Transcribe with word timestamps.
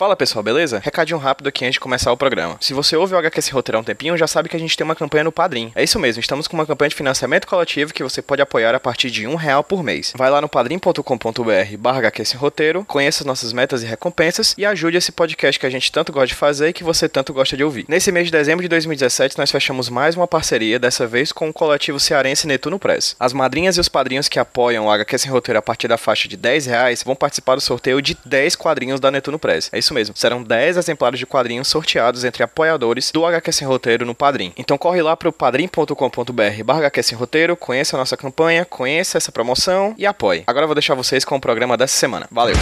Fala 0.00 0.16
pessoal, 0.16 0.42
beleza? 0.42 0.80
Recadinho 0.82 1.18
rápido 1.18 1.48
aqui 1.48 1.62
antes 1.62 1.74
de 1.74 1.80
começar 1.80 2.10
o 2.10 2.16
programa. 2.16 2.56
Se 2.58 2.72
você 2.72 2.96
ouve 2.96 3.12
o 3.12 3.18
HQ 3.18 3.42
Sem 3.42 3.52
Roteiro 3.52 3.76
há 3.76 3.80
um 3.82 3.84
tempinho, 3.84 4.16
já 4.16 4.26
sabe 4.26 4.48
que 4.48 4.56
a 4.56 4.58
gente 4.58 4.74
tem 4.74 4.82
uma 4.82 4.94
campanha 4.94 5.24
no 5.24 5.30
Padrim. 5.30 5.70
É 5.74 5.84
isso 5.84 5.98
mesmo, 5.98 6.22
estamos 6.22 6.48
com 6.48 6.56
uma 6.56 6.64
campanha 6.64 6.88
de 6.88 6.94
financiamento 6.94 7.46
coletivo 7.46 7.92
que 7.92 8.02
você 8.02 8.22
pode 8.22 8.40
apoiar 8.40 8.74
a 8.74 8.80
partir 8.80 9.10
de 9.10 9.26
um 9.26 9.34
real 9.34 9.62
por 9.62 9.82
mês. 9.82 10.14
Vai 10.16 10.30
lá 10.30 10.40
no 10.40 10.48
padrim.com.br 10.48 11.76
barra 11.78 11.98
HQ 11.98 12.24
Sem 12.24 12.40
Roteiro, 12.40 12.82
conheça 12.86 13.22
as 13.22 13.26
nossas 13.26 13.52
metas 13.52 13.82
e 13.82 13.86
recompensas 13.86 14.54
e 14.56 14.64
ajude 14.64 14.96
esse 14.96 15.12
podcast 15.12 15.60
que 15.60 15.66
a 15.66 15.70
gente 15.70 15.92
tanto 15.92 16.12
gosta 16.12 16.28
de 16.28 16.34
fazer 16.34 16.70
e 16.70 16.72
que 16.72 16.82
você 16.82 17.06
tanto 17.06 17.34
gosta 17.34 17.54
de 17.54 17.62
ouvir. 17.62 17.84
Nesse 17.86 18.10
mês 18.10 18.24
de 18.24 18.32
dezembro 18.32 18.62
de 18.62 18.68
2017, 18.70 19.36
nós 19.36 19.50
fechamos 19.50 19.90
mais 19.90 20.16
uma 20.16 20.26
parceria, 20.26 20.78
dessa 20.78 21.06
vez 21.06 21.30
com 21.30 21.50
o 21.50 21.52
coletivo 21.52 22.00
cearense 22.00 22.46
Netuno 22.46 22.78
Press. 22.78 23.16
As 23.20 23.34
madrinhas 23.34 23.76
e 23.76 23.80
os 23.80 23.88
padrinhos 23.90 24.30
que 24.30 24.38
apoiam 24.38 24.86
o 24.86 24.90
HQ 24.90 25.18
Sem 25.18 25.30
Roteiro 25.30 25.58
a 25.58 25.62
partir 25.62 25.88
da 25.88 25.98
faixa 25.98 26.26
de 26.26 26.38
10 26.38 26.64
reais 26.64 27.02
vão 27.02 27.14
participar 27.14 27.56
do 27.56 27.60
sorteio 27.60 28.00
de 28.00 28.16
10 28.24 28.56
quadrinhos 28.56 28.98
da 28.98 29.10
Netuno 29.10 29.38
Press. 29.38 29.68
É 29.70 29.78
isso 29.78 29.89
mesmo, 29.94 30.16
serão 30.16 30.42
10 30.42 30.76
exemplares 30.76 31.18
de 31.18 31.26
quadrinhos 31.26 31.68
sorteados 31.68 32.24
entre 32.24 32.42
apoiadores 32.42 33.10
do 33.10 33.24
HQ 33.24 33.52
Sem 33.52 33.66
Roteiro 33.66 34.06
no 34.06 34.14
Padrim. 34.14 34.52
Então 34.56 34.78
corre 34.78 35.02
lá 35.02 35.16
pro 35.16 35.32
padrim.com.br 35.32 36.64
barra 36.64 36.80
HQ 36.80 37.02
Sem 37.02 37.18
Roteiro, 37.18 37.56
conheça 37.56 37.96
a 37.96 37.98
nossa 37.98 38.16
campanha, 38.16 38.64
conheça 38.64 39.18
essa 39.18 39.32
promoção 39.32 39.94
e 39.96 40.06
apoie. 40.06 40.44
Agora 40.46 40.64
eu 40.64 40.68
vou 40.68 40.74
deixar 40.74 40.94
vocês 40.94 41.24
com 41.24 41.36
o 41.36 41.40
programa 41.40 41.76
dessa 41.76 41.96
semana. 41.96 42.26
Valeu! 42.30 42.54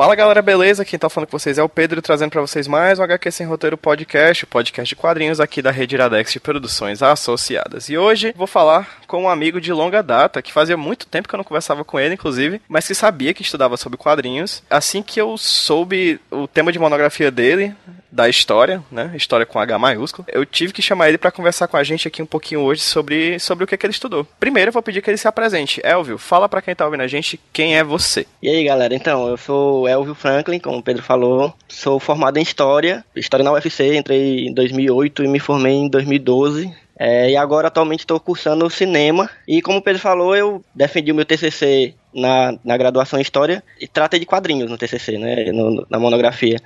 Fala 0.00 0.14
galera, 0.14 0.40
beleza? 0.40 0.82
Quem 0.82 0.98
tá 0.98 1.10
falando 1.10 1.28
com 1.28 1.38
vocês 1.38 1.58
é 1.58 1.62
o 1.62 1.68
Pedro, 1.68 2.00
trazendo 2.00 2.30
para 2.30 2.40
vocês 2.40 2.66
mais 2.66 2.98
um 2.98 3.02
HQ 3.02 3.30
Sem 3.30 3.46
Roteiro 3.46 3.76
Podcast, 3.76 4.44
o 4.44 4.46
podcast 4.46 4.88
de 4.88 4.96
quadrinhos 4.98 5.40
aqui 5.40 5.60
da 5.60 5.70
Rede 5.70 5.94
Iradex 5.94 6.32
de 6.32 6.40
Produções 6.40 7.02
Associadas. 7.02 7.90
E 7.90 7.98
hoje 7.98 8.32
vou 8.34 8.46
falar 8.46 9.00
com 9.06 9.24
um 9.24 9.28
amigo 9.28 9.60
de 9.60 9.70
longa 9.74 10.02
data, 10.02 10.40
que 10.40 10.54
fazia 10.54 10.74
muito 10.74 11.06
tempo 11.06 11.28
que 11.28 11.34
eu 11.34 11.36
não 11.36 11.44
conversava 11.44 11.84
com 11.84 12.00
ele, 12.00 12.14
inclusive, 12.14 12.62
mas 12.66 12.86
que 12.86 12.94
sabia 12.94 13.34
que 13.34 13.42
estudava 13.42 13.76
sobre 13.76 13.98
quadrinhos. 13.98 14.62
Assim 14.70 15.02
que 15.02 15.20
eu 15.20 15.36
soube 15.36 16.18
o 16.30 16.48
tema 16.48 16.72
de 16.72 16.78
monografia 16.78 17.30
dele, 17.30 17.74
da 18.10 18.28
história, 18.28 18.82
né? 18.90 19.12
História 19.14 19.46
com 19.46 19.58
H 19.58 19.78
maiúsculo. 19.78 20.26
Eu 20.32 20.44
tive 20.44 20.72
que 20.72 20.82
chamar 20.82 21.08
ele 21.08 21.18
para 21.18 21.30
conversar 21.30 21.68
com 21.68 21.76
a 21.76 21.84
gente 21.84 22.08
aqui 22.08 22.22
um 22.22 22.26
pouquinho 22.26 22.60
hoje 22.62 22.80
sobre, 22.82 23.38
sobre 23.38 23.64
o 23.64 23.66
que, 23.66 23.76
que 23.76 23.86
ele 23.86 23.92
estudou. 23.92 24.26
Primeiro, 24.38 24.70
eu 24.70 24.72
vou 24.72 24.82
pedir 24.82 25.02
que 25.02 25.10
ele 25.10 25.16
se 25.16 25.28
apresente. 25.28 25.80
Elvio, 25.84 26.18
fala 26.18 26.48
para 26.48 26.62
quem 26.62 26.74
tá 26.74 26.84
ouvindo 26.84 27.02
a 27.02 27.06
gente 27.06 27.40
quem 27.52 27.76
é 27.76 27.84
você. 27.84 28.26
E 28.42 28.48
aí, 28.48 28.64
galera? 28.64 28.94
Então, 28.94 29.28
eu 29.28 29.36
sou 29.36 29.88
Elvio 29.88 30.14
Franklin, 30.14 30.58
como 30.58 30.78
o 30.78 30.82
Pedro 30.82 31.02
falou. 31.02 31.54
Sou 31.68 32.00
formado 32.00 32.38
em 32.38 32.42
História, 32.42 33.04
História 33.14 33.44
na 33.44 33.52
UFC, 33.52 33.96
entrei 33.96 34.48
em 34.48 34.54
2008 34.54 35.24
e 35.24 35.28
me 35.28 35.38
formei 35.38 35.74
em 35.74 35.88
2012. 35.88 36.72
É, 36.98 37.30
e 37.30 37.36
agora, 37.36 37.68
atualmente, 37.68 38.00
estou 38.00 38.20
cursando 38.20 38.68
cinema. 38.68 39.30
E 39.48 39.62
como 39.62 39.78
o 39.78 39.82
Pedro 39.82 40.02
falou, 40.02 40.36
eu 40.36 40.62
defendi 40.74 41.10
o 41.10 41.14
meu 41.14 41.24
TCC 41.24 41.94
na, 42.14 42.58
na 42.62 42.76
graduação 42.76 43.18
em 43.18 43.22
História 43.22 43.62
e 43.80 43.88
tratei 43.88 44.20
de 44.20 44.26
quadrinhos 44.26 44.70
no 44.70 44.76
TCC, 44.76 45.16
né? 45.16 45.50
No, 45.50 45.86
na 45.88 45.98
monografia. 45.98 46.58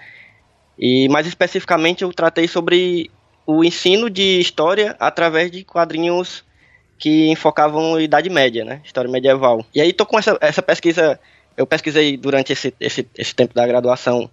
E 0.79 1.09
mais 1.09 1.27
especificamente 1.27 2.03
eu 2.03 2.13
tratei 2.13 2.49
sobre 2.49 3.11
o 3.47 3.63
ensino 3.63 4.09
de 4.09 4.41
história 4.41 4.97
através 4.99 5.51
de 5.51 5.65
quadrinhos 5.65 6.45
que 6.99 7.29
enfocavam 7.29 7.97
a 7.97 8.03
Idade 8.03 8.31
Média, 8.31 8.65
né? 8.65 8.81
História 8.85 9.11
medieval. 9.11 9.65
E 9.75 9.81
aí 9.81 9.93
tô 9.93 10.07
com 10.07 10.19
essa, 10.19 10.37
essa 10.41 10.63
pesquisa, 10.63 11.19
eu 11.57 11.67
pesquisei 11.67 12.17
durante 12.17 12.53
esse, 12.53 12.75
esse, 12.81 13.07
esse 13.17 13.35
tempo 13.35 13.55
da 13.55 13.67
graduação 13.67 14.31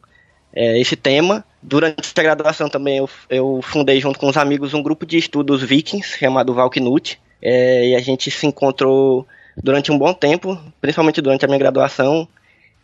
é, 0.53 0.80
esse 0.80 0.96
tema. 0.96 1.44
Durante 1.62 2.12
a 2.18 2.24
graduação 2.24 2.69
também 2.69 2.97
eu, 2.97 3.09
eu 3.30 3.59
fundei 3.62 4.00
junto 4.00 4.19
com 4.19 4.28
os 4.28 4.38
amigos 4.38 4.74
um 4.74 4.81
grupo 4.81 5.06
de 5.06 5.18
estudos 5.18 5.63
vikings 5.63 6.18
chamado 6.18 6.53
Valknut. 6.53 7.19
É, 7.41 7.90
e 7.90 7.96
a 7.96 8.00
gente 8.00 8.30
se 8.30 8.46
encontrou 8.46 9.25
durante 9.57 9.91
um 9.91 9.97
bom 9.97 10.13
tempo, 10.13 10.57
principalmente 10.80 11.22
durante 11.22 11.44
a 11.44 11.47
minha 11.47 11.59
graduação, 11.59 12.28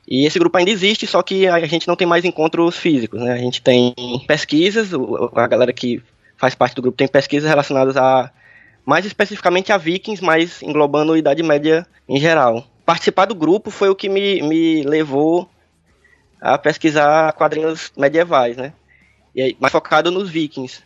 e 0.08 0.26
esse 0.26 0.40
grupo 0.40 0.58
ainda 0.58 0.72
existe, 0.72 1.06
só 1.06 1.22
que 1.22 1.48
a 1.48 1.68
gente 1.68 1.88
não 1.88 1.96
tem 1.96 2.08
mais 2.08 2.24
encontros 2.24 2.78
físicos, 2.78 3.22
né? 3.22 3.34
A 3.34 3.38
gente 3.38 3.62
tem 3.62 3.94
pesquisas, 4.26 4.92
a 5.36 5.48
galera 5.48 5.74
que 5.74 6.02
faz 6.38 6.56
parte 6.56 6.76
do 6.76 6.82
grupo 6.82 6.98
tem 6.98 7.08
pesquisas 7.08 7.50
relacionadas 7.50 7.98
a 7.98 8.32
mais 8.86 9.06
especificamente 9.06 9.74
a 9.74 9.78
vikings, 9.78 10.24
mas 10.24 10.64
englobando 10.64 11.12
a 11.12 11.18
Idade 11.18 11.44
Média 11.44 11.86
em 12.08 12.18
geral. 12.22 12.66
Participar 12.86 13.26
do 13.26 13.36
grupo 13.36 13.70
foi 13.70 13.90
o 13.90 13.96
que 13.96 14.08
me, 14.08 14.42
me 14.42 14.82
levou 14.84 15.50
a 16.40 16.58
pesquisar 16.58 17.34
quadrinhos 17.34 17.92
medievais, 17.98 18.56
né? 18.56 18.72
E, 19.36 19.58
mais 19.60 19.74
focado 19.74 20.10
nos 20.10 20.30
vikings. 20.30 20.82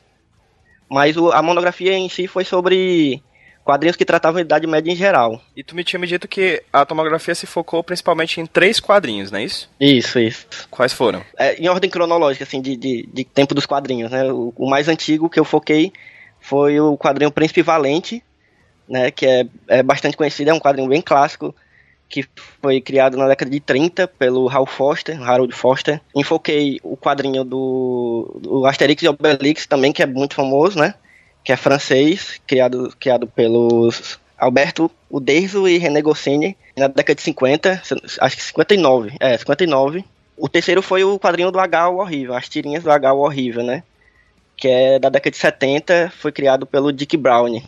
Mas 0.90 1.16
o, 1.16 1.32
a 1.32 1.44
monografia 1.44 1.94
em 1.94 2.10
si 2.10 2.26
foi 2.26 2.44
sobre 2.44 3.22
quadrinhos 3.64 3.96
que 3.96 4.06
tratavam 4.06 4.40
a 4.40 4.42
Idade 4.42 4.68
Média 4.68 4.92
em 4.92 4.96
geral. 4.96 5.42
E 5.56 5.64
tu 5.64 5.76
me 5.76 5.84
tinha 5.84 6.00
me 6.00 6.08
dito 6.08 6.28
que 6.28 6.62
a 6.72 6.86
tomografia 6.86 7.36
se 7.36 7.46
focou 7.46 7.84
principalmente 7.84 8.40
em 8.42 8.46
três 8.46 8.80
quadrinhos, 8.80 9.32
não 9.32 9.40
é 9.40 9.44
isso? 9.44 9.70
Isso, 9.80 10.20
isso. 10.20 10.46
Quais 10.70 10.94
foram? 10.94 11.24
É, 11.38 11.56
em 11.56 11.68
ordem 11.70 11.90
cronológica, 11.90 12.44
assim, 12.44 12.62
de, 12.62 12.76
de, 12.76 13.08
de, 13.12 13.24
tempo 13.24 13.54
dos 13.54 13.66
quadrinhos, 13.66 14.12
né? 14.12 14.32
O, 14.32 14.54
o, 14.56 14.70
mais 14.70 14.88
antigo 14.88 15.30
que 15.30 15.40
eu 15.40 15.46
foquei 15.46 15.92
foi 16.40 16.80
o 16.80 16.98
quadrinho 16.98 17.32
Príncipe 17.32 17.62
Valente, 17.62 18.24
né? 18.88 19.12
Que 19.12 19.26
é, 19.26 19.46
é 19.68 19.84
bastante 19.84 20.18
conhecido, 20.18 20.50
é 20.50 20.54
um 20.54 20.60
quadrinho 20.60 20.90
bem 20.90 21.02
clássico, 21.02 21.56
que 22.10 22.26
foi 22.62 22.82
criado 22.82 23.16
na 23.16 23.28
década 23.28 23.50
de 23.50 23.60
30 23.60 24.08
pelo 24.08 24.50
Hal 24.50 24.66
Foster, 24.66 25.22
Harold 25.22 25.54
Foster. 25.54 26.02
Enfoquei 26.16 26.80
o 26.84 26.98
quadrinho 26.98 27.44
do, 27.44 28.40
do 28.42 28.66
Asterix 28.66 29.02
e 29.04 29.08
Obelix 29.08 29.66
também, 29.66 29.94
que 29.94 30.04
é 30.04 30.06
muito 30.06 30.36
famoso, 30.36 30.78
né? 30.78 30.96
Que 31.44 31.52
é 31.52 31.56
francês, 31.56 32.40
criado, 32.46 32.94
criado 33.00 33.28
pelos 33.28 34.20
Alberto 34.38 34.90
Uderzo 35.10 35.68
e 35.68 35.78
René 35.78 36.02
Goscinny 36.02 36.58
na 36.76 36.88
década 36.88 37.16
de 37.16 37.22
50, 37.22 37.82
acho 38.20 38.38
que 38.38 38.44
59, 38.44 39.14
é, 39.20 39.38
59. 39.38 40.04
O 40.38 40.50
terceiro 40.50 40.82
foi 40.82 41.04
o 41.04 41.20
quadrinho 41.20 41.52
do 41.52 41.60
H 41.60 41.90
o 41.90 42.00
Horrível, 42.00 42.34
as 42.34 42.50
tirinhas 42.50 42.84
do 42.84 42.92
H 42.92 43.14
o 43.14 43.20
Horrível, 43.20 43.64
né? 43.64 43.84
Que 44.58 44.68
é 44.68 45.00
da 45.00 45.10
década 45.10 45.32
de 45.32 45.38
70, 45.38 46.12
foi 46.18 46.32
criado 46.32 46.66
pelo 46.66 46.92
Dick 46.92 47.16
Brown. 47.18 47.62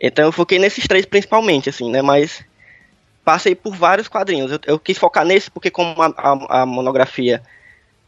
Então 0.00 0.26
eu 0.26 0.32
foquei 0.32 0.58
nesses 0.58 0.86
três 0.86 1.04
principalmente, 1.06 1.68
assim, 1.68 1.90
né? 1.90 2.02
Mas 2.02 2.44
passei 3.24 3.54
por 3.54 3.74
vários 3.74 4.06
quadrinhos. 4.06 4.52
Eu, 4.52 4.60
eu 4.66 4.78
quis 4.78 4.98
focar 4.98 5.24
nesse 5.24 5.50
porque 5.50 5.70
como 5.70 6.00
a, 6.00 6.12
a, 6.16 6.62
a 6.62 6.66
monografia 6.66 7.42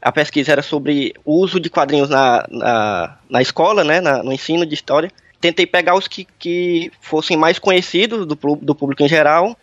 a 0.01 0.13
pesquisa 0.13 0.53
era 0.53 0.63
sobre 0.63 1.15
o 1.25 1.41
uso 1.43 1.59
de 1.59 1.71
quadrinhos 1.71 2.09
na, 2.09 2.47
na, 2.51 3.19
na 3.29 3.43
escola, 3.43 3.83
né, 3.83 4.01
na, 4.01 4.23
no 4.23 4.33
ensino 4.33 4.65
de 4.67 4.75
história. 4.75 5.11
Tentei 5.41 5.67
pegar 5.67 5.95
os 5.95 6.07
que, 6.09 6.27
que 6.39 6.91
fossem 7.01 7.37
mais 7.37 7.59
conhecidos 7.59 8.27
do, 8.27 8.35
do 8.35 8.75
público 8.75 9.03
em 9.03 9.09
geral 9.09 9.57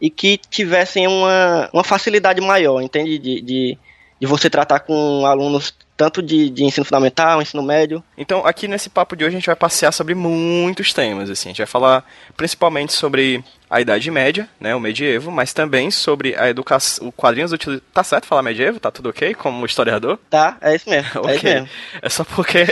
e 0.00 0.08
que 0.08 0.38
tivessem 0.48 1.06
uma, 1.06 1.68
uma 1.72 1.84
facilidade 1.84 2.40
maior, 2.40 2.80
entende? 2.80 3.18
De, 3.18 3.40
de, 3.40 3.78
de 4.20 4.26
você 4.26 4.48
tratar 4.48 4.80
com 4.80 5.26
alunos 5.26 5.74
tanto 6.00 6.22
de, 6.22 6.48
de 6.48 6.64
ensino 6.64 6.82
fundamental, 6.82 7.42
ensino 7.42 7.62
médio. 7.62 8.02
Então, 8.16 8.46
aqui 8.46 8.66
nesse 8.66 8.88
papo 8.88 9.14
de 9.14 9.22
hoje 9.22 9.36
a 9.36 9.38
gente 9.38 9.46
vai 9.46 9.54
passear 9.54 9.92
sobre 9.92 10.14
muitos 10.14 10.94
temas, 10.94 11.28
assim. 11.28 11.50
A 11.50 11.52
gente 11.52 11.58
vai 11.58 11.66
falar 11.66 12.02
principalmente 12.34 12.94
sobre 12.94 13.44
a 13.68 13.82
Idade 13.82 14.10
Média, 14.10 14.48
né, 14.58 14.74
o 14.74 14.80
medievo, 14.80 15.30
mas 15.30 15.52
também 15.52 15.90
sobre 15.90 16.34
a 16.36 16.48
educação, 16.48 17.06
o 17.06 17.12
quadrinhos 17.12 17.52
utilizados. 17.52 17.86
Tá 17.92 18.02
certo 18.02 18.26
falar 18.26 18.42
medievo? 18.42 18.80
Tá 18.80 18.90
tudo 18.90 19.10
ok 19.10 19.34
como 19.34 19.66
historiador? 19.66 20.18
Tá, 20.30 20.56
é 20.62 20.74
isso 20.74 20.88
mesmo. 20.88 21.20
okay. 21.20 21.30
É, 21.30 21.36
isso 21.36 21.44
mesmo. 21.44 21.68
é 22.02 22.08
só 22.08 22.24
porque 22.24 22.66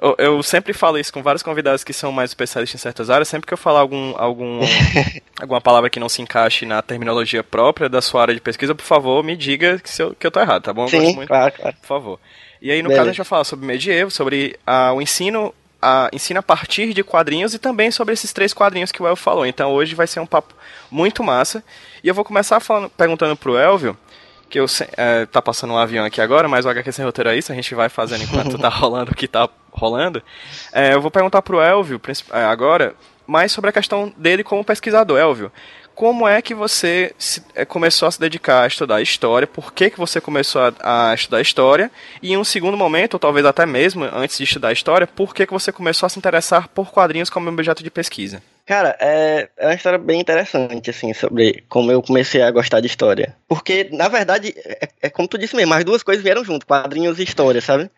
eu, 0.00 0.14
eu, 0.18 0.42
sempre 0.42 0.74
falo 0.74 0.98
isso 0.98 1.12
com 1.12 1.22
vários 1.22 1.42
convidados 1.42 1.82
que 1.82 1.94
são 1.94 2.12
mais 2.12 2.30
especialistas 2.30 2.78
em 2.78 2.82
certas 2.82 3.08
áreas, 3.08 3.26
sempre 3.26 3.46
que 3.46 3.54
eu 3.54 3.58
falar 3.58 3.80
algum, 3.80 4.14
algum 4.18 4.60
alguma 5.40 5.62
palavra 5.62 5.88
que 5.88 5.98
não 5.98 6.10
se 6.10 6.20
encaixe 6.20 6.66
na 6.66 6.82
terminologia 6.82 7.42
própria 7.42 7.88
da 7.88 8.02
sua 8.02 8.20
área 8.20 8.34
de 8.34 8.40
pesquisa, 8.40 8.74
por 8.74 8.84
favor, 8.84 9.24
me 9.24 9.34
diga 9.34 9.78
que, 9.78 10.02
eu, 10.02 10.14
que 10.14 10.26
eu 10.26 10.30
tô 10.30 10.40
errado, 10.40 10.62
tá 10.62 10.74
bom? 10.74 10.84
Eu 10.84 10.88
Sim, 10.88 11.26
claro, 11.26 11.54
claro. 11.54 11.76
Por 11.80 11.86
favor. 11.86 12.20
E 12.60 12.70
aí, 12.70 12.82
no 12.82 12.88
Beleza. 12.88 12.98
caso, 12.98 13.08
a 13.08 13.12
gente 13.12 13.18
vai 13.18 13.26
falar 13.26 13.44
sobre 13.44 13.66
medievo, 13.66 14.10
sobre 14.10 14.58
ah, 14.66 14.92
o 14.92 15.00
ensino 15.00 15.54
a, 15.80 16.08
ensina 16.12 16.40
a 16.40 16.42
partir 16.42 16.92
de 16.92 17.04
quadrinhos 17.04 17.54
e 17.54 17.58
também 17.58 17.90
sobre 17.90 18.14
esses 18.14 18.32
três 18.32 18.52
quadrinhos 18.52 18.90
que 18.90 19.02
o 19.02 19.06
Elvio 19.06 19.22
falou. 19.22 19.46
Então 19.46 19.72
hoje 19.72 19.94
vai 19.94 20.06
ser 20.06 20.20
um 20.20 20.26
papo 20.26 20.54
muito 20.90 21.22
massa. 21.22 21.62
E 22.02 22.08
eu 22.08 22.14
vou 22.14 22.24
começar 22.24 22.60
falando, 22.60 22.90
perguntando 22.90 23.36
pro 23.36 23.56
Elvio, 23.56 23.96
que 24.48 24.58
eu 24.58 24.66
é, 24.96 25.26
tá 25.26 25.42
passando 25.42 25.72
um 25.72 25.78
avião 25.78 26.04
aqui 26.04 26.20
agora, 26.20 26.48
mas 26.48 26.64
o 26.64 26.68
HQ 26.68 26.92
sem 26.92 27.04
roteiro 27.04 27.30
é 27.30 27.36
isso, 27.36 27.52
a 27.52 27.54
gente 27.54 27.74
vai 27.74 27.88
fazendo 27.88 28.22
enquanto 28.22 28.58
tá 28.58 28.68
rolando 28.70 29.12
o 29.12 29.14
que 29.14 29.28
tá 29.28 29.48
rolando. 29.70 30.22
É, 30.72 30.94
eu 30.94 31.00
vou 31.00 31.10
perguntar 31.10 31.42
pro 31.42 31.60
Elvio 31.60 32.00
é, 32.32 32.44
agora 32.44 32.94
mais 33.26 33.50
sobre 33.50 33.70
a 33.70 33.72
questão 33.72 34.12
dele 34.16 34.44
como 34.44 34.64
pesquisador. 34.64 35.18
Elvio, 35.18 35.52
como 35.96 36.28
é 36.28 36.42
que 36.42 36.54
você 36.54 37.14
se, 37.18 37.42
é, 37.54 37.64
começou 37.64 38.06
a 38.06 38.10
se 38.10 38.20
dedicar 38.20 38.62
a 38.62 38.66
estudar 38.66 39.00
história, 39.00 39.46
por 39.46 39.72
que, 39.72 39.88
que 39.88 39.98
você 39.98 40.20
começou 40.20 40.60
a, 40.60 41.10
a, 41.10 41.14
estudar 41.14 41.40
história, 41.40 41.90
e 42.22 42.34
em 42.34 42.36
um 42.36 42.44
segundo 42.44 42.76
momento, 42.76 43.14
ou 43.14 43.18
talvez 43.18 43.46
até 43.46 43.64
mesmo 43.64 44.04
antes 44.04 44.36
de 44.36 44.44
estudar 44.44 44.72
história, 44.72 45.06
por 45.06 45.34
que, 45.34 45.46
que 45.46 45.52
você 45.54 45.72
começou 45.72 46.06
a 46.06 46.10
se 46.10 46.18
interessar 46.18 46.68
por 46.68 46.92
quadrinhos 46.92 47.30
como 47.30 47.48
objeto 47.48 47.82
de 47.82 47.90
pesquisa? 47.90 48.42
Cara, 48.66 48.94
é, 49.00 49.48
é 49.56 49.66
uma 49.68 49.74
história 49.74 49.98
bem 49.98 50.20
interessante, 50.20 50.90
assim, 50.90 51.14
sobre 51.14 51.64
como 51.66 51.90
eu 51.90 52.02
comecei 52.02 52.42
a 52.42 52.50
gostar 52.50 52.80
de 52.80 52.88
história. 52.88 53.34
Porque, 53.48 53.88
na 53.90 54.08
verdade, 54.08 54.54
é, 54.66 54.88
é 55.00 55.08
como 55.08 55.26
tu 55.26 55.38
disse 55.38 55.56
mesmo, 55.56 55.72
as 55.72 55.84
duas 55.84 56.02
coisas 56.02 56.22
vieram 56.22 56.44
junto, 56.44 56.66
quadrinhos 56.66 57.18
e 57.18 57.22
história, 57.22 57.62
sabe? 57.62 57.90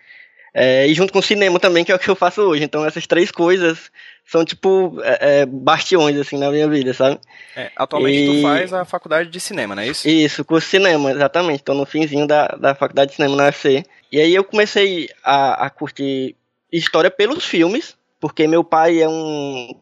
É, 0.54 0.86
e 0.86 0.94
junto 0.94 1.12
com 1.12 1.18
o 1.18 1.22
cinema 1.22 1.58
também, 1.58 1.84
que 1.84 1.90
é 1.90 1.94
o 1.94 1.98
que 1.98 2.08
eu 2.08 2.16
faço 2.16 2.42
hoje. 2.42 2.62
Então, 2.62 2.86
essas 2.86 3.08
três 3.08 3.32
coisas 3.32 3.90
são, 4.28 4.44
tipo, 4.44 5.00
é, 5.02 5.40
é 5.40 5.46
bastiões, 5.46 6.14
assim, 6.18 6.36
na 6.36 6.50
minha 6.50 6.68
vida, 6.68 6.92
sabe? 6.92 7.18
É, 7.56 7.72
atualmente 7.74 8.18
e... 8.18 8.26
tu 8.36 8.42
faz 8.42 8.72
a 8.74 8.84
faculdade 8.84 9.30
de 9.30 9.40
cinema, 9.40 9.74
não 9.74 9.82
é 9.82 9.88
isso? 9.88 10.06
Isso, 10.06 10.44
curso 10.44 10.66
de 10.66 10.70
cinema, 10.72 11.10
exatamente. 11.10 11.60
Estou 11.60 11.74
no 11.74 11.86
finzinho 11.86 12.26
da, 12.26 12.46
da 12.48 12.74
faculdade 12.74 13.10
de 13.10 13.16
cinema 13.16 13.34
na 13.34 13.44
UFC. 13.44 13.82
E 14.12 14.20
aí 14.20 14.34
eu 14.34 14.44
comecei 14.44 15.08
a, 15.24 15.64
a 15.64 15.70
curtir 15.70 16.36
história 16.70 17.10
pelos 17.10 17.46
filmes, 17.46 17.96
porque 18.20 18.46
meu 18.46 18.62
pai 18.62 19.00
é 19.00 19.08
um 19.08 19.74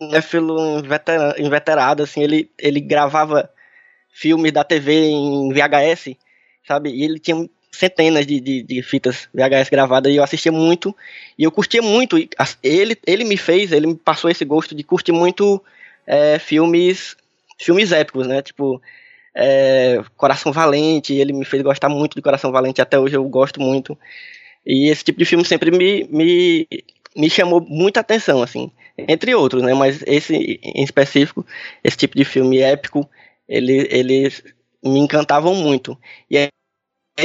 cinéfilo 0.00 0.82
inveterado, 1.36 2.02
assim, 2.02 2.22
ele, 2.22 2.50
ele 2.58 2.80
gravava 2.80 3.50
filmes 4.10 4.50
da 4.50 4.64
TV 4.64 5.10
em 5.10 5.52
VHS, 5.52 6.16
sabe? 6.66 6.88
E 6.88 7.04
ele 7.04 7.18
tinha 7.18 7.46
centenas 7.70 8.26
de, 8.26 8.40
de, 8.40 8.62
de, 8.62 8.82
fitas 8.82 9.28
VHS 9.32 9.68
gravadas 9.70 10.12
e 10.12 10.16
eu 10.16 10.22
assistia 10.22 10.52
muito 10.52 10.94
e 11.38 11.44
eu 11.44 11.52
curtia 11.52 11.82
muito. 11.82 12.16
Ele, 12.62 12.96
ele 13.06 13.24
me 13.24 13.36
fez, 13.36 13.72
ele 13.72 13.86
me 13.86 13.94
passou 13.94 14.30
esse 14.30 14.44
gosto 14.44 14.74
de 14.74 14.82
curtir 14.82 15.12
muito 15.12 15.62
é, 16.06 16.38
filmes 16.38 17.16
filmes 17.58 17.92
épicos, 17.92 18.26
né? 18.26 18.42
Tipo 18.42 18.80
é, 19.34 20.02
Coração 20.16 20.52
Valente, 20.52 21.14
ele 21.14 21.32
me 21.32 21.44
fez 21.44 21.62
gostar 21.62 21.88
muito 21.88 22.14
de 22.14 22.22
Coração 22.22 22.50
Valente, 22.50 22.80
até 22.80 22.98
hoje 22.98 23.16
eu 23.16 23.24
gosto 23.24 23.60
muito. 23.60 23.96
E 24.66 24.90
esse 24.90 25.04
tipo 25.04 25.18
de 25.18 25.24
filme 25.24 25.44
sempre 25.44 25.70
me, 25.70 26.04
me, 26.10 26.68
me 27.16 27.30
chamou 27.30 27.60
muita 27.60 28.00
atenção, 28.00 28.42
assim, 28.42 28.70
entre 28.96 29.34
outros, 29.34 29.62
né? 29.62 29.74
Mas 29.74 30.02
esse 30.06 30.60
em 30.62 30.82
específico, 30.82 31.46
esse 31.84 31.96
tipo 31.96 32.16
de 32.16 32.24
filme 32.24 32.58
épico, 32.58 33.08
ele, 33.48 33.88
eles 33.90 34.42
me 34.82 34.98
encantavam 34.98 35.54
muito. 35.54 35.96
E, 36.30 36.48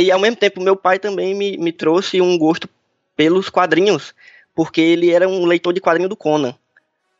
e 0.02 0.12
ao 0.12 0.20
mesmo 0.20 0.38
tempo, 0.38 0.62
meu 0.62 0.76
pai 0.76 0.98
também 0.98 1.36
me, 1.36 1.58
me 1.58 1.72
trouxe 1.72 2.20
um 2.22 2.38
gosto 2.38 2.68
pelos 3.16 3.50
quadrinhos, 3.50 4.14
porque 4.56 4.82
ele 4.82 5.12
era 5.12 5.28
um 5.28 5.46
leitor 5.46 5.74
de 5.74 5.82
quadrinho 5.82 6.10
do 6.10 6.16
Conan. 6.16 6.56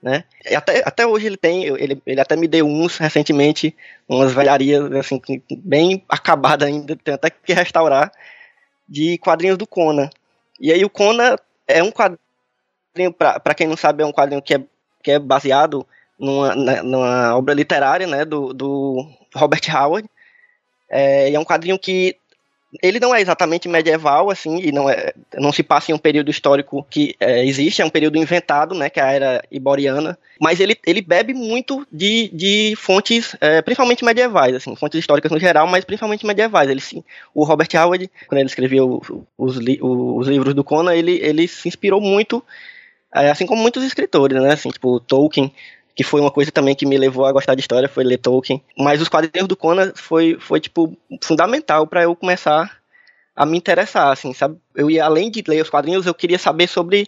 Né? 0.02 0.26
E 0.50 0.54
até, 0.54 0.82
até 0.86 1.08
hoje 1.08 1.28
ele 1.28 1.38
tem, 1.38 1.64
ele, 1.64 2.02
ele 2.06 2.20
até 2.20 2.36
me 2.36 2.48
deu 2.48 2.66
uns 2.66 2.98
recentemente, 2.98 3.74
umas 4.08 4.34
velharias 4.34 4.92
assim, 4.94 5.22
bem 5.50 6.04
acabadas 6.10 6.68
ainda, 6.68 6.96
tem 6.96 7.14
até 7.14 7.30
que 7.30 7.54
restaurar, 7.54 8.12
de 8.88 9.18
quadrinhos 9.20 9.58
do 9.58 9.66
Conan. 9.66 10.10
E 10.60 10.74
aí 10.74 10.84
o 10.84 10.90
Conan 10.90 11.38
é 11.68 11.82
um 11.82 11.92
quadrinho, 11.92 13.14
para 13.14 13.56
quem 13.56 13.68
não 13.68 13.78
sabe, 13.78 14.04
é 14.04 14.06
um 14.06 14.12
quadrinho 14.12 14.42
que 14.42 14.56
é, 14.56 14.64
que 15.02 15.12
é 15.12 15.20
baseado 15.20 15.88
numa, 16.20 16.56
numa 16.84 17.38
obra 17.38 17.54
literária 17.54 18.08
né, 18.08 18.26
do, 18.26 18.54
do 18.54 19.08
Robert 19.34 19.62
Howard. 19.74 20.10
É, 20.90 21.30
e 21.30 21.36
é 21.36 21.40
um 21.40 21.46
quadrinho 21.46 21.80
que 21.80 22.18
ele 22.82 23.00
não 23.00 23.14
é 23.14 23.22
exatamente 23.22 23.68
medieval, 23.68 24.30
assim, 24.30 24.60
e 24.60 24.72
não, 24.72 24.90
é, 24.90 25.14
não 25.36 25.52
se 25.52 25.62
passa 25.62 25.92
em 25.92 25.94
um 25.94 26.00
período 26.00 26.32
histórico 26.32 26.86
que 26.90 27.16
é, 27.20 27.46
existe, 27.46 27.82
é 27.82 27.86
um 27.86 27.90
período 27.90 28.18
inventado, 28.18 28.74
né, 28.74 28.90
que 28.90 29.00
é 29.00 29.04
a 29.04 29.12
era 29.12 29.44
iboriana, 29.52 30.18
mas 30.40 30.60
ele, 30.60 30.78
ele 30.86 31.02
bebe 31.02 31.34
muito 31.34 31.86
de, 31.92 32.30
de 32.34 32.74
fontes, 32.78 33.36
é, 33.40 33.62
principalmente 33.62 34.04
medievais, 34.04 34.56
assim, 34.56 34.76
fontes 34.76 35.00
históricas 35.00 35.32
no 35.32 35.40
geral, 35.40 35.68
mas 35.68 35.86
principalmente 35.86 36.26
medievais. 36.26 36.70
Ele, 36.70 36.82
sim, 36.82 37.04
o 37.34 37.44
Robert 37.44 37.70
Howard, 37.76 38.10
quando 38.28 38.40
ele 38.40 38.50
escreveu 38.50 39.02
os, 39.38 39.58
os 39.58 40.28
livros 40.28 40.54
do 40.54 40.64
Conan, 40.64 40.96
ele, 40.96 41.20
ele 41.22 41.48
se 41.48 41.68
inspirou 41.68 42.02
muito, 42.02 42.44
é, 43.14 43.30
assim 43.30 43.46
como 43.46 43.62
muitos 43.62 43.84
escritores, 43.84 44.42
né, 44.42 44.54
assim, 44.54 44.70
tipo 44.70 45.00
Tolkien, 45.00 45.54
que 45.96 46.04
foi 46.04 46.20
uma 46.20 46.32
coisa 46.32 46.52
também 46.52 46.76
que 46.76 46.86
me 46.86 46.98
levou 46.98 47.26
a 47.26 47.32
gostar 47.32 47.56
de 47.56 47.62
história, 47.62 47.88
foi 47.88 48.04
ler 48.04 48.18
Tolkien. 48.18 48.64
Mas 48.78 49.02
os 49.02 49.10
quadrinhos 49.10 49.48
do 49.48 49.56
Conan 49.56 49.92
foi, 49.96 50.38
foi 50.40 50.60
tipo, 50.60 50.98
fundamental 51.22 51.86
para 51.86 52.04
eu 52.04 52.16
começar 52.16 52.80
a 53.36 53.46
me 53.46 53.58
interessar, 53.58 54.12
assim, 54.12 54.34
sabe? 54.34 54.58
Eu 54.76 54.90
ia, 54.90 55.06
além 55.06 55.30
de 55.30 55.44
ler 55.48 55.62
os 55.62 55.70
quadrinhos, 55.70 56.06
eu 56.06 56.14
queria 56.14 56.40
saber 56.40 56.68
sobre 56.68 57.08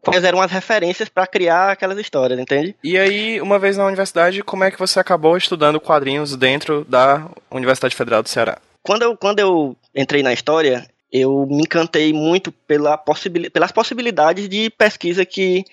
quais 0.00 0.22
eram 0.24 0.40
as 0.40 0.50
referências 0.50 1.08
para 1.08 1.26
criar 1.26 1.70
aquelas 1.70 1.98
histórias, 1.98 2.38
entende? 2.38 2.74
E 2.82 2.96
aí, 2.96 3.40
uma 3.40 3.58
vez 3.58 3.76
na 3.76 3.86
universidade, 3.86 4.42
como 4.42 4.64
é 4.64 4.70
que 4.70 4.78
você 4.78 5.00
acabou 5.00 5.36
estudando 5.36 5.80
quadrinhos 5.80 6.36
dentro 6.36 6.84
da 6.84 7.28
Universidade 7.50 7.96
Federal 7.96 8.22
do 8.22 8.28
Ceará? 8.28 8.58
Quando 8.82 9.02
eu, 9.02 9.16
quando 9.16 9.40
eu 9.40 9.76
entrei 9.94 10.22
na 10.22 10.32
história, 10.32 10.86
eu 11.10 11.46
me 11.46 11.62
encantei 11.62 12.12
muito 12.12 12.52
pela 12.52 12.96
possibil, 12.96 13.50
pelas 13.50 13.72
possibilidades 13.72 14.48
de 14.48 14.70
pesquisa 14.70 15.24
que 15.24 15.64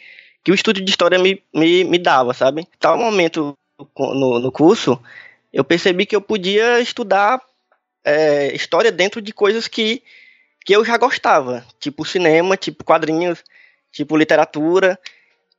que 0.43 0.51
o 0.51 0.55
estudo 0.55 0.81
de 0.81 0.89
história 0.89 1.19
me, 1.19 1.41
me, 1.53 1.83
me 1.83 1.99
dava, 1.99 2.33
sabe? 2.33 2.67
Tal 2.79 2.97
momento 2.97 3.53
no, 3.97 4.39
no 4.39 4.51
curso, 4.51 5.01
eu 5.51 5.63
percebi 5.63 6.05
que 6.05 6.15
eu 6.15 6.21
podia 6.21 6.79
estudar 6.79 7.41
é, 8.03 8.53
história 8.55 8.91
dentro 8.91 9.21
de 9.21 9.31
coisas 9.31 9.67
que, 9.67 10.01
que 10.65 10.75
eu 10.75 10.83
já 10.83 10.97
gostava, 10.97 11.65
tipo 11.79 12.05
cinema, 12.05 12.57
tipo 12.57 12.83
quadrinhos, 12.83 13.43
tipo 13.91 14.17
literatura. 14.17 14.99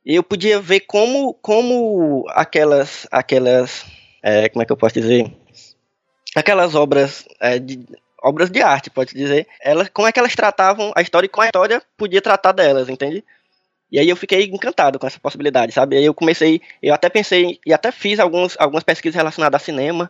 E 0.05 0.15
eu 0.15 0.23
podia 0.23 0.59
ver 0.59 0.81
como, 0.81 1.33
como 1.35 2.25
aquelas, 2.29 3.07
aquelas 3.09 3.85
é, 4.23 4.47
como 4.47 4.63
é 4.63 4.65
que 4.65 4.71
eu 4.71 4.77
posso 4.77 4.95
dizer? 4.95 5.31
Aquelas 6.35 6.75
obras 6.75 7.25
é, 7.39 7.59
de, 7.59 7.85
obras 8.21 8.49
de 8.49 8.61
arte, 8.61 8.89
pode 8.89 9.13
dizer, 9.13 9.47
elas, 9.61 9.89
como 9.89 10.07
é 10.07 10.11
que 10.11 10.19
elas 10.19 10.33
tratavam 10.33 10.93
a 10.95 11.01
história 11.01 11.25
e 11.25 11.29
como 11.29 11.43
a 11.43 11.47
história 11.47 11.83
podia 11.97 12.21
tratar 12.21 12.53
delas, 12.53 12.87
entende? 12.87 13.23
E 13.93 13.99
aí 13.99 14.09
eu 14.09 14.15
fiquei 14.15 14.45
encantado 14.45 14.97
com 14.97 15.05
essa 15.05 15.19
possibilidade, 15.19 15.71
sabe? 15.71 15.95
Aí 15.95 16.03
eu 16.03 16.15
comecei, 16.15 16.59
eu 16.81 16.95
até 16.95 17.09
pensei 17.09 17.59
e 17.63 17.71
até 17.71 17.91
fiz 17.91 18.19
alguns, 18.19 18.55
algumas 18.59 18.83
pesquisas 18.83 19.15
relacionadas 19.15 19.61
a 19.61 19.63
cinema 19.63 20.09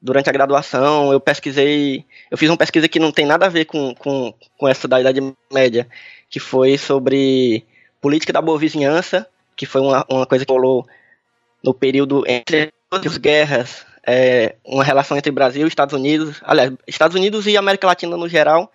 durante 0.00 0.30
a 0.30 0.32
graduação. 0.32 1.12
Eu 1.12 1.18
pesquisei, 1.18 2.04
eu 2.30 2.38
fiz 2.38 2.48
uma 2.48 2.56
pesquisa 2.56 2.88
que 2.88 3.00
não 3.00 3.10
tem 3.10 3.26
nada 3.26 3.46
a 3.46 3.48
ver 3.48 3.64
com, 3.64 3.92
com, 3.96 4.32
com 4.56 4.68
essa 4.68 4.86
da 4.86 5.00
Idade 5.00 5.20
Média, 5.52 5.88
que 6.30 6.38
foi 6.38 6.78
sobre 6.78 7.66
política 8.00 8.32
da 8.32 8.40
boa 8.40 8.56
vizinhança, 8.56 9.26
que 9.56 9.66
foi 9.66 9.80
uma, 9.80 10.06
uma 10.08 10.26
coisa 10.26 10.46
que 10.46 10.52
rolou 10.52 10.86
no 11.60 11.74
período 11.74 12.22
entre 12.28 12.72
as 12.92 13.18
guerras, 13.18 13.84
é, 14.06 14.54
uma 14.64 14.84
relação 14.84 15.16
entre 15.16 15.32
Brasil 15.32 15.64
e 15.64 15.68
Estados 15.68 15.92
Unidos, 15.92 16.40
aliás, 16.44 16.72
Estados 16.86 17.16
Unidos 17.16 17.48
e 17.48 17.56
América 17.56 17.88
Latina 17.88 18.16
no 18.16 18.28
geral, 18.28 18.70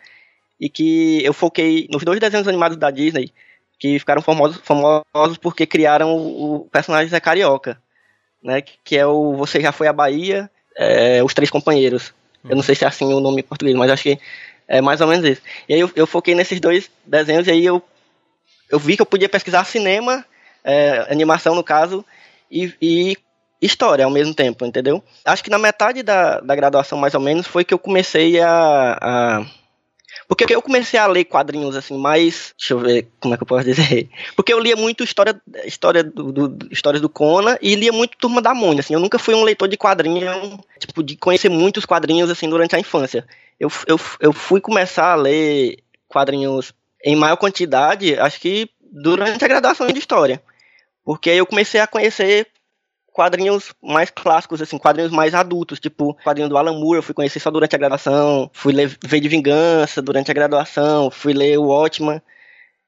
e 0.60 0.68
que 0.68 1.24
eu 1.24 1.32
foquei 1.32 1.88
nos 1.90 2.04
dois 2.04 2.20
desenhos 2.20 2.48
animados 2.48 2.76
da 2.76 2.92
Disney, 2.92 3.32
que 3.80 3.98
ficaram 3.98 4.22
famosos, 4.22 4.62
famosos 4.62 5.38
porque 5.42 5.66
criaram 5.66 6.14
o, 6.16 6.56
o 6.56 6.60
personagem 6.66 7.10
Zé 7.10 7.20
Carioca, 7.20 7.81
né? 8.44 8.62
Que 8.62 8.98
é 8.98 9.06
o 9.06 9.34
Você 9.38 9.62
Já 9.62 9.72
Foi 9.72 9.88
à 9.88 9.94
Bahia, 9.94 10.51
é, 10.77 11.24
Os 11.24 11.34
Três 11.34 11.50
Companheiros. 11.50 12.13
Eu 12.48 12.56
não 12.56 12.63
sei 12.63 12.75
se 12.75 12.84
é 12.84 12.88
assim 12.88 13.06
o 13.13 13.20
nome 13.20 13.42
em 13.42 13.44
português, 13.44 13.75
mas 13.75 13.89
acho 13.89 14.03
que 14.03 14.20
é 14.68 14.82
mais 14.82 15.01
ou 15.01 15.08
menos 15.08 15.27
isso. 15.27 15.42
E 15.68 15.74
aí 15.74 15.80
eu, 15.80 15.92
eu 15.96 16.06
foquei 16.06 16.36
nesses 16.36 16.60
dois 16.60 16.92
desenhos 17.06 17.48
e 17.48 17.51
aí 17.51 17.65
eu, 17.65 17.82
eu 18.70 18.77
vi 18.77 18.96
que 18.96 19.01
eu 19.01 19.06
podia 19.06 19.27
pesquisar 19.27 19.63
cinema, 19.63 20.25
é, 20.63 21.08
animação 21.10 21.56
no 21.56 21.63
caso, 21.63 22.06
e, 22.51 22.74
e, 22.82 23.18
história 23.62 24.06
ao 24.06 24.12
mesmo 24.12 24.34
tempo, 24.34 24.65
entendeu? 24.65 25.03
Acho 25.25 25.44
que 25.44 25.50
na 25.50 25.58
metade 25.58 26.03
da, 26.03 26.39
da 26.39 26.56
graduação, 26.56 26.98
mais 26.98 27.13
ou 27.13 27.20
menos, 27.20 27.48
foi 27.48 27.65
que 27.65 27.74
eu 27.74 27.80
comecei 27.80 28.39
a, 28.39 28.98
a 29.01 29.46
porque 30.29 30.53
eu 30.53 30.62
comecei 30.62 31.00
a 31.00 31.07
ler 31.07 31.25
quadrinhos 31.25 31.75
assim, 31.75 31.98
mais. 31.98 32.53
Deixa 32.55 32.75
eu 32.75 32.79
ver 32.79 33.07
como 33.19 33.33
é 33.33 33.38
que 33.38 33.41
eu 33.41 33.48
posso 33.48 33.65
dizer. 33.65 34.07
Porque 34.36 34.53
eu 34.53 34.59
lia 34.59 34.75
muito 34.75 35.03
história, 35.03 35.41
história 35.65 36.03
do, 36.03 36.31
do 36.31 36.67
histórias 36.71 37.01
do 37.01 37.09
Conan 37.09 37.57
e 37.59 37.74
lia 37.74 37.91
muito 37.91 38.15
Turma 38.15 38.39
da 38.39 38.53
Mônica. 38.53 38.81
Assim, 38.81 38.93
eu 38.93 39.00
nunca 39.00 39.17
fui 39.17 39.33
um 39.33 39.43
leitor 39.43 39.67
de 39.67 39.75
quadrinhos, 39.75 40.59
tipo, 40.77 41.01
de 41.01 41.15
conhecer 41.15 41.50
muitos 41.50 41.83
quadrinhos 41.83 42.29
assim 42.29 42.48
durante 42.48 42.75
a 42.75 42.79
infância. 42.79 43.25
Eu, 43.59 43.71
eu, 43.88 44.00
eu 44.19 44.31
fui 44.31 44.62
começar 44.62 45.13
a 45.13 45.15
ler 45.15 45.79
quadrinhos 46.07 46.74
em 47.03 47.15
maior 47.15 47.36
quantidade, 47.36 48.15
acho 48.19 48.39
que 48.39 48.69
durante 48.79 49.43
a 49.43 49.48
graduação 49.48 49.88
de 49.88 49.98
história. 49.98 50.43
Porque 51.03 51.31
eu 51.31 51.45
comecei 51.48 51.81
a 51.81 51.88
conhecer 51.88 52.45
quadrinhos 53.20 53.74
mais 53.82 54.10
clássicos, 54.10 54.62
assim, 54.62 54.78
quadrinhos 54.78 55.12
mais 55.12 55.34
adultos, 55.34 55.78
tipo 55.78 56.14
quadrinho 56.24 56.48
do 56.48 56.58
Alan 56.58 56.80
Moore, 56.80 57.00
eu 57.00 57.04
fui 57.04 57.14
conhecer 57.14 57.42
só 57.42 57.52
durante 57.52 57.76
a 57.76 57.78
graduação, 57.78 58.50
fui 58.54 58.72
ler 58.72 58.98
V 59.04 59.20
de 59.20 59.28
Vingança 59.28 60.02
durante 60.02 60.32
a 60.32 60.34
graduação, 60.34 61.12
fui 61.12 61.34
ler 61.34 61.58
o 61.58 61.66
Watchman, 61.66 62.22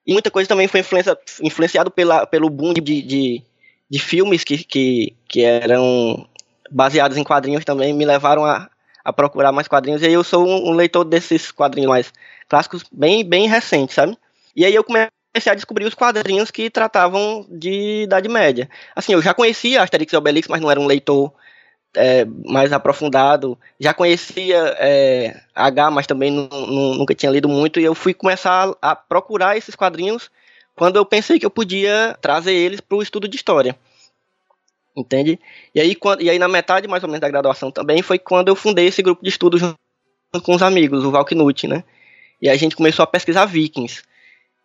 e 0.08 0.14
muita 0.14 0.32
coisa 0.32 0.48
também 0.48 0.70
foi 0.70 0.80
influencia, 0.80 1.18
influenciado 1.42 1.92
pela, 1.92 2.26
pelo 2.26 2.50
boom 2.50 2.74
de, 2.74 3.02
de, 3.02 3.44
de 3.90 4.00
filmes 4.00 4.46
que, 4.46 4.64
que, 4.64 5.14
que 5.28 5.44
eram 5.44 6.26
baseados 6.72 7.18
em 7.18 7.26
quadrinhos 7.26 7.66
também, 7.66 7.92
me 7.92 8.06
levaram 8.06 8.46
a, 8.46 8.70
a 9.04 9.12
procurar 9.12 9.52
mais 9.52 9.68
quadrinhos, 9.68 10.02
e 10.02 10.06
aí 10.06 10.14
eu 10.14 10.24
sou 10.24 10.48
um, 10.48 10.70
um 10.70 10.72
leitor 10.72 11.04
desses 11.04 11.52
quadrinhos 11.52 11.90
mais 11.90 12.14
clássicos, 12.48 12.86
bem, 12.90 13.22
bem 13.28 13.50
recentes, 13.50 13.96
sabe? 13.96 14.18
E 14.56 14.64
aí 14.64 14.74
eu 14.74 14.84
comecei 14.86 15.10
comecei 15.34 15.52
a 15.52 15.56
descobrir 15.56 15.86
os 15.86 15.94
quadrinhos 15.94 16.52
que 16.52 16.70
tratavam 16.70 17.46
de 17.50 18.04
Idade 18.04 18.28
Média. 18.28 18.70
Assim, 18.96 19.14
eu 19.14 19.22
já 19.22 19.34
conhecia 19.34 19.82
Asterix 19.82 20.12
e 20.12 20.18
Obelix, 20.18 20.48
mas 20.48 20.62
não 20.62 20.70
era 20.70 20.80
um 20.80 20.86
leitor 20.86 21.34
é, 21.96 22.26
mais 22.46 22.72
aprofundado. 22.74 23.58
Já 23.80 23.94
conhecia 23.94 24.76
é, 24.78 25.42
H, 25.56 25.90
mas 25.90 26.06
também 26.06 26.32
nunca 26.32 27.16
tinha 27.16 27.32
lido 27.32 27.48
muito. 27.48 27.80
E 27.80 27.84
eu 27.84 27.96
fui 27.96 28.14
começar 28.14 28.76
a, 28.82 28.92
a, 28.92 28.96
procurar 28.96 29.58
esses 29.58 29.76
quadrinhos 29.76 30.30
quando 30.76 30.98
eu 30.98 31.06
pensei 31.06 31.40
que 31.40 31.46
eu 31.46 31.52
podia 31.52 32.18
trazer 32.22 32.54
eles 32.54 32.82
para 32.82 32.98
o 32.98 33.02
estudo 33.02 33.28
de 33.28 33.36
história. 33.36 33.76
entende? 34.96 35.40
E 35.74 35.80
aí, 35.80 35.96
quando, 35.96 36.22
e 36.22 36.30
aí 36.30 36.38
na 36.38 36.48
metade 36.48 36.88
mais 36.88 37.04
ou 37.04 37.10
menos 37.10 37.22
da 37.22 37.30
graduação 37.30 37.72
também 37.72 38.02
foi 38.02 38.20
quando 38.20 38.50
eu 38.50 38.56
fundei 38.56 38.88
esse 38.88 39.02
grupo 39.02 39.24
de 39.24 39.30
estudos 39.30 39.62
junto 39.62 39.78
com 40.44 40.56
os 40.56 40.62
amigos, 40.62 41.06
o 41.06 41.12
Valknut, 41.12 41.68
né? 41.68 41.84
E 42.42 42.50
a 42.50 42.56
gente 42.56 42.76
começou 42.76 43.04
a 43.04 43.08
pesquisar 43.08 43.46
vikings. 43.46 44.02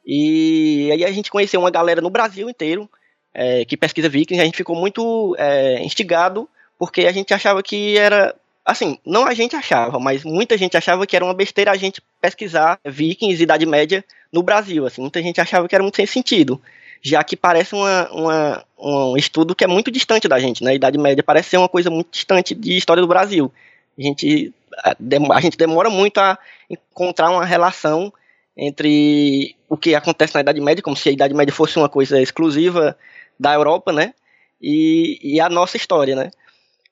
E 0.06 0.88
aí 0.92 1.04
a 1.04 1.10
gente 1.10 1.30
conheceu 1.30 1.60
uma 1.60 1.70
galera 1.70 2.00
no 2.00 2.10
Brasil 2.10 2.48
inteiro 2.48 2.88
é, 3.34 3.64
que 3.64 3.76
pesquisa 3.76 4.08
vikings, 4.08 4.40
a 4.40 4.44
gente 4.44 4.56
ficou 4.56 4.76
muito 4.76 5.34
é, 5.38 5.82
instigado 5.82 6.48
porque 6.78 7.06
a 7.06 7.12
gente 7.12 7.34
achava 7.34 7.62
que 7.62 7.98
era 7.98 8.34
assim, 8.64 8.98
não 9.04 9.26
a 9.26 9.34
gente 9.34 9.54
achava, 9.54 10.00
mas 10.00 10.24
muita 10.24 10.56
gente 10.58 10.76
achava 10.76 11.06
que 11.06 11.14
era 11.14 11.24
uma 11.24 11.34
besteira 11.34 11.70
a 11.70 11.76
gente 11.76 12.02
pesquisar 12.20 12.80
vikings, 12.84 13.42
Idade 13.42 13.64
Média 13.64 14.04
no 14.32 14.42
Brasil, 14.42 14.84
assim, 14.86 15.00
muita 15.00 15.22
gente 15.22 15.40
achava 15.40 15.68
que 15.68 15.74
era 15.74 15.82
muito 15.82 15.96
sem 15.96 16.06
sentido, 16.06 16.60
já 17.00 17.22
que 17.22 17.36
parece 17.36 17.74
uma, 17.74 18.10
uma, 18.10 18.64
um 18.76 19.16
estudo 19.16 19.54
que 19.54 19.62
é 19.62 19.68
muito 19.68 19.90
distante 19.90 20.26
da 20.26 20.38
gente, 20.40 20.64
né, 20.64 20.74
Idade 20.74 20.98
Média 20.98 21.22
parece 21.22 21.50
ser 21.50 21.58
uma 21.58 21.68
coisa 21.68 21.90
muito 21.90 22.08
distante 22.10 22.54
de 22.54 22.76
história 22.76 23.00
do 23.00 23.06
Brasil, 23.06 23.52
a 23.96 24.02
gente, 24.02 24.52
a, 24.78 24.96
a 25.36 25.40
gente 25.40 25.56
demora 25.56 25.88
muito 25.88 26.18
a 26.18 26.36
encontrar 26.68 27.30
uma 27.30 27.44
relação 27.44 28.12
entre 28.56 29.54
o 29.68 29.76
que 29.76 29.94
acontece 29.94 30.34
na 30.34 30.40
Idade 30.40 30.60
Média, 30.60 30.82
como 30.82 30.96
se 30.96 31.08
a 31.08 31.12
Idade 31.12 31.34
Média 31.34 31.52
fosse 31.52 31.76
uma 31.76 31.88
coisa 31.88 32.20
exclusiva 32.20 32.96
da 33.38 33.52
Europa, 33.52 33.92
né, 33.92 34.14
e, 34.60 35.18
e 35.22 35.40
a 35.40 35.48
nossa 35.48 35.76
história, 35.76 36.16
né, 36.16 36.30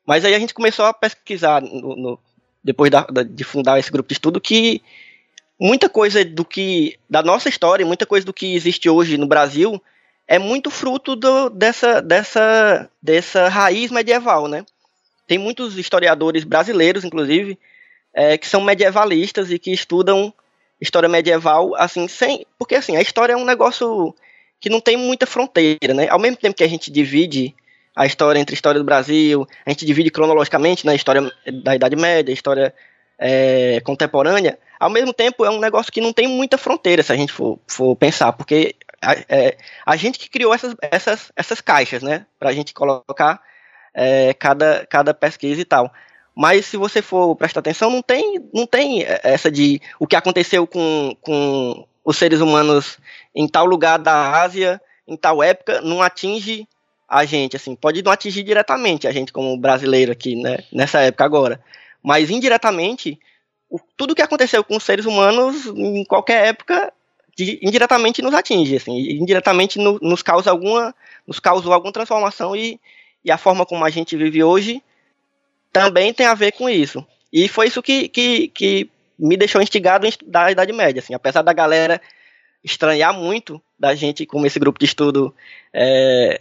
mas 0.06 0.25
aí 0.25 0.35
a 0.35 0.38
gente 0.38 0.52
começou 0.52 0.85
a 0.85 0.92
pesquisar, 0.92 1.62
no, 1.62 1.97
no, 1.97 2.18
depois 2.62 2.90
da, 2.90 3.02
da, 3.02 3.23
de 3.23 3.44
fundar 3.44 3.78
esse 3.78 3.90
grupo 3.90 4.09
de 4.09 4.14
estudo, 4.14 4.40
que 4.40 4.83
muita 5.59 5.88
coisa 5.88 6.25
do 6.25 6.44
que 6.44 6.99
da 7.09 7.23
nossa 7.23 7.49
história, 7.49 7.87
muita 7.87 8.04
coisa 8.04 8.26
do 8.26 8.33
que 8.33 8.54
existe 8.54 8.88
hoje 8.88 9.16
no 9.16 9.26
Brasil 9.26 9.80
é 10.26 10.38
muito 10.38 10.71
fruto 10.71 11.14
do, 11.14 11.50
dessa, 11.50 12.00
dessa, 12.00 12.90
dessa 13.02 13.49
raiz 13.49 13.90
medieval, 13.90 14.49
né? 14.49 14.64
Tem 15.26 15.38
muitos 15.38 15.78
historiadores 15.78 16.44
brasileiros, 16.44 17.04
inclusive, 17.04 17.59
é, 18.12 18.37
que 18.37 18.47
são 18.47 18.61
medievalistas 18.61 19.50
e 19.50 19.59
que 19.59 19.71
estudam 19.71 20.33
história 20.84 21.08
medieval, 21.08 21.74
assim, 21.74 22.06
sem. 22.06 22.46
Porque 22.58 22.76
assim, 22.76 22.96
a 22.96 23.02
história 23.02 23.32
é 23.32 23.36
um 23.36 23.44
negócio 23.44 24.14
que 24.60 24.70
não 24.70 24.80
tem 24.80 24.96
muita 24.96 25.26
fronteira, 25.26 25.92
né? 25.92 26.08
Ao 26.08 26.18
mesmo 26.18 26.36
tempo 26.36 26.56
que 26.56 26.64
a 26.64 26.68
gente 26.68 26.90
divide 26.90 27.54
a 27.96 28.06
história 28.06 28.38
entre 28.38 28.54
a 28.54 28.56
história 28.56 28.80
do 28.80 28.84
Brasil, 28.84 29.46
a 29.64 29.70
gente 29.70 29.84
divide 29.84 30.10
cronologicamente 30.10 30.84
na 30.84 30.92
né, 30.92 30.96
história 30.96 31.30
da 31.62 31.74
Idade 31.76 31.96
Média, 31.96 32.32
a 32.32 32.34
história 32.34 32.74
é, 33.18 33.80
contemporânea, 33.84 34.58
ao 34.80 34.90
mesmo 34.90 35.12
tempo 35.12 35.44
é 35.44 35.50
um 35.50 35.60
negócio 35.60 35.92
que 35.92 36.00
não 36.00 36.12
tem 36.12 36.26
muita 36.26 36.58
fronteira 36.58 37.02
se 37.02 37.12
a 37.12 37.16
gente 37.16 37.32
for, 37.32 37.58
for 37.68 37.94
pensar, 37.94 38.32
porque 38.32 38.74
a, 39.00 39.14
é, 39.28 39.56
a 39.86 39.96
gente 39.96 40.18
que 40.18 40.28
criou 40.28 40.52
essas, 40.52 40.74
essas, 40.80 41.32
essas 41.36 41.60
caixas, 41.60 42.02
né, 42.02 42.26
para 42.38 42.50
a 42.50 42.52
gente 42.52 42.74
colocar 42.74 43.40
é, 43.94 44.34
cada, 44.34 44.84
cada 44.86 45.14
pesquisa 45.14 45.60
e 45.60 45.64
tal. 45.64 45.92
Mas 46.34 46.66
se 46.66 46.76
você 46.76 47.00
for 47.00 47.36
prestar 47.36 47.60
atenção, 47.60 47.90
não 47.90 48.02
tem, 48.02 48.40
não 48.52 48.66
tem 48.66 49.04
essa 49.22 49.50
de 49.50 49.80
o 50.00 50.06
que 50.06 50.16
aconteceu 50.16 50.66
com, 50.66 51.16
com 51.20 51.86
os 52.04 52.16
seres 52.16 52.40
humanos 52.40 52.98
em 53.34 53.46
tal 53.46 53.64
lugar 53.64 53.98
da 53.98 54.42
Ásia, 54.42 54.80
em 55.06 55.16
tal 55.16 55.42
época, 55.42 55.80
não 55.80 56.02
atinge 56.02 56.66
a 57.08 57.24
gente, 57.24 57.54
assim, 57.54 57.76
pode 57.76 58.02
não 58.02 58.10
atingir 58.10 58.42
diretamente 58.42 59.06
a 59.06 59.12
gente 59.12 59.32
como 59.32 59.56
brasileiro 59.56 60.10
aqui, 60.10 60.34
né, 60.34 60.58
nessa 60.72 61.00
época 61.00 61.24
agora, 61.24 61.60
mas 62.02 62.30
indiretamente, 62.30 63.18
o, 63.70 63.78
tudo 63.96 64.14
que 64.14 64.22
aconteceu 64.22 64.64
com 64.64 64.76
os 64.76 64.82
seres 64.82 65.04
humanos 65.04 65.66
em 65.66 66.04
qualquer 66.04 66.46
época, 66.46 66.92
de, 67.36 67.58
indiretamente 67.62 68.22
nos 68.22 68.34
atinge, 68.34 68.76
assim, 68.76 68.96
indiretamente 69.12 69.78
no, 69.78 69.98
nos 70.00 70.22
causa 70.22 70.50
alguma, 70.50 70.94
nos 71.26 71.38
causou 71.38 71.72
alguma 71.72 71.92
transformação 71.92 72.56
e, 72.56 72.80
e 73.24 73.30
a 73.30 73.38
forma 73.38 73.64
como 73.64 73.84
a 73.84 73.90
gente 73.90 74.16
vive 74.16 74.42
hoje 74.42 74.82
também 75.75 76.14
tem 76.14 76.25
a 76.25 76.35
ver 76.35 76.52
com 76.52 76.71
isso. 76.71 77.04
E 77.33 77.49
foi 77.49 77.66
isso 77.66 77.83
que, 77.83 78.09
que, 78.09 78.47
que 78.49 78.90
me 79.19 79.37
deixou 79.37 79.61
instigado 79.61 80.07
da 80.25 80.52
Idade 80.52 80.73
Média, 80.73 81.00
assim, 81.00 81.14
apesar 81.14 81.43
da 81.43 81.52
galera 81.52 82.00
estranhar 82.62 83.12
muito 83.12 83.61
da 83.76 83.93
gente 83.95 84.25
como 84.25 84.47
esse 84.47 84.59
grupo 84.59 84.78
de 84.78 84.87
estudo 84.87 85.35
é, 85.73 86.38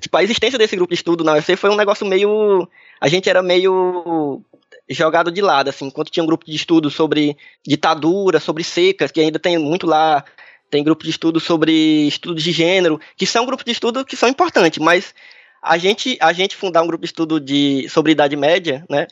tipo, 0.00 0.16
a 0.16 0.22
existência 0.22 0.58
desse 0.58 0.74
grupo 0.76 0.90
de 0.90 0.94
estudo 0.94 1.22
na 1.22 1.34
UFC 1.34 1.56
foi 1.56 1.68
um 1.68 1.76
negócio 1.76 2.06
meio. 2.06 2.66
A 2.98 3.06
gente 3.06 3.28
era 3.28 3.42
meio 3.42 4.42
jogado 4.88 5.30
de 5.30 5.42
lado, 5.42 5.68
assim, 5.68 5.86
enquanto 5.86 6.10
tinha 6.10 6.24
um 6.24 6.26
grupo 6.26 6.46
de 6.46 6.56
estudo 6.56 6.90
sobre 6.90 7.36
ditadura, 7.66 8.40
sobre 8.40 8.64
secas, 8.64 9.10
que 9.10 9.20
ainda 9.20 9.38
tem 9.38 9.58
muito 9.58 9.86
lá, 9.86 10.24
tem 10.70 10.82
grupo 10.82 11.04
de 11.04 11.10
estudo 11.10 11.38
sobre 11.38 12.08
estudos 12.08 12.42
de 12.42 12.50
gênero, 12.50 12.98
que 13.14 13.26
são 13.26 13.44
grupos 13.44 13.66
de 13.66 13.72
estudo 13.72 14.06
que 14.06 14.16
são 14.16 14.28
importantes, 14.28 14.78
mas 14.78 15.14
a 15.62 15.78
gente, 15.78 16.16
a 16.20 16.32
gente 16.32 16.56
fundar 16.56 16.82
um 16.82 16.86
grupo 16.86 17.02
de 17.02 17.06
estudo 17.06 17.40
de, 17.40 17.88
sobre 17.88 18.12
Idade 18.12 18.36
Média, 18.36 18.84
né, 18.88 19.06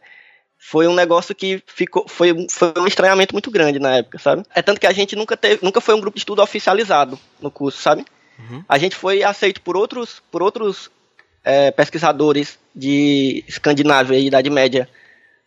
foi 0.58 0.86
um 0.88 0.94
negócio 0.94 1.34
que 1.34 1.62
ficou, 1.66 2.06
foi, 2.08 2.46
foi 2.50 2.72
um 2.78 2.86
estranhamento 2.86 3.34
muito 3.34 3.50
grande 3.50 3.78
na 3.78 3.96
época, 3.96 4.18
sabe? 4.18 4.42
É 4.54 4.62
tanto 4.62 4.80
que 4.80 4.86
a 4.86 4.92
gente 4.92 5.14
nunca 5.14 5.36
teve, 5.36 5.64
nunca 5.64 5.80
foi 5.80 5.94
um 5.94 6.00
grupo 6.00 6.16
de 6.16 6.20
estudo 6.20 6.42
oficializado 6.42 7.18
no 7.40 7.50
curso, 7.50 7.80
sabe? 7.80 8.04
Uhum. 8.38 8.64
A 8.68 8.78
gente 8.78 8.96
foi 8.96 9.22
aceito 9.22 9.60
por 9.60 9.76
outros, 9.76 10.22
por 10.30 10.42
outros 10.42 10.90
é, 11.44 11.70
pesquisadores 11.70 12.58
de 12.74 13.44
Escandinávia 13.46 14.18
e 14.18 14.26
Idade 14.26 14.50
Média 14.50 14.88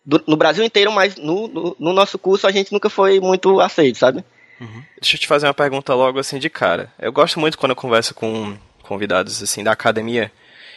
do, 0.05 0.23
no 0.25 0.37
Brasil 0.37 0.63
inteiro, 0.63 0.91
mas 0.91 1.17
no, 1.17 1.47
no, 1.47 1.75
no, 1.77 1.93
nosso 1.93 2.17
curso 2.17 2.47
a 2.47 2.51
gente 2.51 2.71
nunca 2.71 2.89
foi 2.89 3.19
muito 3.19 3.59
aceito, 3.59 3.97
sabe? 3.97 4.23
Uhum. 4.59 4.83
Deixa 5.01 5.15
eu 5.15 5.19
te 5.19 5.27
fazer 5.27 5.47
uma 5.47 5.53
pergunta 5.53 5.93
logo 5.93 6.19
assim 6.19 6.39
de 6.39 6.49
cara. 6.49 6.91
Eu 6.97 7.11
gosto 7.11 7.39
muito 7.39 7.57
quando 7.57 7.71
eu 7.71 7.75
converso 7.75 8.13
com 8.13 8.57
convidados 8.81 9.43
assim 9.43 9.63
da 9.63 9.71
academia 9.71 10.31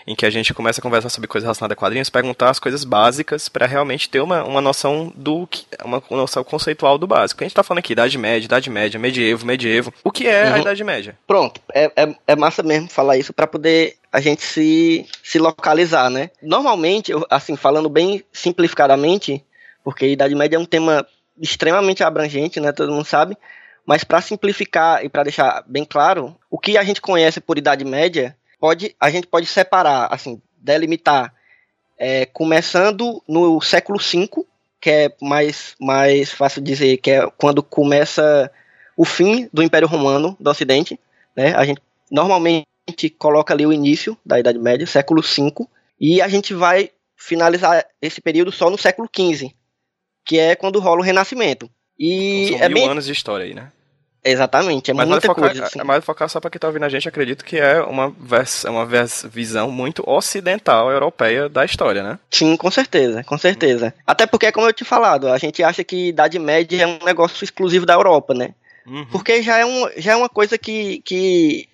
em 0.06 0.14
que 0.14 0.26
a 0.26 0.30
gente 0.30 0.52
começa 0.52 0.80
a 0.80 0.82
conversar 0.82 1.09
sobre 1.09 1.28
coisas 1.28 1.47
relacionadas 1.47 1.76
a 1.76 1.78
quadrinhos, 1.78 2.11
perguntar 2.11 2.50
as 2.50 2.59
coisas 2.59 2.85
básicas 2.85 3.49
para 3.49 3.66
realmente 3.66 4.09
ter 4.09 4.21
uma, 4.21 4.44
uma 4.44 4.61
noção 4.61 5.12
do 5.14 5.49
uma 5.85 6.02
noção 6.11 6.44
conceitual 6.44 6.99
do 6.99 7.06
básico. 7.06 7.42
A 7.42 7.47
gente 7.47 7.54
tá 7.54 7.62
falando 7.62 7.78
aqui 7.78 7.92
Idade 7.92 8.18
Média, 8.18 8.47
Idade 8.47 8.71
Média, 8.71 8.99
medievo, 8.99 9.47
medievo. 9.47 9.92
O 10.02 10.11
que 10.11 10.26
é 10.26 10.49
uhum. 10.49 10.54
a 10.54 10.59
Idade 10.59 10.85
Média? 10.85 11.18
Pronto, 11.26 11.61
é, 11.73 11.90
é, 11.97 12.14
é 12.26 12.37
massa 12.37 12.62
mesmo 12.62 12.88
falar 12.88 13.16
isso 13.16 13.32
para 13.32 13.47
poder 13.47 13.97
a 14.12 14.21
gente 14.21 14.42
se, 14.42 15.06
se 15.23 15.38
localizar, 15.38 16.11
né? 16.11 16.30
Normalmente, 16.42 17.12
assim, 17.30 17.56
falando 17.56 17.88
bem 17.88 18.23
simplificadamente, 18.30 19.42
porque 19.82 20.06
Idade 20.06 20.35
Média 20.35 20.56
é 20.56 20.59
um 20.59 20.66
tema 20.66 21.06
extremamente 21.40 22.04
abrangente, 22.04 22.61
né? 22.61 22.73
Todo 22.73 22.92
mundo 22.92 23.06
sabe. 23.06 23.37
Mas 23.87 24.04
para 24.04 24.21
simplificar 24.21 25.04
e 25.04 25.09
para 25.09 25.25
deixar 25.25 25.64
bem 25.66 25.85
claro, 25.85 26.37
o 26.50 26.59
que 26.59 26.76
a 26.76 26.85
gente 26.85 27.00
conhece 27.00 27.40
por 27.40 27.59
Idade 27.59 27.85
Média 27.85 28.37
pode, 28.62 28.95
a 29.00 29.11
gente 29.11 29.26
pode 29.26 29.47
separar, 29.47 30.07
assim, 30.12 30.40
delimitar, 30.57 31.35
é, 31.99 32.26
começando 32.26 33.21
no 33.26 33.61
século 33.61 33.99
V, 33.99 34.28
que 34.81 34.88
é 34.88 35.16
mais, 35.21 35.75
mais 35.81 36.31
fácil 36.31 36.62
dizer, 36.62 36.99
que 36.99 37.11
é 37.11 37.28
quando 37.37 37.61
começa 37.61 38.49
o 38.97 39.04
fim 39.04 39.49
do 39.52 39.64
Império 39.64 39.88
Romano 39.88 40.37
do 40.38 40.49
Ocidente, 40.49 40.97
né? 41.37 41.57
A 41.57 41.64
gente 41.64 41.83
normalmente 42.09 42.64
coloca 43.19 43.52
ali 43.52 43.66
o 43.66 43.73
início 43.73 44.16
da 44.25 44.38
Idade 44.38 44.61
Média, 44.61 44.87
século 44.87 45.23
V, 45.23 45.66
e 46.00 46.23
a 46.23 46.28
gente 46.28 46.54
vai 46.54 46.90
finalizar 47.16 47.85
esse 48.00 48.21
período 48.21 48.52
só 48.52 48.71
no 48.71 48.78
século 48.78 49.09
XV, 49.12 49.52
que 50.25 50.38
é 50.38 50.54
quando 50.54 50.78
rola 50.78 51.00
o 51.00 51.04
Renascimento. 51.04 51.69
E 51.99 52.45
então, 52.45 52.59
são 52.59 52.66
é 52.66 52.69
mil 52.69 52.78
bem... 52.78 52.88
anos 52.88 53.07
de 53.07 53.12
história 53.12 53.45
aí, 53.45 53.54
né? 53.54 53.73
Exatamente, 54.24 54.92
é 54.92 54.94
mas 54.94 55.08
muita 55.08 55.26
focar, 55.26 55.46
coisa. 55.46 55.64
Assim. 55.64 55.80
Mas 55.82 56.04
focar 56.04 56.28
só 56.28 56.38
para 56.38 56.48
quem 56.48 56.58
tá 56.58 56.68
ouvindo 56.68 56.84
a 56.84 56.88
gente, 56.88 57.08
acredito 57.08 57.44
que 57.44 57.58
é 57.58 57.82
uma, 57.82 58.08
vers, 58.08 58.62
uma 58.64 58.86
vers, 58.86 59.26
visão 59.28 59.68
muito 59.68 60.08
ocidental, 60.08 60.90
europeia 60.90 61.48
da 61.48 61.64
história, 61.64 62.04
né? 62.04 62.18
Sim, 62.30 62.56
com 62.56 62.70
certeza, 62.70 63.24
com 63.24 63.36
certeza. 63.36 63.92
Hum. 63.96 64.02
Até 64.06 64.24
porque, 64.24 64.52
como 64.52 64.68
eu 64.68 64.72
te 64.72 64.84
falado, 64.84 65.28
a 65.28 65.38
gente 65.38 65.62
acha 65.64 65.82
que 65.82 66.08
Idade 66.08 66.38
Média 66.38 66.84
é 66.84 66.86
um 66.86 67.04
negócio 67.04 67.42
exclusivo 67.42 67.84
da 67.84 67.94
Europa, 67.94 68.32
né? 68.32 68.54
Uhum. 68.86 69.06
Porque 69.06 69.42
já 69.42 69.58
é, 69.58 69.66
um, 69.66 69.90
já 69.96 70.12
é 70.12 70.16
uma 70.16 70.28
coisa 70.28 70.56
que, 70.56 71.00
que 71.00 71.68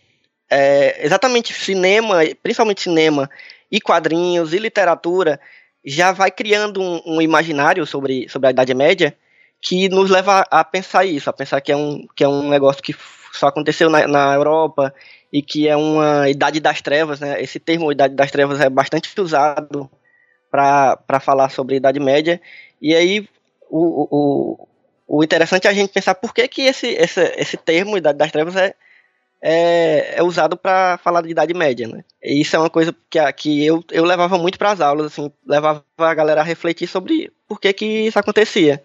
é, 0.51 1.05
exatamente 1.05 1.53
cinema, 1.53 2.21
principalmente 2.43 2.83
cinema 2.83 3.29
e 3.71 3.79
quadrinhos 3.79 4.55
e 4.55 4.59
literatura, 4.59 5.39
já 5.85 6.13
vai 6.13 6.31
criando 6.31 6.81
um, 6.81 7.03
um 7.05 7.23
imaginário 7.23 7.87
sobre, 7.87 8.27
sobre 8.31 8.49
a 8.49 8.51
Idade 8.53 8.73
Média 8.73 9.15
que 9.61 9.89
nos 9.89 10.11
leva 10.11 10.45
a 10.51 10.65
pensar 10.65 11.05
isso, 11.05 11.29
a 11.29 11.33
pensar 11.33 11.61
que 11.61 11.73
é 11.73 11.77
um, 11.77 12.07
que 12.15 12.25
é 12.25 12.29
um 12.29 12.49
negócio 12.49 12.83
que 12.83 12.95
só 13.33 13.49
aconteceu 13.49 13.91
na, 13.91 14.07
na 14.07 14.35
Europa 14.35 14.95
e 15.33 15.43
que 15.43 15.69
é 15.69 15.77
uma 15.77 16.29
idade 16.29 16.61
das 16.61 16.81
trevas, 16.81 17.21
né? 17.21 17.43
Esse 17.43 17.59
termo 17.59 17.93
idade 17.93 18.15
das 18.15 18.31
trevas 18.31 18.61
é 18.61 18.71
bastante 18.71 19.09
usado 19.21 19.91
para 20.51 21.21
falar 21.21 21.51
sobre 21.51 21.77
Idade 21.77 22.01
Média. 22.01 22.41
E 22.81 22.95
aí 22.95 23.29
o, 23.69 24.09
o, 24.11 24.69
o 25.07 25.25
interessante 25.25 25.67
é 25.67 25.71
a 25.71 25.75
gente 25.75 25.93
pensar 25.93 26.15
por 26.15 26.33
que, 26.33 26.47
que 26.49 26.63
esse, 26.63 26.87
esse, 26.87 27.21
esse 27.37 27.57
termo 27.57 27.97
Idade 27.97 28.19
das 28.19 28.33
Trevas 28.33 28.57
é, 28.57 28.75
é, 29.43 30.15
é 30.17 30.23
usado 30.23 30.57
para 30.57 30.99
falar 30.99 31.23
de 31.23 31.31
Idade 31.31 31.55
Média, 31.55 31.87
né? 31.87 32.05
E 32.23 32.41
isso 32.41 32.57
é 32.57 32.59
uma 32.59 32.71
coisa 32.71 32.95
que, 33.11 33.33
que 33.35 33.65
eu, 33.65 33.85
eu 33.91 34.05
levava 34.05 34.39
muito 34.39 34.59
para 34.59 34.73
as 34.73 34.81
aulas, 34.81 35.07
assim, 35.07 35.31
levava 35.47 35.85
a 35.99 36.15
galera 36.15 36.41
a 36.41 36.45
refletir 36.45 36.89
sobre 36.89 37.31
por 37.47 37.61
que, 37.61 37.73
que 37.73 37.87
isso 38.07 38.19
acontecia. 38.19 38.83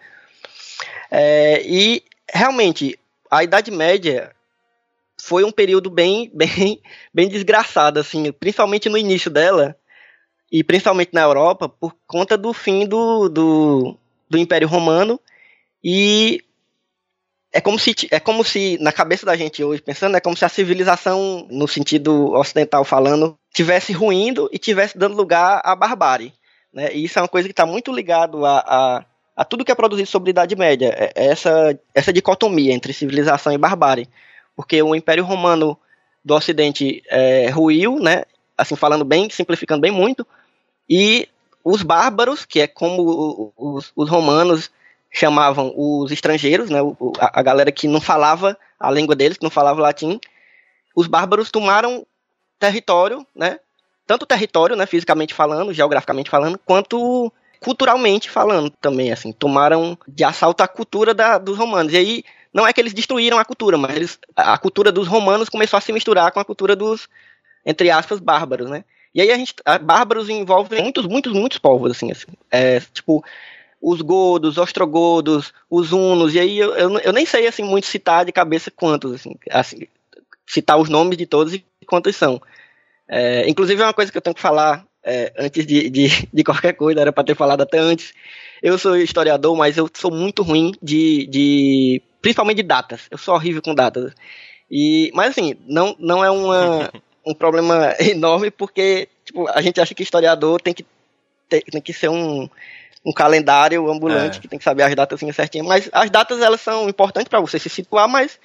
É, 1.10 1.62
e 1.64 2.02
realmente 2.32 2.98
a 3.30 3.42
Idade 3.42 3.70
Média 3.70 4.34
foi 5.20 5.44
um 5.44 5.52
período 5.52 5.90
bem, 5.90 6.30
bem, 6.34 6.80
bem 7.12 7.28
desgraçado, 7.28 7.98
assim, 7.98 8.30
principalmente 8.32 8.88
no 8.88 8.98
início 8.98 9.30
dela. 9.30 9.76
e 10.50 10.62
principalmente 10.62 11.10
na 11.12 11.22
Europa, 11.22 11.68
por 11.68 11.96
conta 12.06 12.36
do 12.36 12.52
fim 12.52 12.86
do, 12.86 13.28
do, 13.28 13.96
do 14.28 14.38
Império 14.38 14.68
Romano 14.68 15.18
e 15.82 16.42
é 17.52 17.60
como 17.60 17.78
se 17.78 17.94
é 18.10 18.18
como 18.18 18.42
se 18.42 18.78
na 18.80 18.92
cabeça 18.92 19.24
da 19.24 19.36
gente 19.36 19.62
hoje 19.62 19.80
pensando 19.80 20.16
é 20.16 20.20
como 20.20 20.36
se 20.36 20.44
a 20.44 20.48
civilização 20.48 21.46
no 21.50 21.68
sentido 21.68 22.32
ocidental 22.32 22.84
falando 22.84 23.38
tivesse 23.52 23.92
ruindo 23.92 24.48
e 24.52 24.58
tivesse 24.58 24.98
dando 24.98 25.16
lugar 25.16 25.60
à 25.64 25.76
barbárie 25.76 26.32
né? 26.72 26.92
e 26.92 27.04
isso 27.04 27.18
é 27.18 27.22
uma 27.22 27.28
coisa 27.28 27.46
que 27.46 27.52
está 27.52 27.64
muito 27.64 27.92
ligado 27.92 28.44
a, 28.44 28.58
a, 28.58 29.04
a, 29.36 29.44
tudo 29.44 29.64
que 29.64 29.72
é 29.72 29.74
produzido 29.74 30.08
sobre 30.08 30.30
a 30.30 30.32
Idade 30.32 30.56
Média 30.56 30.94
é, 30.96 31.12
é 31.14 31.26
essa 31.26 31.78
essa 31.94 32.12
dicotomia 32.12 32.72
entre 32.72 32.92
civilização 32.92 33.52
e 33.52 33.58
barbárie. 33.58 34.08
Porque 34.56 34.80
o 34.82 34.94
Império 34.94 35.24
Romano 35.24 35.76
do 36.24 36.34
Ocidente 36.34 37.02
é, 37.08 37.48
ruiu 37.50 37.98
né? 37.98 38.22
Assim 38.56 38.76
falando 38.76 39.04
bem 39.04 39.28
simplificando 39.30 39.80
bem 39.80 39.90
muito. 39.90 40.26
E 40.88 41.28
os 41.64 41.82
bárbaros 41.82 42.44
que 42.44 42.60
é 42.60 42.66
como 42.66 43.52
os, 43.56 43.92
os 43.96 44.08
romanos 44.08 44.70
chamavam 45.14 45.72
os 45.76 46.10
estrangeiros, 46.10 46.68
né, 46.68 46.80
a, 47.20 47.38
a 47.38 47.42
galera 47.42 47.70
que 47.70 47.86
não 47.86 48.00
falava 48.00 48.58
a 48.78 48.90
língua 48.90 49.14
deles, 49.14 49.38
que 49.38 49.44
não 49.44 49.50
falava 49.50 49.80
latim, 49.80 50.20
os 50.94 51.06
bárbaros 51.06 51.52
tomaram 51.52 52.04
território, 52.58 53.24
né, 53.34 53.60
tanto 54.06 54.26
território, 54.26 54.74
né, 54.74 54.86
fisicamente 54.86 55.32
falando, 55.32 55.72
geograficamente 55.72 56.28
falando, 56.28 56.58
quanto 56.58 57.32
culturalmente 57.64 58.30
falando 58.30 58.68
também, 58.68 59.10
assim, 59.10 59.32
tomaram 59.32 59.98
de 60.06 60.22
assalto 60.22 60.62
a 60.62 60.68
cultura 60.68 61.14
da, 61.14 61.38
dos 61.38 61.56
romanos. 61.56 61.94
E 61.94 61.96
aí, 61.96 62.24
não 62.52 62.66
é 62.66 62.72
que 62.72 62.80
eles 62.80 62.92
destruíram 62.92 63.38
a 63.38 63.44
cultura, 63.44 63.78
mas 63.78 63.96
eles, 63.96 64.18
a 64.36 64.58
cultura 64.58 64.92
dos 64.92 65.08
romanos 65.08 65.48
começou 65.48 65.78
a 65.78 65.80
se 65.80 65.90
misturar 65.90 66.30
com 66.30 66.38
a 66.38 66.44
cultura 66.44 66.76
dos, 66.76 67.08
entre 67.64 67.90
aspas, 67.90 68.20
bárbaros, 68.20 68.68
né? 68.68 68.84
E 69.14 69.20
aí 69.22 69.30
a 69.30 69.36
gente, 69.38 69.54
a, 69.64 69.78
bárbaros 69.78 70.28
envolvem 70.28 70.82
muitos, 70.82 71.06
muitos, 71.06 71.32
muitos 71.32 71.58
povos, 71.58 71.92
assim, 71.92 72.12
assim. 72.12 72.26
É, 72.50 72.80
tipo, 72.80 73.24
os 73.80 74.02
godos, 74.02 74.58
ostrogodos, 74.58 75.54
os 75.70 75.90
hunos, 75.90 76.34
e 76.34 76.40
aí 76.40 76.58
eu, 76.58 76.74
eu, 76.74 76.98
eu, 76.98 77.12
nem 77.14 77.24
sei 77.24 77.46
assim 77.46 77.62
muito 77.62 77.86
citar 77.86 78.26
de 78.26 78.32
cabeça 78.32 78.70
quantos, 78.70 79.12
assim, 79.14 79.36
assim 79.50 79.86
citar 80.46 80.78
os 80.78 80.90
nomes 80.90 81.16
de 81.16 81.24
todos 81.24 81.54
e 81.54 81.64
quantos 81.86 82.14
são. 82.14 82.42
É, 83.08 83.48
inclusive 83.48 83.80
é 83.80 83.86
uma 83.86 83.94
coisa 83.94 84.12
que 84.12 84.18
eu 84.18 84.22
tenho 84.22 84.34
que 84.34 84.42
falar 84.42 84.84
é, 85.04 85.32
antes 85.36 85.66
de, 85.66 85.90
de, 85.90 86.28
de, 86.32 86.44
qualquer 86.44 86.72
coisa, 86.72 87.00
era 87.00 87.12
para 87.12 87.24
ter 87.24 87.36
falado 87.36 87.60
até 87.60 87.78
antes. 87.78 88.12
Eu 88.62 88.78
sou 88.78 88.96
historiador, 88.96 89.56
mas 89.56 89.76
eu 89.76 89.88
sou 89.92 90.10
muito 90.10 90.42
ruim 90.42 90.72
de, 90.82 91.26
de 91.26 92.02
principalmente 92.22 92.56
de 92.56 92.62
datas. 92.62 93.02
Eu 93.10 93.18
sou 93.18 93.34
horrível 93.34 93.60
com 93.60 93.74
datas. 93.74 94.12
E, 94.70 95.10
mas 95.14 95.30
assim, 95.30 95.54
não, 95.66 95.94
não 95.98 96.24
é 96.24 96.30
uma, 96.30 96.90
um 97.26 97.34
problema 97.34 97.94
enorme 98.00 98.50
porque 98.50 99.08
tipo, 99.24 99.48
a 99.48 99.60
gente 99.60 99.80
acha 99.80 99.94
que 99.94 100.02
historiador 100.02 100.60
tem 100.60 100.72
que, 100.72 100.86
ter, 101.48 101.62
tem 101.62 101.80
que 101.80 101.92
ser 101.92 102.08
um 102.08 102.48
um 103.04 103.12
calendário 103.12 103.90
ambulante 103.90 104.38
é. 104.38 104.40
que 104.40 104.48
tem 104.48 104.58
que 104.58 104.64
saber 104.64 104.82
as 104.82 104.94
datas 104.94 105.18
assim, 105.18 105.30
certinho. 105.30 105.64
Mas 105.64 105.90
as 105.92 106.08
datas 106.10 106.40
elas 106.40 106.60
são 106.60 106.88
importantes 106.88 107.28
para 107.28 107.40
você 107.40 107.58
se 107.58 107.68
situar, 107.68 108.08
mas, 108.08 108.38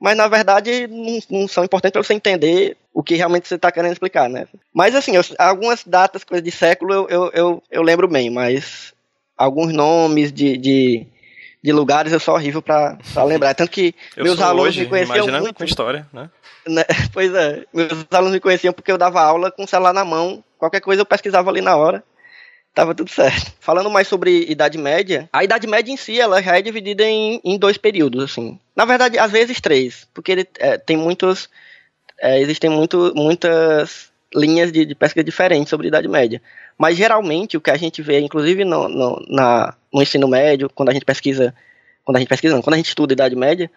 mas 0.00 0.16
na 0.16 0.28
verdade 0.28 0.86
não, 0.86 1.18
não 1.40 1.48
são 1.48 1.64
importantes 1.64 1.92
para 1.92 2.02
você 2.02 2.14
entender 2.14 2.76
o 2.92 3.02
que 3.02 3.14
realmente 3.14 3.48
você 3.48 3.56
está 3.56 3.70
querendo 3.70 3.92
explicar, 3.92 4.28
né? 4.28 4.46
Mas 4.72 4.94
assim, 4.94 5.16
eu, 5.16 5.22
algumas 5.38 5.84
datas, 5.84 6.24
coisas 6.24 6.44
de 6.44 6.50
século, 6.50 6.92
eu, 6.92 7.08
eu, 7.08 7.30
eu, 7.32 7.62
eu, 7.70 7.82
lembro 7.82 8.08
bem, 8.08 8.30
mas 8.30 8.92
alguns 9.36 9.72
nomes 9.72 10.32
de, 10.32 10.56
de, 10.56 11.06
de 11.62 11.72
lugares 11.72 12.12
eu 12.12 12.20
sou 12.20 12.34
horrível 12.34 12.62
para 12.62 12.98
lembrar. 13.24 13.54
Tanto 13.54 13.70
que 13.70 13.94
meus 14.16 14.40
alunos 14.40 14.68
hoje, 14.68 14.80
me 14.80 14.86
conheciam 14.86 15.26
muito. 15.40 15.54
com 15.54 15.64
história, 15.64 16.06
né? 16.12 16.30
né? 16.66 16.84
Pois 17.12 17.32
é, 17.34 17.64
meus 17.72 18.06
alunos 18.10 18.34
me 18.34 18.40
conheciam 18.40 18.72
porque 18.72 18.92
eu 18.92 18.98
dava 18.98 19.20
aula 19.20 19.50
com 19.50 19.64
o 19.64 19.68
celular 19.68 19.92
na 19.92 20.04
mão, 20.04 20.42
qualquer 20.58 20.80
coisa 20.80 21.02
eu 21.02 21.06
pesquisava 21.06 21.50
ali 21.50 21.60
na 21.60 21.76
hora 21.76 22.02
tava 22.78 22.94
tudo 22.94 23.10
certo. 23.10 23.52
Falando 23.58 23.90
mais 23.90 24.06
sobre 24.06 24.48
Idade 24.48 24.78
Média, 24.78 25.28
a 25.32 25.42
Idade 25.42 25.66
Média 25.66 25.90
em 25.90 25.96
si, 25.96 26.20
ela 26.20 26.40
já 26.40 26.56
é 26.56 26.62
dividida 26.62 27.02
em, 27.02 27.40
em 27.42 27.58
dois 27.58 27.76
períodos, 27.76 28.22
assim. 28.22 28.56
Na 28.76 28.84
verdade, 28.84 29.18
às 29.18 29.32
vezes 29.32 29.60
três, 29.60 30.06
porque 30.14 30.30
ele, 30.30 30.48
é, 30.60 30.78
tem 30.78 30.96
muitos, 30.96 31.50
é, 32.20 32.40
existem 32.40 32.70
muito, 32.70 33.12
muitas 33.16 34.12
linhas 34.32 34.70
de, 34.70 34.84
de, 34.84 34.94
pesca 34.94 35.24
diferentes 35.24 35.68
sobre 35.68 35.88
Idade 35.88 36.06
Média. 36.06 36.40
Mas 36.78 36.96
geralmente 36.96 37.56
o 37.56 37.60
que 37.60 37.72
a 37.72 37.76
gente 37.76 38.00
vê, 38.00 38.20
inclusive 38.20 38.64
no, 38.64 38.88
no, 38.88 39.26
na, 39.28 39.74
no 39.92 40.00
ensino 40.00 40.28
médio, 40.28 40.70
quando 40.72 40.90
a 40.90 40.92
gente 40.92 41.04
pesquisa, 41.04 41.52
quando 42.04 42.18
a 42.18 42.20
gente 42.20 42.28
pesquisa, 42.28 42.54
não, 42.54 42.62
quando 42.62 42.74
a 42.74 42.76
gente 42.76 42.90
estuda 42.90 43.12
Idade 43.12 43.34
Média, 43.34 43.68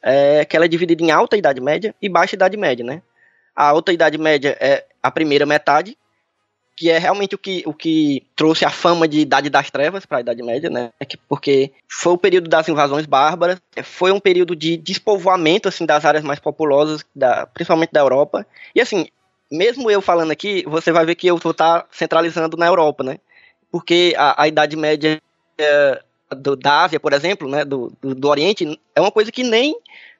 é 0.00 0.44
que 0.44 0.54
ela 0.54 0.66
é 0.66 0.68
dividida 0.68 1.02
em 1.02 1.10
alta 1.10 1.36
Idade 1.36 1.60
Média 1.60 1.92
e 2.00 2.08
baixa 2.08 2.36
Idade 2.36 2.56
Média, 2.56 2.84
né? 2.84 3.02
A 3.56 3.66
alta 3.70 3.92
Idade 3.92 4.16
Média 4.18 4.56
é 4.60 4.84
a 5.02 5.10
primeira 5.10 5.44
metade, 5.44 5.98
que 6.76 6.90
é 6.90 6.98
realmente 6.98 7.34
o 7.34 7.38
que, 7.38 7.62
o 7.64 7.72
que 7.72 8.22
trouxe 8.36 8.64
a 8.64 8.70
fama 8.70 9.08
de 9.08 9.20
Idade 9.20 9.48
das 9.48 9.70
Trevas 9.70 10.04
para 10.04 10.18
a 10.18 10.20
Idade 10.20 10.42
Média, 10.42 10.68
né? 10.68 10.92
Porque 11.26 11.72
foi 11.88 12.12
o 12.12 12.18
período 12.18 12.50
das 12.50 12.68
invasões 12.68 13.06
bárbaras, 13.06 13.58
foi 13.82 14.12
um 14.12 14.20
período 14.20 14.54
de 14.54 14.76
despovoamento 14.76 15.68
assim 15.68 15.86
das 15.86 16.04
áreas 16.04 16.22
mais 16.22 16.38
populosas, 16.38 17.02
da, 17.14 17.46
principalmente 17.46 17.92
da 17.92 18.00
Europa. 18.00 18.46
E 18.74 18.80
assim, 18.80 19.06
mesmo 19.50 19.90
eu 19.90 20.02
falando 20.02 20.32
aqui, 20.32 20.64
você 20.66 20.92
vai 20.92 21.06
ver 21.06 21.14
que 21.14 21.26
eu 21.26 21.38
vou 21.38 21.52
estar 21.52 21.80
tá 21.80 21.88
centralizando 21.90 22.58
na 22.58 22.66
Europa, 22.66 23.02
né? 23.02 23.18
Porque 23.72 24.14
a, 24.18 24.42
a 24.42 24.46
Idade 24.46 24.76
Média 24.76 25.20
é, 25.58 26.02
do, 26.30 26.56
da 26.56 26.84
Ásia, 26.84 27.00
por 27.00 27.12
exemplo, 27.12 27.48
né, 27.48 27.64
do, 27.64 27.90
do, 28.02 28.14
do 28.14 28.28
Oriente, 28.28 28.78
é 28.94 29.00
uma 29.00 29.10
coisa 29.10 29.32
que 29.32 29.42
nem 29.42 29.78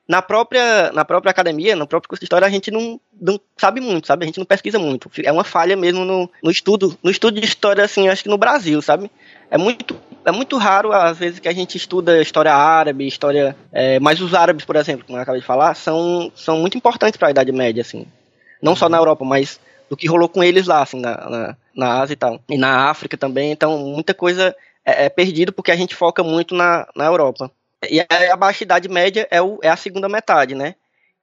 na 0.09 0.23
própria, 0.23 0.92
na 0.92 1.05
própria 1.05 1.31
academia, 1.31 1.75
no 1.75 1.87
próprio 1.87 2.09
curso 2.09 2.21
de 2.21 2.27
história, 2.27 2.47
a 2.47 2.51
gente 2.51 2.71
não, 2.71 3.01
não 3.21 3.40
sabe 3.57 3.81
muito, 3.81 4.07
sabe? 4.07 4.25
A 4.25 4.27
gente 4.27 4.38
não 4.38 4.47
pesquisa 4.47 4.79
muito. 4.79 5.11
É 5.25 5.33
uma 5.33 5.42
falha 5.42 5.77
mesmo 5.77 6.05
no, 6.05 6.31
no 6.42 6.51
estudo, 6.51 6.97
no 7.03 7.11
estudo 7.11 7.40
de 7.40 7.47
história, 7.47 7.85
assim, 7.85 8.09
acho 8.09 8.23
que 8.23 8.29
no 8.29 8.38
Brasil, 8.38 8.81
sabe? 8.81 9.11
É 9.51 9.59
muito, 9.59 9.99
é 10.25 10.31
muito 10.31 10.57
raro, 10.57 10.92
às 10.92 11.19
vezes, 11.19 11.40
que 11.40 11.49
a 11.49 11.53
gente 11.53 11.77
estuda 11.77 12.23
história 12.23 12.55
árabe, 12.55 13.07
história. 13.07 13.57
É, 13.73 13.99
mas 13.99 14.21
os 14.21 14.33
árabes, 14.33 14.64
por 14.64 14.77
exemplo, 14.77 15.05
como 15.05 15.19
eu 15.19 15.23
acabei 15.23 15.40
de 15.40 15.47
falar, 15.47 15.75
são, 15.75 16.31
são 16.37 16.59
muito 16.59 16.79
importantes 16.79 17.16
para 17.16 17.29
a 17.29 17.31
Idade 17.33 17.51
Média, 17.51 17.81
assim. 17.81 18.07
Não 18.62 18.77
só 18.77 18.88
na 18.88 18.99
Europa, 18.99 19.25
mas 19.25 19.59
do 19.90 19.97
que 19.97 20.09
rolou 20.09 20.29
com 20.29 20.42
eles 20.42 20.66
lá, 20.66 20.83
assim, 20.83 21.01
na, 21.01 21.16
na, 21.29 21.57
na 21.75 22.01
Ásia 22.01 22.14
e 22.14 22.16
tal. 22.16 22.40
E 22.49 22.57
na 22.57 22.90
África 22.90 23.16
também. 23.16 23.51
Então, 23.51 23.79
muita 23.79 24.14
coisa 24.14 24.55
é, 24.85 25.07
é 25.07 25.09
perdido 25.09 25.53
porque 25.53 25.73
a 25.73 25.77
gente 25.77 25.97
foca 25.97 26.23
muito 26.23 26.55
na, 26.55 26.87
na 26.95 27.07
Europa. 27.07 27.51
E 27.91 28.01
a 28.01 28.37
Baixa 28.37 28.65
Idade 28.65 28.89
Média 28.89 29.27
é, 29.31 29.41
o, 29.41 29.59
é 29.62 29.69
a 29.69 29.77
segunda 29.77 30.09
metade, 30.09 30.55
né? 30.55 30.75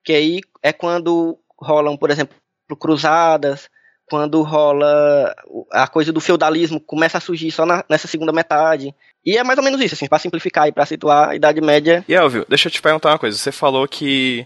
Que 0.03 0.13
aí 0.13 0.41
é 0.61 0.71
quando 0.71 1.37
rolam, 1.59 1.97
por 1.97 2.11
exemplo, 2.11 2.35
cruzadas, 2.79 3.69
quando 4.09 4.41
rola 4.41 5.33
a 5.71 5.87
coisa 5.87 6.11
do 6.11 6.19
feudalismo 6.19 6.79
começa 6.79 7.17
a 7.17 7.21
surgir 7.21 7.51
só 7.51 7.65
na, 7.65 7.83
nessa 7.89 8.07
segunda 8.07 8.31
metade. 8.31 8.93
E 9.25 9.37
é 9.37 9.43
mais 9.43 9.57
ou 9.57 9.63
menos 9.63 9.81
isso, 9.81 9.95
assim, 9.95 10.07
para 10.07 10.19
simplificar 10.19 10.67
e 10.67 10.71
para 10.71 10.85
situar 10.85 11.29
a 11.29 11.35
Idade 11.35 11.61
Média. 11.61 12.03
E 12.07 12.13
Elvio, 12.13 12.45
deixa 12.47 12.67
eu 12.67 12.71
te 12.71 12.81
perguntar 12.81 13.09
uma 13.09 13.19
coisa. 13.19 13.37
Você 13.37 13.51
falou 13.51 13.87
que 13.87 14.45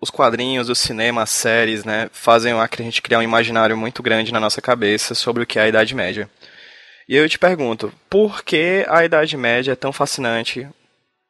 os 0.00 0.10
quadrinhos, 0.10 0.68
o 0.68 0.74
cinema, 0.74 1.22
as 1.22 1.30
séries, 1.30 1.84
né, 1.84 2.08
fazem 2.12 2.52
a 2.52 2.68
gente 2.78 3.02
criar 3.02 3.18
um 3.18 3.22
imaginário 3.22 3.76
muito 3.76 4.02
grande 4.02 4.32
na 4.32 4.40
nossa 4.40 4.62
cabeça 4.62 5.14
sobre 5.14 5.42
o 5.42 5.46
que 5.46 5.58
é 5.58 5.62
a 5.62 5.68
Idade 5.68 5.94
Média. 5.94 6.28
E 7.08 7.16
eu 7.16 7.28
te 7.28 7.38
pergunto, 7.38 7.92
por 8.08 8.42
que 8.44 8.84
a 8.88 9.04
Idade 9.04 9.36
Média 9.36 9.72
é 9.72 9.76
tão 9.76 9.92
fascinante? 9.92 10.68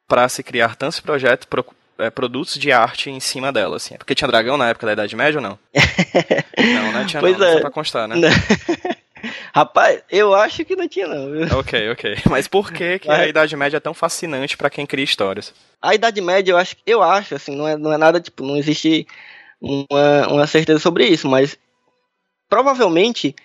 Para 0.09 0.27
se 0.27 0.41
criar 0.41 0.75
tantos 0.75 0.99
projetos, 0.99 1.45
pro, 1.45 1.63
é, 1.99 2.09
produtos 2.09 2.55
de 2.55 2.71
arte 2.71 3.11
em 3.11 3.19
cima 3.19 3.51
dela, 3.51 3.77
assim. 3.77 3.95
Porque 3.95 4.15
tinha 4.15 4.27
dragão 4.27 4.57
na 4.57 4.67
época 4.69 4.87
da 4.87 4.93
Idade 4.93 5.15
Média 5.15 5.37
ou 5.37 5.43
não? 5.43 5.59
não, 6.57 6.91
não 6.91 7.05
tinha 7.05 7.21
pois 7.21 7.37
não, 7.37 7.45
é. 7.45 7.53
só 7.53 7.59
pra 7.61 7.69
constar, 7.69 8.07
né? 8.07 8.15
Rapaz, 9.53 10.01
eu 10.09 10.33
acho 10.33 10.65
que 10.65 10.75
não 10.75 10.87
tinha 10.87 11.07
não. 11.07 11.31
Viu? 11.31 11.59
Ok, 11.59 11.91
ok. 11.91 12.17
Mas 12.29 12.47
por 12.47 12.71
que, 12.71 12.99
que 12.99 13.11
a 13.11 13.27
Idade 13.27 13.55
Média 13.55 13.77
é 13.77 13.79
tão 13.79 13.93
fascinante 13.93 14.57
para 14.57 14.69
quem 14.69 14.85
cria 14.85 15.03
histórias? 15.03 15.53
A 15.81 15.93
Idade 15.93 16.21
Média, 16.21 16.53
eu 16.53 16.57
acho, 16.57 16.75
eu 16.85 17.03
acho 17.03 17.35
assim, 17.35 17.55
não 17.55 17.67
é, 17.67 17.77
não 17.77 17.93
é 17.93 17.97
nada, 17.97 18.19
tipo, 18.19 18.43
não 18.43 18.57
existe 18.57 19.05
uma, 19.61 20.27
uma 20.27 20.47
certeza 20.47 20.79
sobre 20.79 21.05
isso, 21.05 21.27
mas 21.27 21.57
provavelmente, 22.49 23.35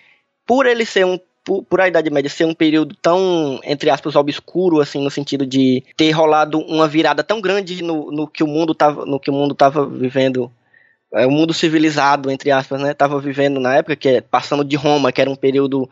por 0.47 0.65
ele 0.65 0.85
ser 0.85 1.05
um 1.05 1.19
por, 1.45 1.63
por, 1.63 1.79
a 1.79 1.87
Idade 1.87 2.09
Média 2.09 2.29
ser 2.29 2.45
um 2.45 2.53
período 2.55 2.95
tão, 2.95 3.59
entre 3.63 3.89
aspas, 3.91 4.15
obscuro, 4.15 4.81
assim, 4.81 5.01
no 5.01 5.11
sentido 5.11 5.45
de 5.45 5.83
ter 5.95 6.09
rolado 6.11 6.59
uma 6.59 6.87
virada 6.87 7.23
tão 7.23 7.39
grande 7.39 7.83
no, 7.83 8.11
no 8.11 8.27
que 8.27 8.43
o 8.43 8.47
mundo 8.47 8.73
estava 8.73 9.05
no 9.05 9.19
que 9.19 9.29
o 9.29 9.33
mundo 9.33 9.53
tava 9.53 9.85
vivendo, 9.85 10.51
é, 11.13 11.25
o 11.27 11.31
mundo 11.31 11.53
civilizado, 11.53 12.31
entre 12.31 12.49
aspas, 12.49 12.81
né, 12.81 12.91
estava 12.91 13.19
vivendo 13.19 13.59
na 13.59 13.75
época, 13.75 13.95
que 13.95 14.09
é 14.09 14.21
passando 14.21 14.65
de 14.65 14.75
Roma, 14.75 15.11
que 15.11 15.21
era 15.21 15.29
um 15.29 15.35
período 15.35 15.87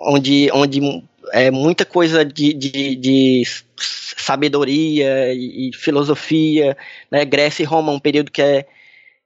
onde, 0.00 0.50
onde 0.52 0.80
é, 1.32 1.50
muita 1.50 1.84
coisa 1.84 2.24
de, 2.24 2.54
de, 2.54 2.96
de 2.96 3.42
sabedoria 4.16 5.34
e, 5.34 5.68
e, 5.68 5.76
filosofia, 5.76 6.76
né, 7.10 7.24
Grécia 7.26 7.62
e 7.62 7.66
Roma, 7.66 7.92
um 7.92 8.00
período 8.00 8.30
que 8.30 8.40
é, 8.40 8.66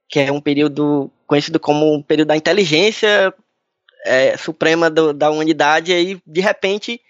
que 0.09 0.19
é 0.19 0.31
um 0.31 0.41
período 0.41 1.09
conhecido 1.25 1.59
como 1.59 1.93
um 1.93 2.01
período 2.01 2.29
da 2.29 2.37
inteligência 2.37 3.33
é, 4.05 4.37
suprema 4.37 4.89
do, 4.89 5.13
da 5.13 5.29
humanidade, 5.29 5.91
e 5.91 5.95
aí, 5.95 6.21
de 6.25 6.41
repente, 6.41 7.01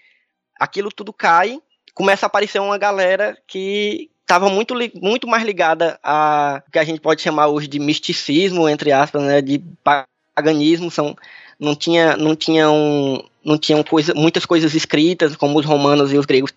aquilo 0.58 0.90
tudo 0.90 1.12
cai, 1.12 1.58
começa 1.94 2.26
a 2.26 2.28
aparecer 2.28 2.60
uma 2.60 2.78
galera 2.78 3.36
que 3.46 4.10
estava 4.20 4.48
muito, 4.50 4.74
muito 5.00 5.26
mais 5.26 5.42
ligada 5.42 5.98
a 6.02 6.62
que 6.70 6.78
a 6.78 6.84
gente 6.84 7.00
pode 7.00 7.22
chamar 7.22 7.48
hoje 7.48 7.66
de 7.66 7.78
misticismo, 7.78 8.68
entre 8.68 8.92
aspas, 8.92 9.22
né, 9.22 9.40
de 9.40 9.62
paganismo, 9.82 10.90
são 10.90 11.16
não 11.58 11.74
tinha, 11.74 12.16
não 12.16 12.36
tinham, 12.36 13.24
não 13.44 13.58
tinham 13.58 13.82
coisa, 13.82 14.14
muitas 14.14 14.46
coisas 14.46 14.74
escritas 14.74 15.34
como 15.34 15.58
os 15.58 15.66
romanos 15.66 16.12
e 16.12 16.18
os 16.18 16.26
gregos. 16.26 16.52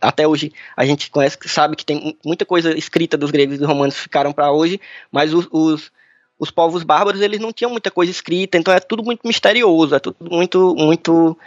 Até 0.00 0.26
hoje 0.26 0.52
a 0.76 0.84
gente 0.84 1.10
conhece, 1.10 1.38
sabe 1.46 1.76
que 1.76 1.84
tem 1.84 2.18
muita 2.24 2.44
coisa 2.44 2.76
escrita 2.76 3.16
dos 3.16 3.30
gregos 3.30 3.54
e 3.54 3.58
dos 3.58 3.68
romanos 3.68 3.96
ficaram 3.96 4.32
para 4.32 4.50
hoje, 4.50 4.80
mas 5.10 5.32
os, 5.32 5.46
os, 5.50 5.92
os 6.40 6.50
povos 6.50 6.82
bárbaros 6.82 7.20
eles 7.20 7.38
não 7.38 7.52
tinham 7.52 7.70
muita 7.70 7.90
coisa 7.90 8.10
escrita, 8.10 8.56
então 8.56 8.72
é 8.72 8.80
tudo 8.80 9.04
muito 9.04 9.20
misterioso, 9.28 9.94
é 9.94 9.98
tudo 9.98 10.16
muito, 10.20 10.74
muito, 10.74 11.38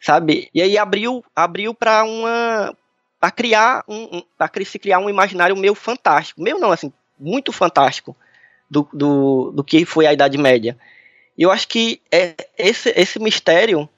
sabe? 0.00 0.48
E 0.54 0.62
aí 0.62 0.78
abriu, 0.78 1.24
abriu 1.34 1.74
para 1.74 2.04
uma 2.04 2.72
para 3.18 3.30
criar 3.32 3.82
um, 3.88 4.18
um 4.18 4.22
para 4.38 4.48
se 4.64 4.78
criar 4.78 5.00
um 5.00 5.10
imaginário 5.10 5.56
meio 5.56 5.74
fantástico, 5.74 6.40
meio 6.40 6.60
não 6.60 6.70
assim, 6.70 6.92
muito 7.18 7.50
fantástico 7.50 8.16
do, 8.70 8.88
do, 8.92 9.50
do 9.52 9.64
que 9.64 9.84
foi 9.84 10.06
a 10.06 10.12
Idade 10.12 10.38
Média. 10.38 10.78
E 11.36 11.42
eu 11.42 11.50
acho 11.50 11.66
que 11.66 12.00
é 12.12 12.34
esse, 12.56 12.92
esse 12.96 13.18
mistério 13.18 13.88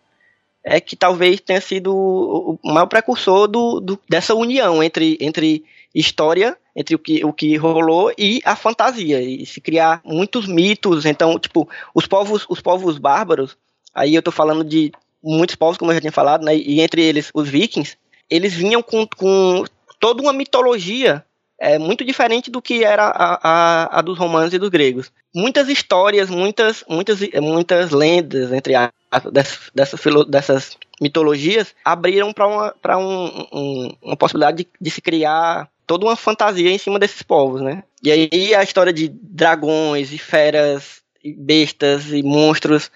é 0.65 0.81
que 0.81 0.97
talvez 0.97 1.41
tenha 1.41 1.61
sido 1.61 1.95
o 1.95 2.59
maior 2.65 2.87
precursor 2.87 3.47
do, 3.47 3.81
do, 3.81 4.01
dessa 4.09 4.35
união 4.35 4.83
entre, 4.83 5.19
entre 5.21 5.65
história, 5.95 6.57
entre 6.75 6.95
o 6.95 6.99
que, 6.99 7.25
o 7.25 7.33
que 7.33 7.57
rolou 7.57 8.13
e 8.17 8.41
a 8.45 8.55
fantasia, 8.55 9.21
e 9.21 9.45
se 9.45 9.61
criar 9.61 10.01
muitos 10.05 10.47
mitos. 10.47 11.05
Então, 11.05 11.39
tipo, 11.39 11.69
os 11.95 12.07
povos, 12.07 12.47
os 12.49 12.61
povos 12.61 12.99
bárbaros, 12.99 13.57
aí 13.95 14.15
eu 14.15 14.23
tô 14.23 14.31
falando 14.31 14.63
de 14.63 14.93
muitos 15.23 15.57
povos, 15.57 15.77
como 15.77 15.91
eu 15.91 15.97
já 15.97 16.01
tinha 16.01 16.13
falado, 16.13 16.45
né, 16.45 16.57
e 16.57 16.81
entre 16.81 17.03
eles 17.03 17.31
os 17.35 17.49
vikings, 17.49 17.97
eles 18.31 18.55
vinham 18.55 18.83
com, 18.83 19.07
com 19.07 19.65
toda 19.99 20.23
uma 20.23 20.33
mitologia 20.33 21.25
é 21.61 21.77
muito 21.77 22.05
diferente 22.05 22.51
do 22.51 22.63
que 22.63 22.85
era 22.85 23.09
a, 23.09 23.41
a, 23.43 23.99
a, 23.99 24.01
dos 24.01 24.17
romanos 24.17 24.55
e 24.55 24.59
dos 24.59 24.69
gregos. 24.69 25.11
Muitas 25.35 25.69
histórias, 25.69 26.31
muitas, 26.31 26.85
muitas, 26.89 27.19
muitas 27.43 27.91
lendas 27.91 28.53
entre 28.53 28.77
as, 28.77 28.91
dessas, 29.33 29.71
dessas, 29.75 30.01
dessas 30.29 30.79
mitologias 31.01 31.75
abriram 31.85 32.33
para 32.33 32.47
uma, 32.47 32.75
um, 32.97 33.47
um, 33.53 33.97
uma 34.03 34.17
possibilidade 34.17 34.59
de, 34.59 34.69
de, 34.81 34.91
se 34.91 35.01
criar 35.01 35.69
toda 35.89 36.05
uma 36.05 36.15
fantasia 36.15 36.71
em 36.71 36.79
cima 36.79 36.99
desses 36.99 37.23
povos, 37.23 37.63
né? 37.63 37.83
E 38.03 38.13
aí 38.13 38.55
a 38.55 38.63
história 38.63 38.93
de 38.93 39.09
dragões 39.09 40.13
e 40.13 40.19
feras, 40.19 41.03
e 41.25 41.33
bestas 41.33 42.13
e 42.13 42.23
monstros 42.23 42.91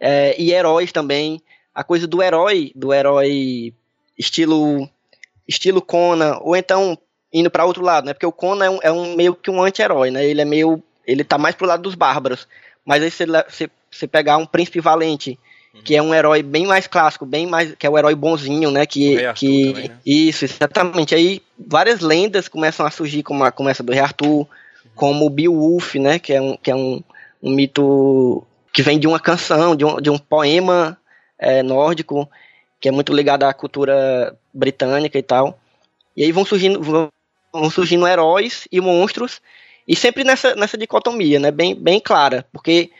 é, 0.00 0.40
e 0.40 0.52
heróis 0.52 0.92
também. 0.92 1.42
A 1.74 1.82
coisa 1.82 2.06
do 2.06 2.22
herói, 2.22 2.72
do 2.74 2.94
herói 2.94 3.74
estilo 4.16 4.88
estilo 5.46 5.82
Conan, 5.82 6.38
ou 6.40 6.56
então 6.56 6.96
indo 7.32 7.50
para 7.50 7.64
outro 7.64 7.82
lado, 7.82 8.06
né? 8.06 8.14
Porque 8.14 8.26
o 8.26 8.32
Conan 8.32 8.64
é 8.64 8.70
um, 8.70 8.78
é 8.84 8.92
um 8.92 9.16
meio 9.16 9.34
que 9.34 9.50
um 9.50 9.60
anti-herói, 9.60 10.10
né? 10.10 10.24
Ele 10.24 10.40
é 10.40 10.44
meio. 10.44 10.82
Ele 11.04 11.24
tá 11.24 11.36
mais 11.36 11.56
pro 11.56 11.66
lado 11.66 11.82
dos 11.82 11.96
bárbaros. 11.96 12.46
Mas 12.84 13.02
aí 13.02 13.10
você, 13.10 13.26
você, 13.26 13.70
você 13.90 14.06
pegar 14.06 14.36
um 14.36 14.46
príncipe 14.46 14.80
valente, 14.80 15.38
uhum. 15.78 15.84
que 15.84 15.96
é 15.96 16.02
um 16.02 16.14
herói 16.14 16.42
bem 16.42 16.66
mais 16.66 16.86
clássico, 16.86 17.24
bem 17.24 17.46
mais. 17.46 17.74
que 17.74 17.86
é 17.86 17.90
o 17.90 17.96
herói 17.96 18.14
bonzinho, 18.14 18.70
né? 18.70 18.86
Que. 18.86 19.32
que 19.34 19.72
também, 19.72 19.88
né? 19.88 19.98
Isso, 20.04 20.44
exatamente. 20.44 21.14
Aí 21.14 21.42
várias 21.58 22.00
lendas 22.00 22.48
começam 22.48 22.84
a 22.84 22.90
surgir, 22.90 23.22
como 23.22 23.44
a, 23.44 23.50
como 23.50 23.68
essa 23.68 23.82
do 23.82 23.92
Rei 23.92 24.02
Arthur, 24.02 24.40
uhum. 24.40 24.46
como 24.94 25.26
o 25.26 25.30
Beowulf, 25.30 25.94
né? 25.94 26.18
Que 26.18 26.34
é 26.34 26.40
um, 26.40 26.56
que 26.56 26.70
é 26.70 26.74
um, 26.74 27.02
um 27.42 27.54
mito 27.54 28.44
que 28.72 28.82
vem 28.82 28.98
de 28.98 29.06
uma 29.06 29.18
canção, 29.18 29.74
de 29.74 29.84
um, 29.84 30.00
de 30.00 30.10
um 30.10 30.18
poema 30.18 30.98
é, 31.38 31.62
nórdico, 31.62 32.28
que 32.80 32.88
é 32.88 32.92
muito 32.92 33.12
ligado 33.12 33.44
à 33.44 33.52
cultura 33.54 34.36
britânica 34.52 35.18
e 35.18 35.22
tal. 35.22 35.58
E 36.16 36.24
aí 36.24 36.32
vão 36.32 36.44
surgindo, 36.44 36.80
vão 36.80 37.70
surgindo 37.70 38.06
heróis 38.06 38.66
e 38.70 38.80
monstros, 38.80 39.40
e 39.86 39.96
sempre 39.96 40.24
nessa, 40.24 40.54
nessa 40.54 40.76
dicotomia, 40.76 41.38
né, 41.40 41.50
bem, 41.50 41.74
bem 41.74 41.98
clara, 41.98 42.46
porque 42.52 42.90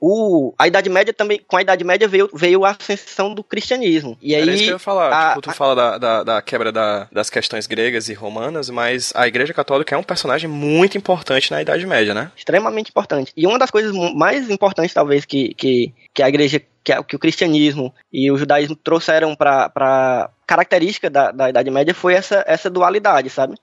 o, 0.00 0.54
a 0.58 0.66
Idade 0.66 0.88
Média 0.88 1.12
também, 1.12 1.40
com 1.46 1.56
a 1.56 1.62
Idade 1.62 1.84
Média 1.84 2.06
veio, 2.08 2.28
veio 2.32 2.64
a 2.64 2.70
ascensão 2.70 3.34
do 3.34 3.42
cristianismo. 3.42 4.16
E 4.20 4.34
aí, 4.34 4.48
isso 4.48 4.64
que 4.64 4.68
eu 4.70 4.74
ia 4.74 4.78
falar, 4.78 5.12
a, 5.12 5.28
tipo, 5.30 5.42
tu 5.42 5.50
a, 5.50 5.52
fala 5.52 5.74
da, 5.74 5.98
da, 5.98 6.22
da 6.22 6.42
quebra 6.42 6.72
da, 6.72 7.08
das 7.12 7.30
questões 7.30 7.66
gregas 7.66 8.08
e 8.08 8.14
romanas, 8.14 8.70
mas 8.70 9.12
a 9.14 9.26
Igreja 9.26 9.54
Católica 9.54 9.94
é 9.94 9.98
um 9.98 10.02
personagem 10.02 10.48
muito 10.48 10.96
importante 10.96 11.50
na 11.50 11.62
Idade 11.62 11.86
Média, 11.86 12.14
né? 12.14 12.30
Extremamente 12.36 12.90
importante. 12.90 13.32
E 13.36 13.46
uma 13.46 13.58
das 13.58 13.70
coisas 13.70 13.92
mais 14.14 14.50
importantes, 14.50 14.94
talvez, 14.94 15.24
que, 15.24 15.54
que, 15.54 15.92
que 16.12 16.22
a 16.22 16.28
Igreja, 16.28 16.60
que 16.82 17.16
o 17.16 17.18
cristianismo 17.18 17.94
e 18.12 18.30
o 18.30 18.36
judaísmo 18.36 18.76
trouxeram 18.76 19.34
para 19.34 20.30
característica 20.46 21.10
da, 21.10 21.30
da 21.30 21.50
Idade 21.50 21.70
Média 21.70 21.94
foi 21.94 22.14
essa, 22.14 22.44
essa 22.46 22.70
dualidade, 22.70 23.30
sabe? 23.30 23.56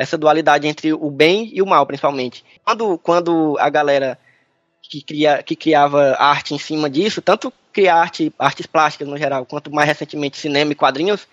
essa 0.00 0.16
dualidade 0.16 0.66
entre 0.66 0.94
o 0.94 1.10
bem 1.10 1.50
e 1.52 1.60
o 1.60 1.66
mal, 1.66 1.86
principalmente. 1.86 2.42
Quando, 2.64 2.96
quando 2.98 3.56
a 3.58 3.68
galera 3.68 4.18
que, 4.82 5.02
cria, 5.02 5.42
que 5.42 5.56
criava 5.56 6.16
arte 6.18 6.54
em 6.54 6.58
cima 6.58 6.88
disso, 6.88 7.22
tanto 7.22 7.52
criar 7.72 7.96
arte, 7.96 8.32
artes 8.38 8.66
plásticas 8.66 9.08
no 9.08 9.16
geral, 9.16 9.46
quanto 9.46 9.70
mais 9.70 9.88
recentemente 9.88 10.38
cinema 10.38 10.72
e 10.72 10.74
quadrinhos, 10.74 11.26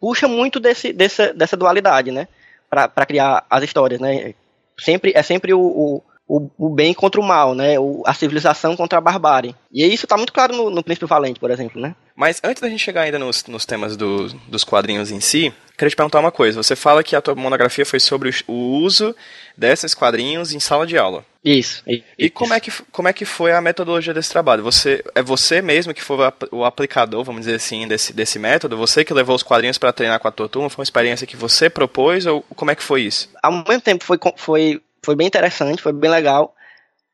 puxa 0.00 0.26
muito 0.26 0.58
desse, 0.58 0.92
dessa, 0.92 1.32
dessa 1.32 1.56
dualidade, 1.56 2.10
né? 2.10 2.28
Para 2.68 3.06
criar 3.06 3.46
as 3.48 3.62
histórias, 3.62 4.00
né? 4.00 4.34
Sempre, 4.78 5.12
é 5.14 5.22
sempre 5.22 5.54
o, 5.54 5.60
o 5.60 6.02
o, 6.28 6.50
o, 6.58 6.68
bem 6.68 6.92
contra 6.92 7.20
o 7.20 7.24
mal, 7.24 7.54
né? 7.54 7.78
O, 7.78 8.02
a 8.04 8.12
civilização 8.12 8.76
contra 8.76 8.98
a 8.98 9.00
barbárie. 9.00 9.54
E 9.72 9.86
isso 9.86 10.06
está 10.06 10.16
muito 10.16 10.32
claro 10.32 10.56
no, 10.56 10.70
no 10.70 10.82
Príncipe 10.82 11.06
Valente, 11.06 11.38
por 11.38 11.50
exemplo, 11.50 11.80
né? 11.80 11.94
Mas 12.16 12.40
antes 12.42 12.62
da 12.62 12.68
gente 12.68 12.82
chegar 12.82 13.02
ainda 13.02 13.18
nos, 13.18 13.44
nos 13.44 13.66
temas 13.66 13.96
do, 13.96 14.28
dos 14.48 14.64
quadrinhos 14.64 15.10
em 15.10 15.20
si, 15.20 15.52
queria 15.76 15.90
te 15.90 15.96
perguntar 15.96 16.18
uma 16.18 16.32
coisa. 16.32 16.62
Você 16.62 16.74
fala 16.74 17.04
que 17.04 17.14
a 17.14 17.20
tua 17.20 17.34
monografia 17.34 17.84
foi 17.84 18.00
sobre 18.00 18.30
o 18.48 18.54
uso 18.54 19.14
desses 19.56 19.94
quadrinhos 19.94 20.52
em 20.52 20.58
sala 20.58 20.86
de 20.86 20.96
aula. 20.96 21.24
Isso. 21.44 21.82
isso. 21.86 22.02
E 22.18 22.28
como 22.28 22.54
é, 22.54 22.58
que, 22.58 22.72
como 22.90 23.06
é 23.06 23.12
que 23.12 23.24
foi 23.24 23.52
a 23.52 23.60
metodologia 23.60 24.14
desse 24.14 24.30
trabalho? 24.30 24.64
Você 24.64 25.04
É 25.14 25.22
você 25.22 25.62
mesmo 25.62 25.94
que 25.94 26.02
foi 26.02 26.16
o 26.50 26.64
aplicador, 26.64 27.22
vamos 27.22 27.42
dizer 27.42 27.56
assim, 27.56 27.86
desse, 27.86 28.12
desse 28.12 28.38
método? 28.38 28.76
Você 28.78 29.04
que 29.04 29.14
levou 29.14 29.36
os 29.36 29.44
quadrinhos 29.44 29.78
para 29.78 29.92
treinar 29.92 30.18
com 30.18 30.26
a 30.26 30.32
tua 30.32 30.48
turma? 30.48 30.70
Foi 30.70 30.80
uma 30.80 30.84
experiência 30.84 31.26
que 31.26 31.36
você 31.36 31.70
propôs 31.70 32.26
ou 32.26 32.42
como 32.56 32.70
é 32.70 32.74
que 32.74 32.82
foi 32.82 33.02
isso? 33.02 33.30
Ao 33.42 33.52
mesmo 33.52 33.80
tempo 33.80 34.02
foi, 34.02 34.18
foi 34.36 34.82
foi 35.06 35.14
bem 35.14 35.28
interessante, 35.28 35.80
foi 35.80 35.92
bem 35.92 36.10
legal, 36.10 36.52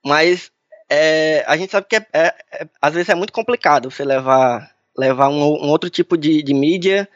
mas 0.03 0.51
é, 0.89 1.45
a 1.47 1.59
gente 1.59 1.71
sabe 1.71 1.87
que 1.87 1.97
é, 1.97 2.07
é, 2.11 2.35
é, 2.53 2.67
às 2.81 2.95
vezes 2.95 3.11
é 3.11 3.15
muito 3.15 3.35
complicado 3.35 3.91
você 3.91 4.03
levar, 4.03 4.75
levar 4.97 5.29
um, 5.29 5.43
um 5.43 5.69
outro 5.69 5.91
tipo 5.91 6.17
de, 6.17 6.43
de 6.43 6.55
mídia 6.55 7.07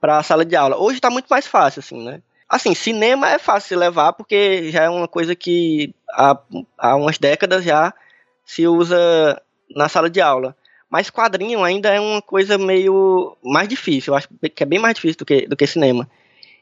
para 0.00 0.16
a 0.16 0.22
sala 0.22 0.42
de 0.42 0.56
aula. 0.56 0.78
Hoje 0.78 0.96
está 0.96 1.10
muito 1.10 1.26
mais 1.28 1.46
fácil, 1.46 1.80
assim, 1.80 2.02
né? 2.02 2.22
Assim, 2.48 2.74
cinema 2.74 3.30
é 3.30 3.38
fácil 3.38 3.78
levar 3.78 4.14
porque 4.14 4.70
já 4.70 4.84
é 4.84 4.88
uma 4.88 5.06
coisa 5.06 5.34
que 5.36 5.94
há, 6.10 6.38
há 6.78 6.96
umas 6.96 7.18
décadas 7.18 7.62
já 7.62 7.92
se 8.46 8.66
usa 8.66 9.40
na 9.76 9.90
sala 9.90 10.08
de 10.08 10.22
aula. 10.22 10.56
Mas 10.88 11.10
quadrinho 11.10 11.62
ainda 11.62 11.90
é 11.90 12.00
uma 12.00 12.22
coisa 12.22 12.56
meio 12.56 13.36
mais 13.42 13.68
difícil, 13.68 14.12
eu 14.12 14.16
acho 14.16 14.28
que 14.54 14.62
é 14.62 14.66
bem 14.66 14.78
mais 14.78 14.94
difícil 14.94 15.18
do 15.18 15.26
que, 15.26 15.46
do 15.46 15.56
que 15.56 15.66
cinema. 15.66 16.08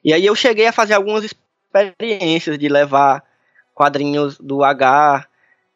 E 0.04 0.12
aí 0.12 0.26
eu 0.26 0.34
cheguei 0.34 0.66
a 0.66 0.72
fazer 0.72 0.94
algumas 0.94 1.24
experiências 1.24 2.58
de 2.58 2.68
levar 2.68 3.22
quadrinhos 3.74 4.38
do 4.38 4.62
H, 4.62 5.26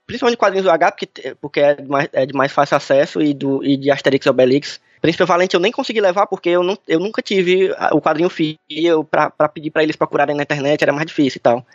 principalmente 0.07 0.39
quadrinhos 0.39 0.65
do 0.65 0.71
H, 0.71 0.93
porque, 0.93 1.37
porque 1.41 1.61
é, 1.61 1.75
de 1.75 1.89
mais, 1.89 2.09
é 2.13 2.27
de 2.27 2.35
mais 2.35 2.53
fácil 2.53 2.77
acesso, 2.77 3.21
e, 3.21 3.35
do, 3.35 3.65
e 3.65 3.77
de 3.77 3.91
Asterix 3.91 4.27
e 4.27 4.31
Obelix. 4.31 4.81
Príncipe 5.01 5.25
Valente 5.25 5.55
eu 5.55 5.61
nem 5.61 5.71
consegui 5.71 6.01
levar 6.01 6.27
porque 6.27 6.49
eu, 6.49 6.63
não, 6.63 6.77
eu 6.89 6.99
nunca 6.99 7.23
tive 7.23 7.71
o 7.93 8.01
quadrinho 8.01 8.31
físico 8.31 9.05
para 9.05 9.49
pedir 9.49 9.71
para 9.71 9.83
eles 9.83 9.95
procurarem 9.95 10.35
na 10.35 10.43
internet, 10.43 10.83
era 10.83 10.93
mais 10.93 11.07
difícil 11.07 11.39
e 11.39 11.41
tal. 11.41 11.67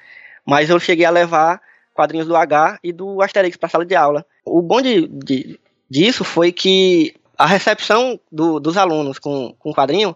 Mas 0.45 0.69
eu 0.69 0.79
cheguei 0.79 1.05
a 1.05 1.11
levar 1.11 1.61
quadrinhos 1.93 2.27
do 2.27 2.35
H 2.35 2.79
e 2.83 2.91
do 2.91 3.21
Asterix 3.21 3.57
para 3.57 3.69
sala 3.69 3.85
de 3.85 3.95
aula. 3.95 4.25
O 4.43 4.61
bom 4.61 4.81
de, 4.81 5.07
de, 5.07 5.59
disso 5.89 6.23
foi 6.23 6.51
que 6.51 7.15
a 7.37 7.45
recepção 7.45 8.19
do, 8.31 8.59
dos 8.59 8.75
alunos 8.75 9.19
com, 9.19 9.55
com 9.59 9.69
o 9.69 9.73
quadrinho 9.73 10.15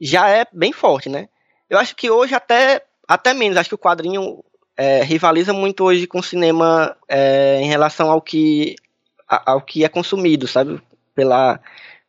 já 0.00 0.28
é 0.28 0.46
bem 0.52 0.72
forte, 0.72 1.08
né? 1.08 1.28
Eu 1.68 1.78
acho 1.78 1.96
que 1.96 2.10
hoje 2.10 2.34
até, 2.34 2.82
até 3.08 3.34
menos, 3.34 3.56
acho 3.56 3.68
que 3.68 3.74
o 3.74 3.78
quadrinho 3.78 4.44
é, 4.76 5.02
rivaliza 5.02 5.52
muito 5.52 5.84
hoje 5.84 6.06
com 6.06 6.18
o 6.18 6.22
cinema 6.22 6.96
é, 7.08 7.60
em 7.62 7.66
relação 7.66 8.10
ao 8.10 8.20
que, 8.20 8.76
ao 9.26 9.60
que 9.60 9.84
é 9.84 9.88
consumido, 9.88 10.46
sabe? 10.46 10.80
Pela, 11.14 11.58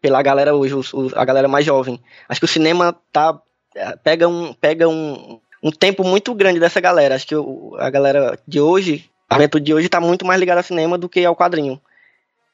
pela 0.02 0.22
galera 0.22 0.54
hoje, 0.54 0.74
os, 0.74 0.94
os, 0.94 1.14
a 1.16 1.24
galera 1.24 1.48
mais 1.48 1.66
jovem. 1.66 2.00
Acho 2.28 2.42
que 2.42 2.46
o 2.46 2.50
cinema 2.50 2.96
tá, 3.12 3.40
é, 3.74 3.96
pega, 3.96 4.28
um, 4.28 4.54
pega 4.54 4.88
um, 4.88 5.40
um 5.64 5.72
tempo 5.72 6.04
muito 6.04 6.36
grande 6.36 6.60
dessa 6.60 6.82
galera. 6.82 7.16
Acho 7.16 7.28
que 7.28 7.36
o, 7.36 7.76
a 7.80 7.90
galera 7.90 8.38
de 8.46 8.60
hoje, 8.60 9.10
a 9.30 9.36
juventude 9.36 9.66
de 9.66 9.74
hoje 9.74 9.86
está 9.86 10.02
muito 10.02 10.26
mais 10.26 10.40
ligada 10.40 10.60
ao 10.60 10.64
cinema 10.64 10.98
do 10.98 11.08
que 11.08 11.24
ao 11.24 11.36
quadrinho. 11.36 11.80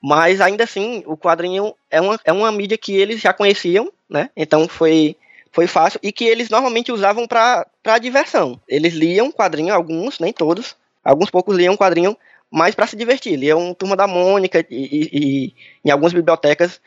Mas 0.01 0.41
ainda 0.41 0.65
assim, 0.65 1.01
o 1.07 1.17
quadrinho 1.17 1.73
é 1.89 1.99
uma, 2.01 2.19
é 2.25 2.33
uma 2.33 2.51
mídia 2.51 2.77
que 2.77 2.93
eles 2.93 3.21
já 3.21 3.33
conheciam, 3.33 3.91
né? 4.09 4.29
Então 4.35 4.67
foi 4.67 5.15
foi 5.53 5.67
fácil 5.67 5.99
e 6.03 6.11
que 6.11 6.25
eles 6.25 6.49
normalmente 6.49 6.91
usavam 6.91 7.27
para 7.27 7.97
diversão. 8.01 8.59
Eles 8.67 8.95
liam 8.95 9.31
quadrinho, 9.31 9.73
alguns, 9.73 10.19
nem 10.19 10.33
todos, 10.33 10.75
alguns 11.03 11.29
poucos 11.29 11.55
liam 11.55 11.77
quadrinho, 11.77 12.17
mas 12.51 12.73
para 12.73 12.87
se 12.87 12.95
divertir. 12.95 13.37
Liam 13.37 13.73
Turma 13.75 13.95
da 13.95 14.07
Mônica 14.07 14.65
e, 14.67 14.75
e, 14.75 15.09
e 15.13 15.55
em 15.85 15.91
algumas 15.91 16.11
bibliotecas. 16.11 16.81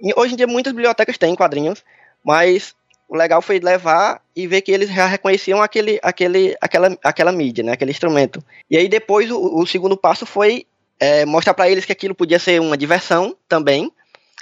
E 0.00 0.12
hoje 0.16 0.32
em 0.32 0.36
dia 0.36 0.46
muitas 0.46 0.72
bibliotecas 0.72 1.18
têm 1.18 1.36
quadrinhos, 1.36 1.84
mas 2.24 2.74
o 3.06 3.14
legal 3.14 3.42
foi 3.42 3.60
levar 3.60 4.22
e 4.34 4.46
ver 4.46 4.62
que 4.62 4.72
eles 4.72 4.88
já 4.88 5.04
reconheciam 5.04 5.60
aquele, 5.60 6.00
aquele, 6.02 6.56
aquela, 6.62 6.98
aquela 7.04 7.32
mídia, 7.32 7.62
né, 7.62 7.72
aquele 7.72 7.90
instrumento. 7.90 8.42
E 8.70 8.76
aí 8.78 8.88
depois 8.88 9.30
o, 9.30 9.60
o 9.60 9.66
segundo 9.66 9.98
passo 9.98 10.24
foi 10.24 10.66
é, 10.98 11.26
mostrar 11.26 11.52
para 11.52 11.68
eles 11.68 11.84
que 11.84 11.92
aquilo 11.92 12.14
podia 12.14 12.38
ser 12.38 12.58
uma 12.58 12.76
diversão 12.76 13.36
também, 13.46 13.92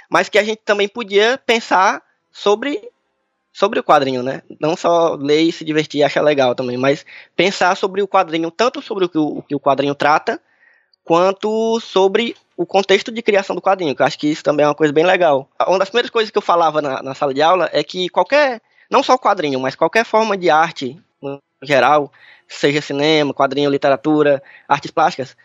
mas 0.09 0.29
que 0.29 0.39
a 0.39 0.43
gente 0.43 0.61
também 0.63 0.87
podia 0.87 1.37
pensar 1.45 2.01
sobre 2.31 2.81
sobre 3.57 3.79
o 3.79 3.83
quadrinho, 3.83 4.21
né? 4.21 4.43
Não 4.59 4.77
só 4.77 5.15
ler 5.15 5.41
e 5.41 5.51
se 5.51 5.65
divertir 5.65 6.01
e 6.01 6.03
achar 6.03 6.21
legal 6.21 6.53
também, 6.53 6.77
mas 6.77 7.03
pensar 7.35 7.75
sobre 7.75 8.03
o 8.03 8.07
quadrinho, 8.07 8.51
tanto 8.51 8.83
sobre 8.83 9.05
o 9.05 9.09
que 9.09 9.17
o, 9.17 9.39
o 9.39 9.41
que 9.41 9.55
o 9.55 9.59
quadrinho 9.59 9.95
trata, 9.95 10.39
quanto 11.03 11.79
sobre 11.79 12.35
o 12.55 12.67
contexto 12.67 13.11
de 13.11 13.19
criação 13.19 13.55
do 13.55 13.61
quadrinho, 13.61 13.95
que 13.95 14.01
eu 14.03 14.05
acho 14.05 14.19
que 14.19 14.27
isso 14.27 14.43
também 14.43 14.63
é 14.63 14.67
uma 14.67 14.75
coisa 14.75 14.93
bem 14.93 15.03
legal. 15.03 15.49
Uma 15.67 15.79
das 15.79 15.89
primeiras 15.89 16.11
coisas 16.11 16.29
que 16.29 16.37
eu 16.37 16.41
falava 16.41 16.83
na, 16.83 17.01
na 17.01 17.15
sala 17.15 17.33
de 17.33 17.41
aula 17.41 17.67
é 17.73 17.83
que 17.83 18.07
qualquer, 18.09 18.61
não 18.91 19.01
só 19.01 19.15
o 19.15 19.19
quadrinho, 19.19 19.59
mas 19.59 19.73
qualquer 19.73 20.05
forma 20.05 20.37
de 20.37 20.51
arte, 20.51 20.95
no 21.19 21.41
geral, 21.63 22.11
seja 22.47 22.79
cinema, 22.79 23.33
quadrinho, 23.33 23.71
literatura, 23.71 24.39
artes 24.67 24.91
plásticas, 24.91 25.35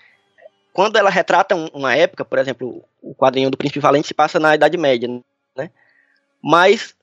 quando 0.75 0.99
ela 0.99 1.09
retrata 1.09 1.55
uma 1.73 1.97
época, 1.97 2.27
por 2.27 2.39
exemplo, 2.39 2.85
o 3.01 3.15
quadrinho 3.15 3.51
do 3.51 3.57
Príncipe 3.57 3.81
Valente 3.81 4.09
se 4.09 4.15
passa 4.15 4.39
na 4.39 4.55
Idade 4.55 4.77
Média, 4.77 5.09
né? 5.57 5.71
Mas 6.45 6.95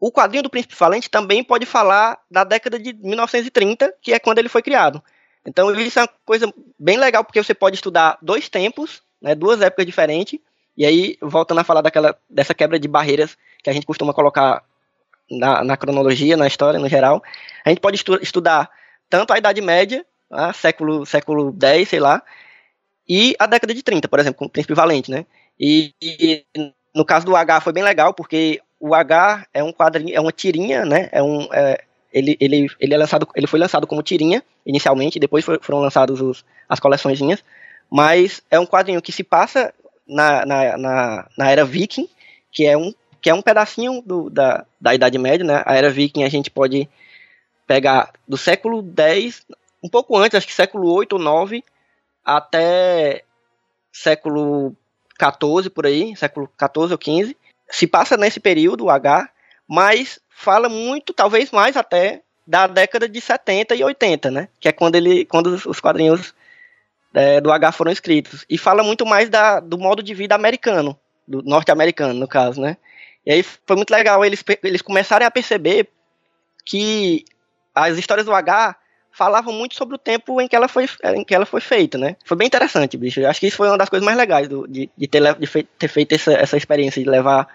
o 0.00 0.12
quadrinho 0.12 0.42
do 0.42 0.50
Príncipe 0.50 0.74
Valente 0.76 1.10
também 1.10 1.42
pode 1.42 1.66
falar 1.66 2.18
da 2.30 2.44
década 2.44 2.78
de 2.78 2.92
1930, 2.92 3.94
que 4.00 4.12
é 4.12 4.18
quando 4.18 4.38
ele 4.38 4.48
foi 4.48 4.62
criado. 4.62 5.02
Então 5.44 5.74
isso 5.74 5.98
é 5.98 6.02
uma 6.02 6.10
coisa 6.24 6.52
bem 6.78 6.96
legal, 6.96 7.24
porque 7.24 7.42
você 7.42 7.54
pode 7.54 7.76
estudar 7.76 8.18
dois 8.22 8.48
tempos, 8.48 9.02
né, 9.20 9.34
duas 9.34 9.60
épocas 9.60 9.86
diferentes, 9.86 10.38
e 10.76 10.86
aí, 10.86 11.18
voltando 11.20 11.58
a 11.58 11.64
falar 11.64 11.80
daquela, 11.80 12.16
dessa 12.30 12.54
quebra 12.54 12.78
de 12.78 12.86
barreiras 12.86 13.36
que 13.64 13.68
a 13.68 13.72
gente 13.72 13.84
costuma 13.84 14.14
colocar 14.14 14.62
na, 15.28 15.64
na 15.64 15.76
cronologia, 15.76 16.36
na 16.36 16.46
história 16.46 16.78
no 16.78 16.88
geral, 16.88 17.20
a 17.64 17.68
gente 17.68 17.80
pode 17.80 17.96
estu 17.96 18.16
estudar 18.22 18.70
tanto 19.10 19.32
a 19.32 19.38
Idade 19.38 19.60
Média, 19.60 20.06
né, 20.30 20.52
século, 20.52 21.04
século 21.04 21.52
X, 21.60 21.88
sei 21.88 21.98
lá, 21.98 22.22
e 23.08 23.34
a 23.40 23.46
década 23.46 23.74
de 23.74 23.82
30, 23.82 24.06
por 24.06 24.20
exemplo, 24.20 24.38
com 24.38 24.44
o 24.44 24.50
Príncipe 24.50 24.74
Valente, 24.74 25.10
né? 25.10 25.26
E, 25.58 25.92
e, 26.00 26.44
no 26.94 27.04
caso 27.04 27.26
do 27.26 27.34
H 27.34 27.60
foi 27.62 27.72
bem 27.72 27.82
legal, 27.82 28.14
porque 28.14 28.60
o 28.80 28.94
H 28.94 29.46
é 29.52 29.62
um 29.62 29.72
quadrinho, 29.72 30.14
é 30.14 30.20
uma 30.20 30.32
tirinha, 30.32 30.84
né? 30.84 31.08
É 31.12 31.22
um, 31.22 31.48
é, 31.52 31.82
ele, 32.12 32.36
ele, 32.40 32.66
ele, 32.78 32.94
é 32.94 32.96
lançado, 32.96 33.28
ele 33.34 33.46
foi 33.46 33.58
lançado 33.58 33.86
como 33.86 34.02
tirinha 34.02 34.42
inicialmente, 34.64 35.18
depois 35.18 35.44
foram 35.44 35.80
lançados 35.80 36.20
os, 36.20 36.44
as 36.68 36.80
coleçõezinhas, 36.80 37.42
mas 37.90 38.42
é 38.50 38.58
um 38.58 38.66
quadrinho 38.66 39.02
que 39.02 39.12
se 39.12 39.24
passa 39.24 39.72
na, 40.06 40.44
na, 40.46 40.78
na, 40.78 41.28
na 41.36 41.50
era 41.50 41.64
viking, 41.64 42.08
que 42.50 42.66
é 42.66 42.76
um, 42.76 42.92
que 43.20 43.30
é 43.30 43.34
um 43.34 43.42
pedacinho 43.42 44.02
do, 44.04 44.30
da, 44.30 44.64
da 44.80 44.94
Idade 44.94 45.18
Média, 45.18 45.44
né? 45.44 45.62
A 45.66 45.76
era 45.76 45.90
viking 45.90 46.22
a 46.22 46.28
gente 46.28 46.50
pode 46.50 46.88
pegar 47.66 48.12
do 48.26 48.36
século 48.36 48.82
X, 48.96 49.44
um 49.82 49.88
pouco 49.88 50.16
antes, 50.16 50.36
acho 50.36 50.46
que 50.46 50.54
século 50.54 50.90
8 50.92 51.14
ou 51.14 51.18
9, 51.18 51.62
até 52.24 53.22
século 53.92 54.74
14 55.18 55.68
por 55.68 55.86
aí, 55.86 56.16
século 56.16 56.50
14 56.56 56.92
ou 56.92 56.98
15, 56.98 57.36
se 57.70 57.86
passa 57.86 58.16
nesse 58.16 58.40
período, 58.40 58.90
H, 58.90 59.28
mas 59.68 60.20
fala 60.28 60.68
muito, 60.68 61.12
talvez 61.12 61.50
mais 61.50 61.76
até, 61.76 62.22
da 62.46 62.66
década 62.66 63.08
de 63.08 63.20
70 63.20 63.74
e 63.74 63.84
80, 63.84 64.30
né? 64.30 64.48
Que 64.58 64.68
é 64.68 64.72
quando, 64.72 64.94
ele, 64.94 65.24
quando 65.26 65.48
os 65.48 65.80
quadrinhos 65.80 66.34
é, 67.12 67.40
do 67.40 67.52
H 67.52 67.72
foram 67.72 67.92
escritos. 67.92 68.46
E 68.48 68.56
fala 68.56 68.82
muito 68.82 69.04
mais 69.04 69.28
da, 69.28 69.60
do 69.60 69.76
modo 69.76 70.02
de 70.02 70.14
vida 70.14 70.34
americano, 70.34 70.98
do 71.26 71.42
norte-americano, 71.42 72.14
no 72.14 72.26
caso, 72.26 72.60
né? 72.60 72.76
E 73.26 73.32
aí 73.32 73.42
foi 73.42 73.76
muito 73.76 73.90
legal 73.90 74.24
eles, 74.24 74.42
eles 74.62 74.80
começarem 74.80 75.26
a 75.26 75.30
perceber 75.30 75.90
que 76.64 77.24
as 77.74 77.98
histórias 77.98 78.24
do 78.24 78.34
H 78.34 78.76
falavam 79.18 79.52
muito 79.52 79.74
sobre 79.74 79.96
o 79.96 79.98
tempo 79.98 80.40
em 80.40 80.46
que 80.46 80.54
ela 80.54 80.68
foi, 80.68 80.86
em 81.16 81.24
que 81.24 81.34
ela 81.34 81.44
foi 81.44 81.60
feita, 81.60 81.98
né? 81.98 82.14
Foi 82.24 82.36
bem 82.36 82.46
interessante, 82.46 82.96
bicho. 82.96 83.18
Eu 83.18 83.28
acho 83.28 83.40
que 83.40 83.48
isso 83.48 83.56
foi 83.56 83.66
uma 83.66 83.76
das 83.76 83.88
coisas 83.88 84.06
mais 84.06 84.16
legais 84.16 84.46
do, 84.46 84.64
de, 84.68 84.88
de, 84.96 85.08
ter, 85.08 85.20
de 85.34 85.62
ter 85.76 85.88
feito 85.88 86.14
essa, 86.14 86.32
essa 86.34 86.56
experiência 86.56 87.02
de 87.02 87.10
levar 87.10 87.48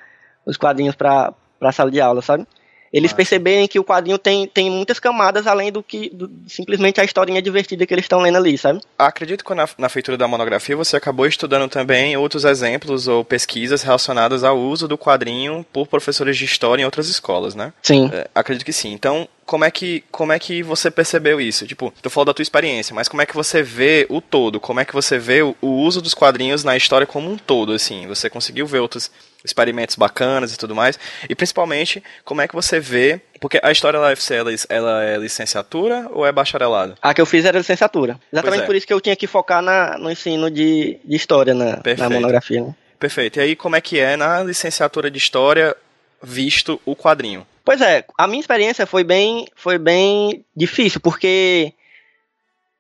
os 0.45 0.57
quadrinhos 0.57 0.93
para 0.93 1.33
a 1.61 1.71
sala 1.71 1.89
de 1.89 2.01
aula, 2.01 2.21
sabe? 2.21 2.45
Eles 2.93 3.11
ah. 3.11 3.15
perceberem 3.15 3.67
que 3.67 3.79
o 3.79 3.83
quadrinho 3.83 4.19
tem, 4.19 4.45
tem 4.45 4.69
muitas 4.69 4.99
camadas 4.99 5.47
além 5.47 5.71
do 5.71 5.81
que 5.81 6.11
do, 6.13 6.29
simplesmente 6.47 7.01
a 7.01 7.03
historinha 7.03 7.41
divertida 7.41 7.87
que 7.87 7.93
eles 7.93 8.05
estão 8.05 8.21
lendo 8.21 8.37
ali, 8.37 8.55
sabe? 8.55 8.79
Acredito 8.97 9.43
que 9.43 9.53
na, 9.55 9.67
na 9.79 9.89
feitura 9.89 10.15
da 10.15 10.27
monografia 10.27 10.77
você 10.77 10.95
acabou 10.95 11.25
estudando 11.25 11.67
também 11.67 12.15
outros 12.15 12.45
exemplos 12.45 13.07
ou 13.07 13.25
pesquisas 13.25 13.81
relacionadas 13.81 14.43
ao 14.43 14.59
uso 14.59 14.87
do 14.87 14.97
quadrinho 14.97 15.65
por 15.73 15.87
professores 15.87 16.37
de 16.37 16.45
história 16.45 16.83
em 16.83 16.85
outras 16.85 17.09
escolas, 17.09 17.55
né? 17.55 17.73
Sim. 17.81 18.11
É, 18.13 18.27
acredito 18.35 18.63
que 18.63 18.73
sim. 18.73 18.93
Então, 18.93 19.27
como 19.45 19.65
é 19.65 19.71
que 19.71 20.03
como 20.11 20.31
é 20.31 20.39
que 20.39 20.61
você 20.61 20.91
percebeu 20.91 21.41
isso? 21.41 21.65
Tipo, 21.65 21.91
tu 22.01 22.09
falou 22.09 22.25
da 22.25 22.33
tua 22.33 22.43
experiência, 22.43 22.93
mas 22.93 23.07
como 23.07 23.21
é 23.21 23.25
que 23.25 23.35
você 23.35 23.63
vê 23.63 24.05
o 24.09 24.21
todo? 24.21 24.59
Como 24.59 24.79
é 24.79 24.85
que 24.85 24.93
você 24.93 25.17
vê 25.17 25.41
o, 25.41 25.55
o 25.61 25.67
uso 25.67 26.01
dos 26.01 26.13
quadrinhos 26.13 26.63
na 26.63 26.77
história 26.77 27.07
como 27.07 27.29
um 27.29 27.37
todo, 27.37 27.73
assim? 27.73 28.07
Você 28.07 28.29
conseguiu 28.29 28.65
ver 28.67 28.79
outros 28.79 29.11
experimentos 29.43 29.95
bacanas 29.95 30.53
e 30.53 30.57
tudo 30.57 30.75
mais. 30.75 30.97
E 31.29 31.35
principalmente, 31.35 32.01
como 32.23 32.41
é 32.41 32.47
que 32.47 32.55
você 32.55 32.79
vê. 32.79 33.21
Porque 33.39 33.59
a 33.61 33.71
história 33.71 33.99
da 33.99 34.07
UFC 34.07 34.35
ela, 34.35 34.51
ela 34.69 35.03
é 35.03 35.17
licenciatura 35.17 36.07
ou 36.11 36.25
é 36.25 36.31
bacharelado? 36.31 36.95
A 37.01 37.13
que 37.13 37.19
eu 37.19 37.25
fiz 37.25 37.43
era 37.43 37.57
licenciatura. 37.57 38.17
Exatamente 38.31 38.63
é. 38.63 38.65
por 38.65 38.75
isso 38.75 38.87
que 38.87 38.93
eu 38.93 39.01
tinha 39.01 39.15
que 39.15 39.27
focar 39.27 39.61
na, 39.61 39.97
no 39.97 40.09
ensino 40.09 40.49
de, 40.49 40.99
de 41.03 41.15
história 41.15 41.53
na, 41.53 41.81
na 41.97 42.09
monografia. 42.09 42.61
Né? 42.61 42.75
Perfeito. 42.97 43.39
E 43.39 43.41
aí, 43.41 43.55
como 43.55 43.75
é 43.75 43.81
que 43.81 43.99
é 43.99 44.15
na 44.15 44.41
licenciatura 44.43 45.11
de 45.11 45.17
história 45.17 45.75
visto 46.21 46.79
o 46.85 46.95
quadrinho? 46.95 47.45
Pois 47.65 47.81
é, 47.81 48.05
a 48.17 48.27
minha 48.27 48.39
experiência 48.39 48.85
foi 48.85 49.03
bem, 49.03 49.45
foi 49.55 49.77
bem 49.77 50.45
difícil, 50.55 51.01
porque 51.01 51.73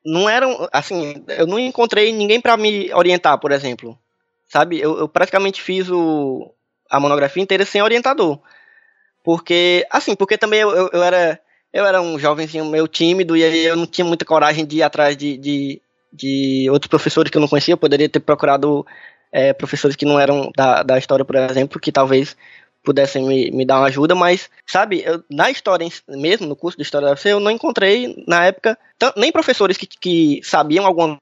não 0.05 0.29
eram, 0.29 0.67
assim, 0.71 1.23
eu 1.27 1.47
não 1.47 1.59
encontrei 1.59 2.11
ninguém 2.13 2.39
para 2.39 2.55
me 2.55 2.93
orientar, 2.93 3.37
por 3.37 3.51
exemplo 3.51 3.97
sabe? 4.53 4.79
Eu, 4.79 4.99
eu 4.99 5.09
praticamente 5.09 5.59
fiz 5.63 5.89
o, 5.89 6.53
a 6.87 6.99
monografia 6.99 7.41
inteira 7.41 7.65
sem 7.65 7.81
orientador. 7.81 8.39
Porque, 9.23 9.83
assim, 9.89 10.15
porque 10.15 10.37
também 10.37 10.59
eu, 10.59 10.69
eu, 10.69 10.89
eu, 10.93 11.03
era 11.03 11.39
eu 11.73 11.83
era 11.83 11.99
um 11.99 12.19
jovenzinho 12.19 12.65
meio 12.65 12.87
tímido 12.87 13.35
e 13.35 13.43
aí 13.43 13.65
eu 13.65 13.75
não 13.75 13.87
tinha 13.87 14.05
muita 14.05 14.23
coragem 14.23 14.63
de 14.63 14.77
ir 14.77 14.83
atrás 14.83 15.17
de, 15.17 15.37
de, 15.39 15.81
de 16.11 16.69
outros 16.69 16.87
professores 16.87 17.31
que 17.31 17.37
eu 17.37 17.41
não 17.41 17.47
conhecia. 17.47 17.73
Eu 17.73 17.79
poderia 17.79 18.07
ter 18.07 18.19
procurado 18.19 18.85
é, 19.31 19.53
professores 19.53 19.95
que 19.95 20.05
não 20.05 20.19
eram 20.19 20.51
da, 20.55 20.83
da 20.83 20.99
história, 20.99 21.25
por 21.25 21.35
exemplo, 21.35 21.79
que 21.79 21.91
talvez 21.91 22.37
pudessem 22.83 23.25
me, 23.25 23.49
me 23.49 23.65
dar 23.65 23.79
uma 23.79 23.87
ajuda, 23.87 24.13
mas, 24.13 24.51
sabe, 24.67 25.01
eu, 25.03 25.23
na 25.31 25.49
história 25.49 25.87
mesmo, 26.09 26.45
no 26.45 26.55
curso 26.55 26.77
de 26.77 26.83
História 26.83 27.05
da 27.05 27.13
UFC, 27.13 27.29
eu 27.29 27.39
não 27.39 27.49
encontrei, 27.49 28.23
na 28.27 28.45
época, 28.45 28.77
nem 29.15 29.31
professores 29.31 29.77
que, 29.77 29.87
que 29.87 30.41
sabiam 30.43 30.85
alguma 30.85 31.17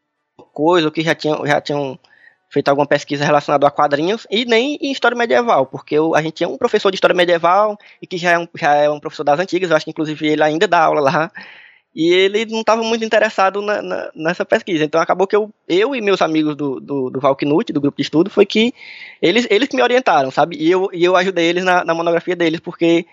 coisa, 0.52 0.88
ou 0.88 0.92
que 0.92 1.04
já 1.04 1.14
tinham, 1.14 1.46
já 1.46 1.62
tinham 1.62 2.00
feito 2.52 2.68
alguma 2.68 2.86
pesquisa 2.86 3.24
relacionada 3.24 3.66
a 3.66 3.72
quadrinhos 3.72 4.28
e 4.30 4.44
nem 4.44 4.78
em 4.82 4.92
história 4.92 5.18
medieval, 5.18 5.66
porque 5.66 5.96
eu, 5.96 6.14
a 6.14 6.22
gente 6.22 6.34
tinha 6.34 6.50
um 6.50 6.58
professor 6.58 6.92
de 6.92 6.98
história 6.98 7.16
medieval 7.16 7.78
e 8.02 8.06
que 8.06 8.18
já 8.18 8.32
é, 8.32 8.38
um, 8.38 8.48
já 8.56 8.76
é 8.76 8.90
um 8.90 9.00
professor 9.00 9.24
das 9.24 9.40
antigas, 9.40 9.70
eu 9.70 9.76
acho 9.76 9.86
que 9.86 9.92
inclusive 9.92 10.28
ele 10.28 10.44
ainda 10.44 10.68
dá 10.68 10.84
aula 10.84 11.00
lá, 11.00 11.32
e 11.96 12.14
ele 12.14 12.46
não 12.46 12.62
estava 12.62 12.84
muito 12.84 13.04
interessado 13.04 13.62
na, 13.62 13.82
na, 13.82 14.12
nessa 14.16 14.46
pesquisa. 14.46 14.84
Então 14.84 15.02
acabou 15.02 15.28
que 15.28 15.36
eu, 15.36 15.50
eu 15.68 15.94
e 15.96 16.02
meus 16.02 16.22
amigos 16.22 16.56
do, 16.56 16.80
do, 16.80 17.10
do 17.10 17.20
Valknut, 17.20 17.72
do 17.72 17.82
grupo 17.82 17.98
de 17.98 18.04
estudo, 18.04 18.30
foi 18.30 18.46
que 18.46 18.74
eles, 19.22 19.46
eles 19.50 19.70
me 19.74 19.82
orientaram, 19.82 20.32
sabe? 20.32 20.58
E 20.58 20.72
eu, 20.72 20.90
e 20.94 21.04
eu 21.04 21.16
ajudei 21.16 21.48
eles 21.48 21.64
na, 21.64 21.84
na 21.84 21.94
monografia 21.94 22.36
deles, 22.36 22.60
porque 22.62 23.06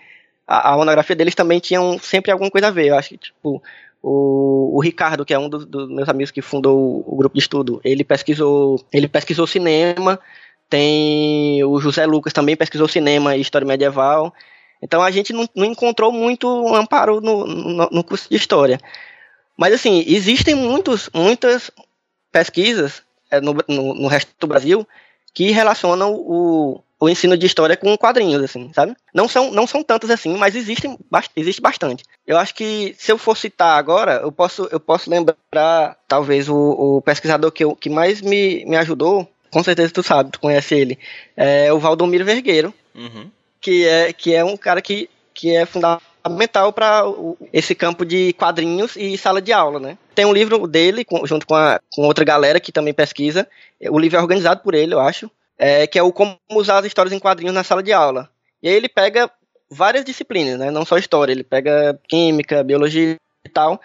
a, 0.47 0.73
a 0.73 0.77
monografia 0.77 1.15
deles 1.15 1.35
também 1.35 1.59
tinha 1.59 1.79
sempre 1.99 2.31
alguma 2.31 2.49
coisa 2.49 2.67
a 2.67 2.71
ver. 2.71 2.87
Eu 2.87 2.97
acho 2.97 3.09
que, 3.09 3.17
tipo, 3.17 3.61
o, 4.01 4.77
o 4.77 4.81
Ricardo, 4.81 5.25
que 5.25 5.33
é 5.33 5.39
um 5.39 5.49
dos, 5.49 5.65
dos, 5.65 5.89
meus 5.89 6.07
amigos 6.07 6.31
que 6.31 6.41
fundou 6.41 6.77
o, 6.77 7.13
o, 7.13 7.15
grupo 7.17 7.35
de 7.35 7.41
estudo, 7.41 7.81
ele 7.83 8.03
pesquisou, 8.03 8.83
ele 8.91 9.07
pesquisou 9.07 9.45
cinema. 9.45 10.19
Tem 10.69 11.63
o 11.63 11.79
José 11.79 12.05
Lucas 12.05 12.31
também 12.31 12.55
pesquisou 12.55 12.87
cinema 12.87 13.35
e 13.35 13.41
história 13.41 13.67
medieval. 13.67 14.33
Então 14.81 15.01
a 15.01 15.11
gente 15.11 15.33
não, 15.33 15.47
não 15.55 15.65
encontrou 15.65 16.11
muito 16.11 16.47
amparo 16.75 17.19
no, 17.19 17.45
no, 17.45 17.89
no, 17.91 18.03
curso 18.03 18.29
de 18.29 18.35
história. 18.35 18.79
Mas 19.57 19.73
assim, 19.73 20.03
existem 20.07 20.55
muitos, 20.55 21.09
muitas 21.13 21.71
pesquisas 22.31 23.03
é, 23.29 23.41
no, 23.41 23.55
no, 23.67 23.93
no 23.95 24.07
resto 24.07 24.31
do 24.39 24.47
Brasil 24.47 24.87
que 25.33 25.51
relacionam 25.51 26.13
o, 26.13 26.81
o 26.99 27.07
ensino 27.07 27.37
de 27.37 27.45
história 27.45 27.77
com 27.77 27.97
quadrinhos, 27.97 28.43
assim, 28.43 28.71
sabe? 28.73 28.93
Não 29.13 29.27
são, 29.27 29.51
não 29.51 29.65
são 29.65 29.81
tantos 29.81 30.09
assim, 30.09 30.35
mas 30.35 30.55
existem, 30.55 30.97
existe 31.35 31.61
bastante. 31.61 32.03
Eu 32.27 32.37
acho 32.37 32.53
que 32.53 32.93
se 32.97 33.11
eu 33.11 33.17
for 33.17 33.37
citar 33.37 33.79
agora, 33.79 34.19
eu 34.21 34.31
posso, 34.31 34.67
eu 34.69 34.79
posso 34.79 35.09
lembrar, 35.09 35.97
talvez, 36.07 36.49
o, 36.49 36.57
o 36.97 37.01
pesquisador 37.01 37.51
que, 37.51 37.63
eu, 37.63 37.75
que 37.75 37.89
mais 37.89 38.21
me, 38.21 38.65
me 38.65 38.75
ajudou, 38.75 39.27
com 39.49 39.63
certeza 39.63 39.93
tu 39.93 40.03
sabe, 40.03 40.31
tu 40.31 40.39
conhece 40.39 40.75
ele, 40.75 40.99
é 41.37 41.71
o 41.71 41.79
Valdomiro 41.79 42.25
Vergueiro, 42.25 42.73
uhum. 42.93 43.31
que, 43.61 43.85
é, 43.87 44.11
que 44.11 44.35
é 44.35 44.43
um 44.43 44.57
cara 44.57 44.81
que, 44.81 45.09
que 45.33 45.55
é 45.55 45.65
fundamental 45.65 46.73
para 46.73 47.03
esse 47.53 47.73
campo 47.73 48.05
de 48.05 48.33
quadrinhos 48.33 48.97
e 48.97 49.17
sala 49.17 49.41
de 49.41 49.53
aula, 49.53 49.79
né? 49.79 49.97
Tem 50.13 50.25
um 50.25 50.33
livro 50.33 50.67
dele, 50.67 51.05
junto 51.23 51.47
com, 51.47 51.55
a, 51.55 51.79
com 51.93 52.01
outra 52.01 52.25
galera 52.25 52.59
que 52.59 52.73
também 52.73 52.93
pesquisa, 52.93 53.47
o 53.89 53.97
livro 53.97 54.17
é 54.17 54.21
organizado 54.21 54.61
por 54.61 54.73
ele, 54.73 54.93
eu 54.93 54.99
acho, 54.99 55.31
é, 55.59 55.85
que 55.85 55.99
é 55.99 56.03
o 56.03 56.13
como 56.13 56.37
usar 56.51 56.79
as 56.79 56.85
histórias 56.85 57.13
em 57.13 57.19
quadrinhos 57.19 57.53
na 57.53 57.63
sala 57.63 57.83
de 57.83 57.91
aula. 57.91 58.29
E 58.63 58.69
aí 58.69 58.73
ele 58.73 58.89
pega 58.89 59.29
várias 59.69 60.05
disciplinas, 60.05 60.57
né? 60.57 60.71
Não 60.71 60.85
só 60.85 60.97
história, 60.97 61.31
ele 61.31 61.43
pega 61.43 61.99
química, 62.07 62.63
biologia 62.63 63.17
e 63.45 63.49
tal. 63.49 63.79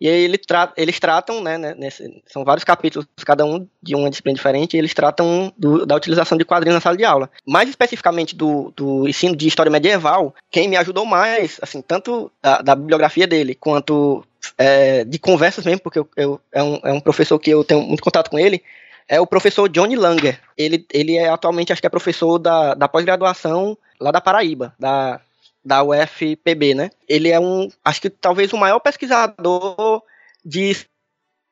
E 0.00 0.08
aí 0.08 0.22
ele 0.22 0.38
tra 0.38 0.72
eles 0.78 0.98
tratam, 0.98 1.42
né, 1.42 1.58
né, 1.58 1.74
nesse, 1.76 2.22
são 2.26 2.42
vários 2.42 2.64
capítulos, 2.64 3.06
cada 3.22 3.44
um 3.44 3.68
de 3.82 3.94
uma 3.94 4.08
disciplina 4.08 4.34
diferente, 4.34 4.74
e 4.74 4.78
eles 4.78 4.94
tratam 4.94 5.52
do, 5.58 5.84
da 5.84 5.94
utilização 5.94 6.38
de 6.38 6.44
quadrinhos 6.44 6.74
na 6.74 6.80
sala 6.80 6.96
de 6.96 7.04
aula. 7.04 7.30
Mais 7.46 7.68
especificamente 7.68 8.34
do, 8.34 8.72
do 8.74 9.06
ensino 9.06 9.36
de 9.36 9.46
história 9.46 9.70
medieval, 9.70 10.34
quem 10.50 10.68
me 10.68 10.76
ajudou 10.78 11.04
mais, 11.04 11.58
assim, 11.60 11.82
tanto 11.82 12.32
da, 12.42 12.62
da 12.62 12.74
bibliografia 12.74 13.26
dele, 13.26 13.54
quanto 13.54 14.24
é, 14.56 15.04
de 15.04 15.18
conversas 15.18 15.66
mesmo, 15.66 15.82
porque 15.82 15.98
eu, 15.98 16.08
eu, 16.16 16.40
é, 16.50 16.62
um, 16.62 16.80
é 16.82 16.92
um 16.94 17.00
professor 17.00 17.38
que 17.38 17.50
eu 17.50 17.62
tenho 17.62 17.82
muito 17.82 18.02
contato 18.02 18.30
com 18.30 18.38
ele, 18.38 18.62
é 19.10 19.20
o 19.20 19.26
professor 19.26 19.68
Johnny 19.68 19.96
Langer. 19.96 20.40
Ele, 20.56 20.86
ele 20.92 21.16
é 21.16 21.28
atualmente, 21.28 21.72
acho 21.72 21.82
que 21.82 21.86
é 21.86 21.90
professor 21.90 22.38
da, 22.38 22.74
da 22.74 22.86
pós-graduação 22.86 23.76
lá 24.00 24.12
da 24.12 24.20
Paraíba, 24.20 24.72
da 24.78 25.20
da 25.62 25.82
UFPB, 25.82 26.74
né? 26.74 26.90
Ele 27.06 27.28
é 27.28 27.38
um, 27.38 27.68
acho 27.84 28.00
que 28.00 28.08
talvez 28.08 28.50
o 28.50 28.56
maior 28.56 28.80
pesquisador 28.80 30.02
de 30.42 30.74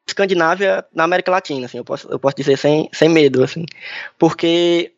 Escandinávia 0.07 0.83
na 0.95 1.05
América 1.05 1.31
Latina, 1.31 1.67
assim, 1.67 1.77
eu 1.77 1.85
posso, 1.85 2.09
eu 2.11 2.19
posso 2.19 2.35
dizer 2.35 2.57
sem, 2.57 2.89
sem 2.91 3.07
medo, 3.07 3.45
assim, 3.45 3.67
porque 4.19 4.95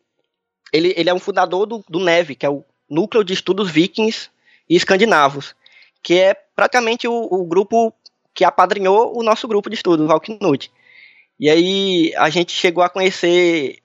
ele, 0.71 0.93
ele 0.95 1.09
é 1.09 1.13
um 1.13 1.19
fundador 1.19 1.65
do, 1.65 1.83
do 1.89 1.99
NEV, 1.99 2.35
que 2.35 2.45
é 2.45 2.49
o 2.49 2.63
Núcleo 2.89 3.21
de 3.21 3.33
Estudos 3.33 3.69
Vikings 3.69 4.29
e 4.69 4.77
Escandinavos, 4.77 5.53
que 6.01 6.17
é 6.17 6.33
praticamente 6.55 7.05
o, 7.05 7.13
o 7.13 7.43
grupo 7.43 7.93
que 8.33 8.45
apadrinhou 8.45 9.17
o 9.17 9.23
nosso 9.23 9.45
grupo 9.45 9.69
de 9.69 9.75
estudos, 9.75 10.05
o 10.05 10.07
Valknut. 10.07 10.71
E 11.41 11.49
aí 11.49 12.13
a 12.17 12.29
gente 12.29 12.51
chegou 12.51 12.83
a 12.83 12.89
conhecer 12.89 13.79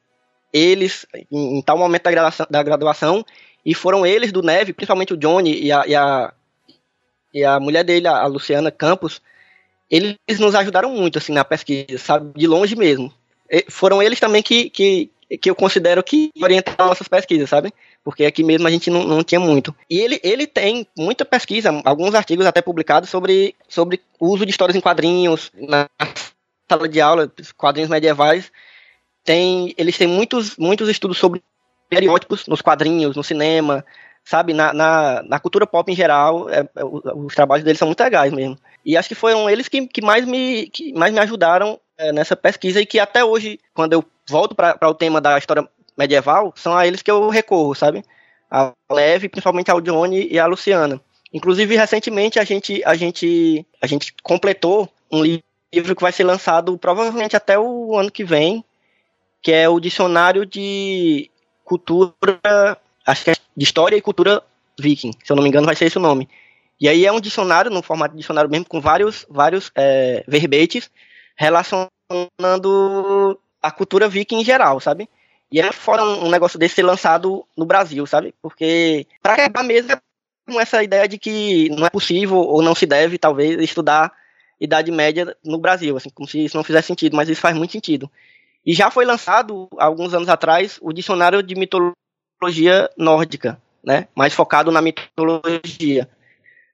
eles 0.53 1.07
em, 1.33 1.59
em 1.59 1.63
tal 1.63 1.79
momento 1.79 2.03
da 2.03 2.11
graduação, 2.11 2.47
da 2.51 2.63
graduação 2.63 3.25
e 3.65 3.75
foram 3.75 4.05
eles 4.05 4.31
do 4.31 4.43
Neve, 4.43 4.75
principalmente 4.75 5.15
o 5.15 5.17
Johnny 5.17 5.59
e 5.63 5.73
a, 5.73 5.87
e 5.87 5.95
a, 5.95 6.35
e 7.33 7.43
a 7.43 7.59
mulher 7.59 7.83
dele, 7.83 8.07
a 8.07 8.27
Luciana 8.27 8.71
Campos, 8.71 9.23
eles 9.91 10.19
nos 10.39 10.55
ajudaram 10.55 10.91
muito, 10.91 11.17
assim, 11.17 11.33
na 11.33 11.45
pesquisa, 11.45 11.97
sabe? 11.99 12.31
De 12.39 12.47
longe 12.47 12.77
mesmo. 12.77 13.11
E 13.51 13.65
foram 13.71 14.03
eles 14.03 14.21
também 14.21 14.43
que, 14.43 14.69
que, 14.69 15.11
que 15.41 15.49
eu 15.49 15.55
considero 15.55 16.03
que 16.03 16.31
orientaram 16.43 16.87
nossas 16.87 17.09
pesquisas, 17.09 17.49
sabe? 17.49 17.73
Porque 18.05 18.27
aqui 18.27 18.45
mesmo 18.45 18.69
a 18.69 18.71
gente 18.71 18.91
não, 18.91 19.03
não 19.05 19.25
tinha 19.25 19.41
muito. 19.41 19.75
E 19.89 19.99
ele, 19.99 20.21
ele 20.23 20.47
tem 20.47 20.87
muita 20.97 21.25
pesquisa, 21.25 21.71
alguns 21.85 22.15
artigos 22.15 22.45
até 22.45 22.61
publicados 22.61 23.09
sobre, 23.09 23.55
sobre 23.67 24.03
o 24.21 24.29
uso 24.29 24.45
de 24.45 24.51
histórias 24.51 24.77
em 24.77 24.81
quadrinhos, 24.81 25.51
na 25.55 25.89
sala 26.69 26.89
de 26.89 27.01
aula, 27.01 27.33
quadrinhos 27.57 27.91
medievais. 27.91 28.51
Tem, 29.25 29.75
eles 29.77 29.99
têm 29.99 30.07
muitos, 30.07 30.57
muitos 30.57 30.89
estudos 30.89 31.19
sobre 31.19 31.43
estereótipos 31.91 32.47
nos 32.47 32.63
quadrinhos, 32.63 33.17
no 33.17 33.25
cinema, 33.25 33.85
sabe? 34.25 34.53
Na, 34.53 34.73
na, 34.73 35.23
na 35.23 35.41
cultura 35.41 35.67
pop 35.67 35.91
em 35.91 35.97
geral, 35.97 36.51
é, 36.51 36.61
é, 36.61 36.85
os 36.85 37.35
trabalhos 37.35 37.65
deles 37.65 37.79
são 37.79 37.89
muito 37.89 38.03
legais 38.03 38.33
mesmo. 38.33 38.59
E 38.85 38.97
acho 38.97 39.09
que 39.09 39.15
foram 39.15 39.49
eles 39.49 39.69
que, 39.69 39.87
que, 39.87 40.03
mais, 40.03 40.25
me, 40.25 40.69
que 40.69 40.93
mais 40.93 41.13
me 41.13 41.21
ajudaram 41.21 41.81
é, 41.97 42.13
nessa 42.13 42.37
pesquisa 42.37 42.81
e 42.81 42.87
que 42.87 42.99
até 42.99 43.25
hoje, 43.25 43.59
quando 43.73 43.93
eu 43.93 44.05
volto 44.29 44.55
para 44.55 44.77
o 44.83 44.95
tema 44.95 45.21
da 45.21 45.39
história 45.39 45.69
medieval, 45.97 46.53
são 46.57 46.77
a 46.77 46.87
eles 46.87 47.03
que 47.03 47.11
eu 47.11 47.29
recorro, 47.29 47.75
sabe? 47.75 48.05
A 48.51 48.73
Leve, 48.91 49.29
principalmente 49.29 49.71
ao 49.71 49.81
Johnny 49.81 50.29
e 50.31 50.39
a 50.39 50.47
Luciana. 50.47 51.01
Inclusive, 51.33 51.77
recentemente, 51.77 52.39
a 52.39 52.45
gente, 52.45 52.83
a 52.85 52.95
gente, 52.95 53.67
a 53.81 53.87
gente 53.87 54.15
completou 54.23 54.89
um 55.11 55.23
livro 55.23 55.46
que 55.71 56.03
vai 56.03 56.13
ser 56.13 56.25
lançado 56.25 56.77
provavelmente 56.79 57.37
até 57.37 57.59
o 57.59 57.97
ano 57.97 58.11
que 58.11 58.25
vem, 58.25 58.65
que 59.43 59.53
é 59.53 59.69
o 59.69 59.81
Dicionário 59.81 60.47
de 60.47 61.31
cultura, 61.65 62.15
acho 63.05 63.25
que 63.25 63.31
é 63.31 63.35
de 63.57 63.65
história 63.65 63.97
e 63.97 64.03
cultura 64.03 64.43
viking, 64.79 65.13
se 65.25 65.33
eu 65.33 65.37
não 65.37 65.43
me 65.43 65.49
engano 65.49 65.67
vai 65.67 65.75
ser 65.75 65.87
esse 65.87 65.99
o 65.99 66.01
nome. 66.01 66.29
E 66.81 66.89
aí 66.89 67.07
é 67.07 67.13
um 67.13 67.21
dicionário, 67.21 67.71
no 67.71 67.83
formato 67.83 68.15
de 68.15 68.21
dicionário 68.21 68.51
mesmo, 68.51 68.67
com 68.67 68.81
vários, 68.81 69.27
vários 69.29 69.71
é, 69.75 70.23
verbetes 70.29 70.91
relacionando 71.35 71.91
a 73.63 73.71
cultura 73.71 74.09
viking 74.09 74.41
em 74.41 74.45
geral, 74.45 74.79
sabe? 74.79 75.09
E 75.51 75.61
é 75.61 75.73
fora 75.73 76.05
um, 76.05 76.29
negócio 76.31 76.59
desse 76.59 76.75
ser 76.77 76.83
lançado 76.83 77.47
no 77.57 77.65
Brasil, 77.65 78.05
sabe? 78.07 78.35
Porque 78.43 79.07
para 79.23 79.37
quebrar 79.37 79.63
mesmo 79.63 79.97
com 80.47 80.61
essa 80.61 80.83
ideia 80.83 81.09
de 81.09 81.19
que 81.19 81.69
não 81.71 81.87
é 81.87 81.91
possível 81.91 82.37
ou 82.37 82.63
não 82.63 82.75
se 82.75 82.85
deve, 82.87 83.19
talvez, 83.19 83.59
estudar 83.61 84.13
Idade 84.61 84.91
Média 84.91 85.37
no 85.45 85.59
Brasil, 85.59 85.97
assim, 85.97 86.11
como 86.11 86.29
se 86.29 86.45
isso 86.45 86.57
não 86.57 86.65
fizesse 86.65 86.89
sentido, 86.89 87.17
mas 87.17 87.29
isso 87.29 87.41
faz 87.41 87.57
muito 87.57 87.73
sentido. 87.73 88.11
E 88.65 88.73
já 88.73 88.91
foi 88.91 89.05
lançado, 89.05 89.69
alguns 89.79 90.13
anos 90.13 90.29
atrás, 90.29 90.79
o 90.83 90.93
Dicionário 90.93 91.43
de 91.43 91.55
Mitologia 91.55 92.91
Nórdica, 92.97 93.61
né? 93.85 94.09
Mais 94.15 94.35
focado 94.35 94.73
na 94.73 94.83
mitologia 94.83 96.09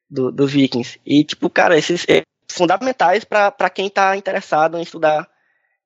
do, 0.08 0.32
dos 0.32 0.52
vikings. 0.52 0.98
E, 1.04 1.24
tipo, 1.24 1.50
cara, 1.50 1.76
esses 1.76 2.06
é 2.08 2.22
fundamentais 2.50 3.24
para 3.24 3.70
quem 3.70 3.86
está 3.86 4.16
interessado 4.16 4.78
em 4.78 4.82
estudar 4.82 5.28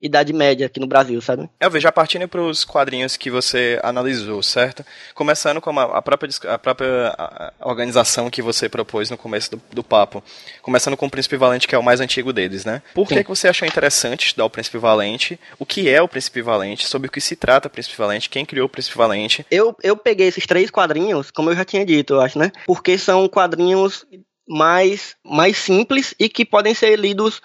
Idade 0.01 0.33
Média 0.33 0.67
aqui 0.67 0.79
no 0.79 0.87
Brasil, 0.87 1.21
sabe? 1.21 1.49
Eu 1.59 1.71
vejo, 1.71 1.83
já 1.83 1.93
partindo 1.93 2.29
para 2.29 2.43
os 2.43 2.65
quadrinhos 2.65 3.17
que 3.17 3.31
você 3.31 3.81
analisou, 3.83 4.43
certo? 4.43 4.85
Começando 5.15 5.61
com 5.61 5.79
a, 5.79 6.03
própria, 6.03 6.31
a 6.49 6.59
própria 6.59 7.15
organização 7.61 8.31
que 8.31 8.43
você 8.43 8.69
propôs 8.69 9.11
no 9.11 9.17
começo 9.17 9.53
do, 9.53 9.63
do, 9.73 9.83
papo. 9.83 10.23
Começando 10.61 10.97
com 10.97 11.07
o 11.07 11.11
Príncipe 11.11 11.37
Valente, 11.37 11.67
que 11.67 11.75
é 11.75 11.79
o 11.79 11.83
mais 11.83 12.01
antigo 12.01 12.33
deles, 12.33 12.65
né? 12.65 12.83
Por 12.95 13.09
que, 13.09 13.23
que 13.23 13.29
você 13.29 13.49
achou 13.49 13.67
interessante 13.67 14.27
estudar 14.27 14.45
o 14.45 14.51
Príncipe 14.51 14.77
Valente? 14.77 15.41
O 15.59 15.65
que 15.65 15.89
é 15.89 16.03
o 16.03 16.09
Príncipe 16.09 16.43
Valente? 16.43 16.87
Sobre 16.87 17.09
o 17.09 17.11
que 17.11 17.21
se 17.21 17.35
trata 17.35 17.69
o 17.69 17.71
Príncipe 17.71 17.97
Valente? 17.97 18.29
Quem 18.29 18.45
criou 18.45 18.67
o 18.67 18.71
Príncipe 18.71 18.99
Valente? 18.99 19.47
Eu, 19.51 19.75
eu 19.83 19.97
peguei 19.97 20.29
esses 20.29 20.47
três 20.47 20.71
quadrinhos, 20.71 21.31
como 21.31 21.51
eu 21.51 21.57
já 21.57 21.65
tinha 21.65 21.87
dito, 21.87 22.15
eu 22.15 22.21
acho, 22.21 22.39
né? 22.39 22.53
Porque 22.67 22.99
são 22.99 23.27
quadrinhos 23.29 24.05
mais, 24.47 25.17
mais 25.25 25.57
simples 25.57 26.15
e 26.19 26.29
que 26.29 26.45
podem 26.45 26.75
ser 26.75 26.97
lidos 26.99 27.41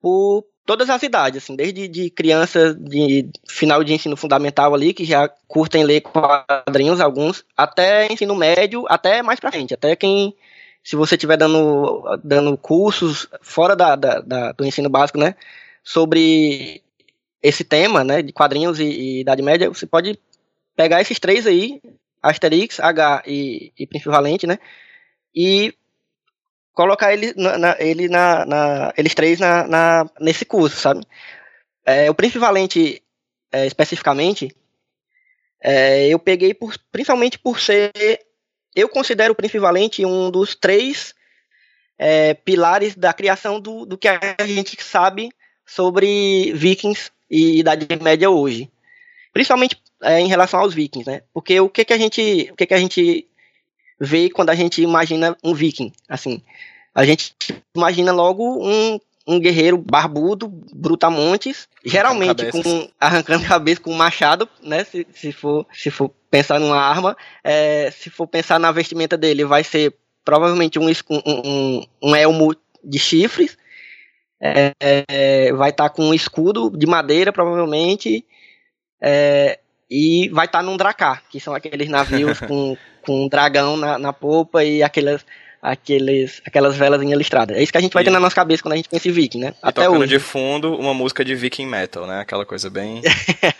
por 0.00 0.44
todas 0.70 0.88
as 0.88 1.02
idades, 1.02 1.42
assim, 1.42 1.56
desde 1.56 1.88
de 1.88 2.10
crianças 2.10 2.76
de 2.76 3.28
final 3.48 3.82
de 3.82 3.92
ensino 3.92 4.16
fundamental 4.16 4.72
ali, 4.72 4.94
que 4.94 5.04
já 5.04 5.28
curtem 5.48 5.82
ler 5.82 6.00
quadrinhos, 6.00 7.00
alguns, 7.00 7.44
até 7.56 8.06
ensino 8.06 8.36
médio, 8.36 8.84
até 8.88 9.20
mais 9.20 9.40
pra 9.40 9.50
frente, 9.50 9.74
até 9.74 9.96
quem, 9.96 10.32
se 10.84 10.94
você 10.94 11.16
estiver 11.16 11.36
dando, 11.36 12.04
dando 12.22 12.56
cursos 12.56 13.26
fora 13.42 13.74
da, 13.74 13.96
da, 13.96 14.20
da, 14.20 14.52
do 14.52 14.64
ensino 14.64 14.88
básico, 14.88 15.18
né, 15.18 15.34
sobre 15.82 16.80
esse 17.42 17.64
tema, 17.64 18.04
né, 18.04 18.22
de 18.22 18.32
quadrinhos 18.32 18.78
e, 18.78 18.84
e 18.84 19.20
Idade 19.22 19.42
Média, 19.42 19.68
você 19.68 19.88
pode 19.88 20.16
pegar 20.76 21.00
esses 21.00 21.18
três 21.18 21.48
aí, 21.48 21.82
Asterix, 22.22 22.78
H 22.78 23.24
e, 23.26 23.72
e 23.76 23.88
Príncipe 23.88 24.12
Valente, 24.12 24.46
né, 24.46 24.56
e 25.34 25.74
colocar 26.72 27.12
ele 27.12 27.34
na, 27.36 27.58
na 27.58 27.76
ele 27.78 28.08
na, 28.08 28.44
na, 28.46 28.94
eles 28.96 29.14
três 29.14 29.38
na, 29.38 29.66
na, 29.66 30.10
nesse 30.20 30.44
curso, 30.44 30.76
sabe? 30.76 31.04
É, 31.84 32.10
o 32.10 32.14
Príncipe 32.14 32.38
Valente, 32.38 33.02
é, 33.52 33.66
especificamente, 33.66 34.54
é, 35.60 36.08
eu 36.08 36.18
peguei 36.18 36.54
por, 36.54 36.74
principalmente 36.90 37.38
por 37.38 37.60
ser. 37.60 37.92
Eu 38.74 38.88
considero 38.88 39.32
o 39.32 39.36
Príncipe 39.36 39.58
Valente 39.58 40.04
um 40.06 40.30
dos 40.30 40.54
três 40.54 41.14
é, 41.98 42.34
pilares 42.34 42.94
da 42.94 43.12
criação 43.12 43.60
do, 43.60 43.84
do 43.84 43.98
que 43.98 44.08
a 44.08 44.20
gente 44.46 44.82
sabe 44.82 45.30
sobre 45.66 46.52
Vikings 46.54 47.10
e 47.30 47.60
Idade 47.60 47.86
Média 48.00 48.30
hoje. 48.30 48.70
Principalmente 49.32 49.80
é, 50.02 50.18
em 50.18 50.26
relação 50.26 50.60
aos 50.60 50.74
Vikings, 50.74 51.08
né? 51.08 51.22
Porque 51.32 51.60
o 51.60 51.68
que, 51.68 51.84
que 51.84 51.92
a 51.92 51.98
gente. 51.98 52.48
O 52.52 52.56
que, 52.56 52.66
que 52.66 52.74
a 52.74 52.78
gente 52.78 53.28
vê 54.00 54.30
quando 54.30 54.50
a 54.50 54.54
gente 54.54 54.80
imagina 54.80 55.36
um 55.44 55.52
viking, 55.52 55.92
assim. 56.08 56.42
A 56.94 57.04
gente 57.04 57.34
imagina 57.76 58.10
logo 58.12 58.66
um, 58.66 58.98
um 59.26 59.38
guerreiro 59.38 59.76
barbudo, 59.76 60.48
brutamontes, 60.72 61.68
geralmente 61.84 62.50
com 62.50 62.88
arrancando 62.98 63.44
cabeça 63.46 63.80
com 63.80 63.92
um 63.92 63.96
machado, 63.96 64.48
né? 64.62 64.82
Se, 64.84 65.06
se, 65.12 65.32
for, 65.32 65.66
se 65.72 65.90
for 65.90 66.10
pensar 66.30 66.58
numa 66.58 66.80
arma, 66.80 67.16
é, 67.44 67.90
se 67.90 68.08
for 68.08 68.26
pensar 68.26 68.58
na 68.58 68.72
vestimenta 68.72 69.16
dele, 69.16 69.44
vai 69.44 69.62
ser 69.62 69.94
provavelmente 70.24 70.78
um, 70.78 70.86
um, 71.10 71.84
um 72.02 72.16
elmo 72.16 72.54
de 72.82 72.98
chifres, 72.98 73.56
é, 74.40 74.74
é, 74.80 75.52
vai 75.52 75.70
estar 75.70 75.88
tá 75.88 75.94
com 75.94 76.06
um 76.06 76.14
escudo 76.14 76.70
de 76.70 76.86
madeira, 76.86 77.32
provavelmente, 77.32 78.24
é, 79.00 79.58
e 79.90 80.28
vai 80.28 80.46
estar 80.46 80.60
tá 80.60 80.64
num 80.64 80.76
dracar, 80.76 81.22
que 81.28 81.40
são 81.40 81.54
aqueles 81.54 81.88
navios 81.88 82.38
com, 82.46 82.76
com 83.02 83.24
um 83.24 83.28
dragão 83.28 83.76
na, 83.76 83.98
na 83.98 84.12
popa 84.12 84.62
e 84.62 84.82
aquelas 84.82 85.24
aqueles, 85.60 86.40
aquelas 86.46 86.76
velas 86.76 87.02
em 87.02 87.14
listrada. 87.14 87.54
É 87.54 87.62
isso 87.62 87.72
que 87.72 87.78
a 87.78 87.80
gente 87.80 87.92
vai 87.92 88.02
e... 88.02 88.04
ter 88.04 88.10
na 88.10 88.20
nossa 88.20 88.34
cabeça 88.34 88.62
quando 88.62 88.72
a 88.72 88.76
gente 88.76 88.88
pensa 88.88 89.08
em 89.08 89.12
Viking, 89.12 89.40
né? 89.40 89.54
E 89.54 89.56
Até 89.62 89.84
tocando 89.84 90.02
hoje. 90.02 90.14
de 90.14 90.18
fundo 90.18 90.74
uma 90.74 90.94
música 90.94 91.24
de 91.24 91.34
Viking 91.34 91.66
Metal, 91.66 92.06
né? 92.06 92.20
Aquela 92.20 92.46
coisa 92.46 92.70
bem. 92.70 93.02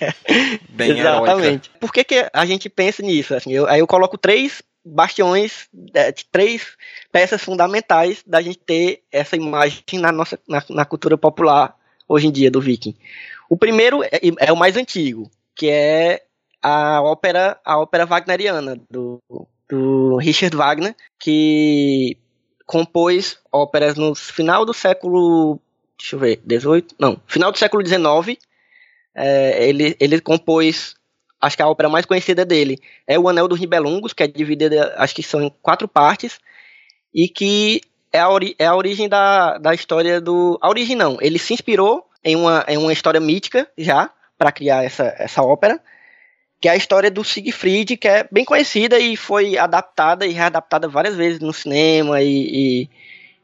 bem 0.70 0.98
Exatamente. 0.98 1.68
Heróica. 1.68 1.78
Por 1.78 1.92
que, 1.92 2.04
que 2.04 2.30
a 2.32 2.46
gente 2.46 2.68
pensa 2.68 3.02
nisso? 3.02 3.34
Assim, 3.34 3.52
eu, 3.52 3.66
aí 3.66 3.80
eu 3.80 3.86
coloco 3.86 4.16
três 4.16 4.62
bastiões, 4.84 5.68
é, 5.94 6.12
três 6.32 6.68
peças 7.12 7.42
fundamentais 7.42 8.22
da 8.26 8.40
gente 8.40 8.58
ter 8.58 9.02
essa 9.12 9.36
imagem 9.36 9.82
na 9.94 10.10
nossa 10.10 10.38
na, 10.48 10.62
na 10.70 10.84
cultura 10.86 11.18
popular 11.18 11.76
hoje 12.08 12.26
em 12.26 12.32
dia 12.32 12.50
do 12.50 12.60
Viking. 12.60 12.96
O 13.48 13.56
primeiro 13.56 14.02
é, 14.02 14.20
é 14.38 14.52
o 14.52 14.56
mais 14.56 14.76
antigo, 14.76 15.30
que 15.60 15.68
é 15.68 16.22
a 16.62 17.02
ópera 17.02 17.60
a 17.62 17.78
ópera 17.78 18.06
wagneriana 18.06 18.80
do 18.90 19.20
do 19.68 20.16
Richard 20.16 20.56
Wagner, 20.56 20.96
que 21.18 22.16
compôs 22.66 23.38
óperas 23.52 23.94
no 23.94 24.14
final 24.14 24.64
do 24.64 24.72
século. 24.72 25.60
Deixa 25.98 26.16
eu 26.16 26.18
ver, 26.18 26.40
18? 26.46 26.94
Não, 26.98 27.20
final 27.26 27.52
do 27.52 27.58
século 27.58 27.86
XIX. 27.86 28.38
É, 29.14 29.68
ele, 29.68 29.94
ele 30.00 30.18
compôs. 30.18 30.94
Acho 31.38 31.56
que 31.56 31.62
a 31.62 31.68
ópera 31.68 31.90
mais 31.90 32.06
conhecida 32.06 32.44
dele 32.44 32.78
é 33.06 33.18
O 33.18 33.28
Anel 33.28 33.46
dos 33.46 33.60
Nibelungos, 33.60 34.14
que 34.14 34.22
é 34.22 34.26
dividida, 34.26 34.94
acho 34.96 35.14
que 35.14 35.22
são 35.22 35.42
em 35.42 35.52
quatro 35.62 35.86
partes, 35.86 36.38
e 37.14 37.28
que 37.28 37.82
é 38.10 38.18
a, 38.18 38.30
ori 38.30 38.56
é 38.58 38.66
a 38.66 38.74
origem 38.74 39.10
da, 39.10 39.58
da 39.58 39.74
história 39.74 40.22
do. 40.22 40.58
A 40.62 40.70
origem 40.70 40.96
não, 40.96 41.18
ele 41.20 41.38
se 41.38 41.52
inspirou 41.52 42.06
em 42.24 42.34
uma, 42.34 42.64
em 42.66 42.78
uma 42.78 42.92
história 42.92 43.20
mítica 43.20 43.70
já, 43.76 44.10
para 44.40 44.50
criar 44.50 44.82
essa, 44.82 45.14
essa 45.18 45.42
ópera, 45.42 45.78
que 46.58 46.66
é 46.66 46.70
a 46.70 46.76
história 46.76 47.10
do 47.10 47.22
Siegfried, 47.22 47.98
que 47.98 48.08
é 48.08 48.26
bem 48.32 48.42
conhecida 48.42 48.98
e 48.98 49.14
foi 49.14 49.58
adaptada 49.58 50.26
e 50.26 50.32
readaptada 50.32 50.88
várias 50.88 51.14
vezes 51.14 51.40
no 51.40 51.52
cinema 51.52 52.22
e, 52.22 52.88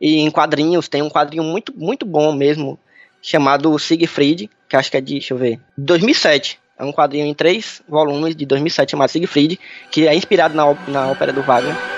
e, 0.01 0.17
e 0.17 0.17
em 0.21 0.31
quadrinhos. 0.31 0.89
Tem 0.89 1.03
um 1.03 1.11
quadrinho 1.11 1.45
muito, 1.45 1.71
muito 1.77 2.07
bom 2.07 2.33
mesmo, 2.33 2.79
chamado 3.21 3.79
Siegfried, 3.79 4.49
que 4.67 4.75
acho 4.75 4.91
que 4.91 4.97
é 4.97 5.01
de, 5.03 5.13
deixa 5.13 5.35
eu 5.35 5.39
ver, 5.39 5.61
2007. 5.77 6.59
É 6.79 6.85
um 6.85 6.93
quadrinho 6.93 7.27
em 7.27 7.35
três 7.35 7.83
volumes 7.87 8.35
de 8.35 8.47
2007 8.47 8.93
chamado 8.93 9.11
Siegfried, 9.11 9.61
que 9.91 10.09
é 10.09 10.15
inspirado 10.15 10.55
na, 10.55 10.65
na 10.89 11.11
ópera 11.11 11.31
do 11.31 11.43
Wagner. 11.43 11.96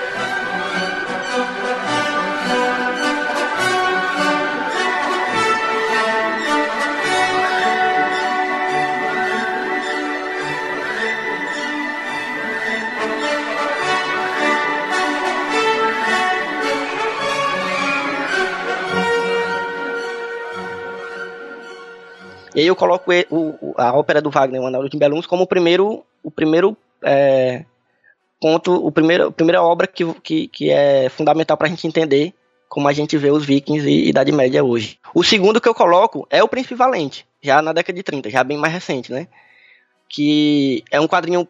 E 22.59 22.63
aí 22.63 22.67
eu 22.67 22.75
coloco 22.75 23.09
o, 23.29 23.73
a 23.77 23.97
ópera 23.97 24.21
do 24.21 24.29
Wagner, 24.29 24.61
o 24.61 24.67
Anel 24.67 24.89
de 24.89 24.97
Beluns, 24.97 25.25
como 25.25 25.43
o 25.43 25.47
primeiro, 25.47 26.03
o 26.21 26.29
primeiro 26.29 26.75
é, 27.01 27.63
ponto, 28.37 28.73
o 28.85 28.91
primeiro, 28.91 29.27
a 29.27 29.31
primeira 29.31 29.63
obra 29.63 29.87
que, 29.87 30.13
que, 30.15 30.47
que 30.49 30.69
é 30.69 31.07
fundamental 31.07 31.55
para 31.55 31.67
a 31.67 31.69
gente 31.69 31.87
entender 31.87 32.33
como 32.67 32.89
a 32.89 32.91
gente 32.91 33.17
vê 33.17 33.31
os 33.31 33.45
vikings 33.45 33.87
e 33.87 34.09
Idade 34.09 34.33
Média 34.33 34.61
hoje. 34.61 34.99
O 35.15 35.23
segundo 35.23 35.61
que 35.61 35.69
eu 35.69 35.73
coloco 35.73 36.27
é 36.29 36.43
o 36.43 36.49
Príncipe 36.49 36.75
Valente, 36.75 37.25
já 37.41 37.61
na 37.61 37.71
década 37.71 37.95
de 37.95 38.03
30, 38.03 38.29
já 38.29 38.43
bem 38.43 38.57
mais 38.57 38.73
recente, 38.73 39.09
né? 39.09 39.29
Que 40.09 40.83
é 40.91 40.99
um 40.99 41.07
quadrinho 41.07 41.47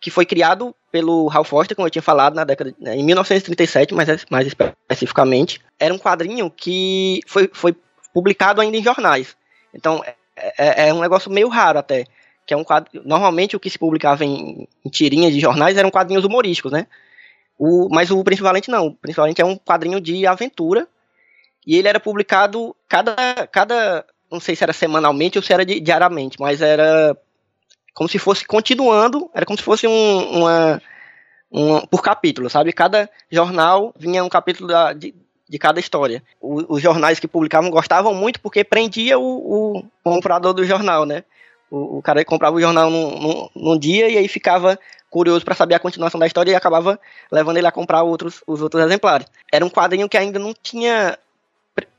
que 0.00 0.10
foi 0.10 0.26
criado 0.26 0.74
pelo 0.90 1.28
Ralph 1.28 1.50
Foster, 1.50 1.76
como 1.76 1.86
eu 1.86 1.92
tinha 1.92 2.02
falado, 2.02 2.34
na 2.34 2.42
década 2.42 2.74
né, 2.80 2.96
em 2.96 3.04
1937, 3.04 3.94
mais, 3.94 4.08
mais 4.28 4.48
especificamente. 4.48 5.60
Era 5.78 5.94
um 5.94 5.98
quadrinho 5.98 6.50
que 6.50 7.20
foi, 7.28 7.48
foi 7.52 7.76
publicado 8.12 8.60
ainda 8.60 8.76
em 8.76 8.82
jornais. 8.82 9.36
Então, 9.72 10.02
é, 10.58 10.84
é, 10.84 10.88
é 10.88 10.94
um 10.94 11.00
negócio 11.00 11.30
meio 11.30 11.48
raro 11.48 11.78
até. 11.78 12.04
Que 12.46 12.54
é 12.54 12.56
um 12.56 12.64
quadro. 12.64 12.90
Normalmente 13.04 13.56
o 13.56 13.60
que 13.60 13.68
se 13.68 13.78
publicava 13.78 14.24
em, 14.24 14.66
em 14.84 14.88
tirinhas 14.88 15.34
de 15.34 15.40
jornais 15.40 15.76
eram 15.76 15.90
quadrinhos 15.90 16.24
humorísticos, 16.24 16.72
né? 16.72 16.86
O, 17.58 17.88
mas 17.90 18.10
o 18.10 18.22
Príncipe 18.24 18.44
Valente 18.44 18.70
não. 18.70 18.88
O 18.88 19.40
é 19.40 19.44
um 19.44 19.56
quadrinho 19.56 20.00
de 20.00 20.26
aventura. 20.26 20.86
E 21.66 21.76
ele 21.76 21.88
era 21.88 22.00
publicado 22.00 22.74
cada. 22.88 23.14
cada 23.48 24.04
não 24.30 24.40
sei 24.40 24.54
se 24.54 24.62
era 24.62 24.72
semanalmente 24.72 25.38
ou 25.38 25.42
se 25.42 25.52
era 25.52 25.64
diariamente, 25.64 26.38
mas 26.38 26.60
era 26.60 27.16
como 27.98 28.08
se 28.08 28.18
fosse 28.18 28.46
continuando, 28.46 29.28
era 29.34 29.44
como 29.44 29.58
se 29.58 29.64
fosse 29.64 29.84
um, 29.84 30.38
uma, 30.38 30.80
um, 31.50 31.80
por 31.86 32.00
capítulo, 32.00 32.48
sabe? 32.48 32.72
Cada 32.72 33.10
jornal 33.28 33.92
vinha 33.98 34.22
um 34.22 34.28
capítulo 34.28 34.68
da, 34.68 34.92
de, 34.92 35.12
de 35.48 35.58
cada 35.58 35.80
história. 35.80 36.22
O, 36.40 36.74
os 36.74 36.82
jornais 36.82 37.18
que 37.18 37.26
publicavam 37.26 37.70
gostavam 37.70 38.14
muito 38.14 38.40
porque 38.40 38.62
prendia 38.62 39.18
o, 39.18 39.78
o 39.78 39.84
comprador 40.04 40.52
do 40.52 40.64
jornal, 40.64 41.06
né? 41.06 41.24
O, 41.70 41.98
o 41.98 42.02
cara 42.02 42.24
comprava 42.24 42.56
o 42.56 42.60
jornal 42.60 42.90
num, 42.90 43.18
num, 43.18 43.48
num, 43.54 43.78
dia 43.78 44.08
e 44.08 44.16
aí 44.16 44.28
ficava 44.28 44.78
curioso 45.10 45.44
para 45.44 45.54
saber 45.54 45.74
a 45.74 45.78
continuação 45.78 46.18
da 46.18 46.26
história 46.26 46.50
e 46.50 46.54
acabava 46.54 46.98
levando 47.30 47.56
ele 47.56 47.66
a 47.66 47.72
comprar 47.72 48.02
outros, 48.02 48.42
os 48.46 48.60
outros 48.60 48.82
exemplares. 48.82 49.26
Era 49.52 49.64
um 49.64 49.70
quadrinho 49.70 50.08
que 50.08 50.16
ainda 50.16 50.38
não 50.38 50.54
tinha, 50.54 51.18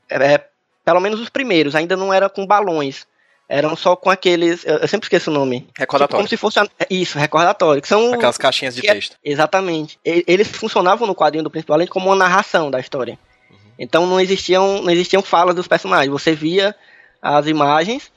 é, 0.08 0.44
pelo 0.84 1.00
menos 1.00 1.20
os 1.20 1.28
primeiros, 1.28 1.74
ainda 1.74 1.96
não 1.96 2.12
era 2.12 2.28
com 2.28 2.46
balões. 2.46 3.06
Eram 3.48 3.74
só 3.74 3.96
com 3.96 4.08
aqueles. 4.08 4.64
Eu 4.64 4.86
sempre 4.86 5.06
esqueço 5.06 5.28
o 5.28 5.34
nome. 5.34 5.66
Recordatório. 5.76 6.24
Tipo, 6.24 6.40
como 6.40 6.54
se 6.54 6.60
fosse. 6.60 6.70
Isso, 6.88 7.18
recordatório. 7.18 7.82
Que 7.82 7.88
são 7.88 8.14
Aquelas 8.14 8.38
caixinhas 8.38 8.76
de 8.76 8.82
texto. 8.82 9.16
É, 9.24 9.28
exatamente. 9.28 9.98
Eles 10.04 10.46
funcionavam 10.46 11.04
no 11.04 11.16
quadrinho 11.16 11.42
do 11.42 11.50
Principal 11.50 11.80
como 11.88 12.06
uma 12.06 12.14
narração 12.14 12.70
da 12.70 12.78
história. 12.78 13.18
Então 13.80 14.06
não 14.06 14.20
existiam, 14.20 14.82
não 14.82 14.90
existiam 14.90 15.22
falas 15.22 15.54
dos 15.54 15.66
personagens. 15.66 16.12
Você 16.12 16.34
via 16.34 16.76
as 17.22 17.46
imagens 17.46 18.12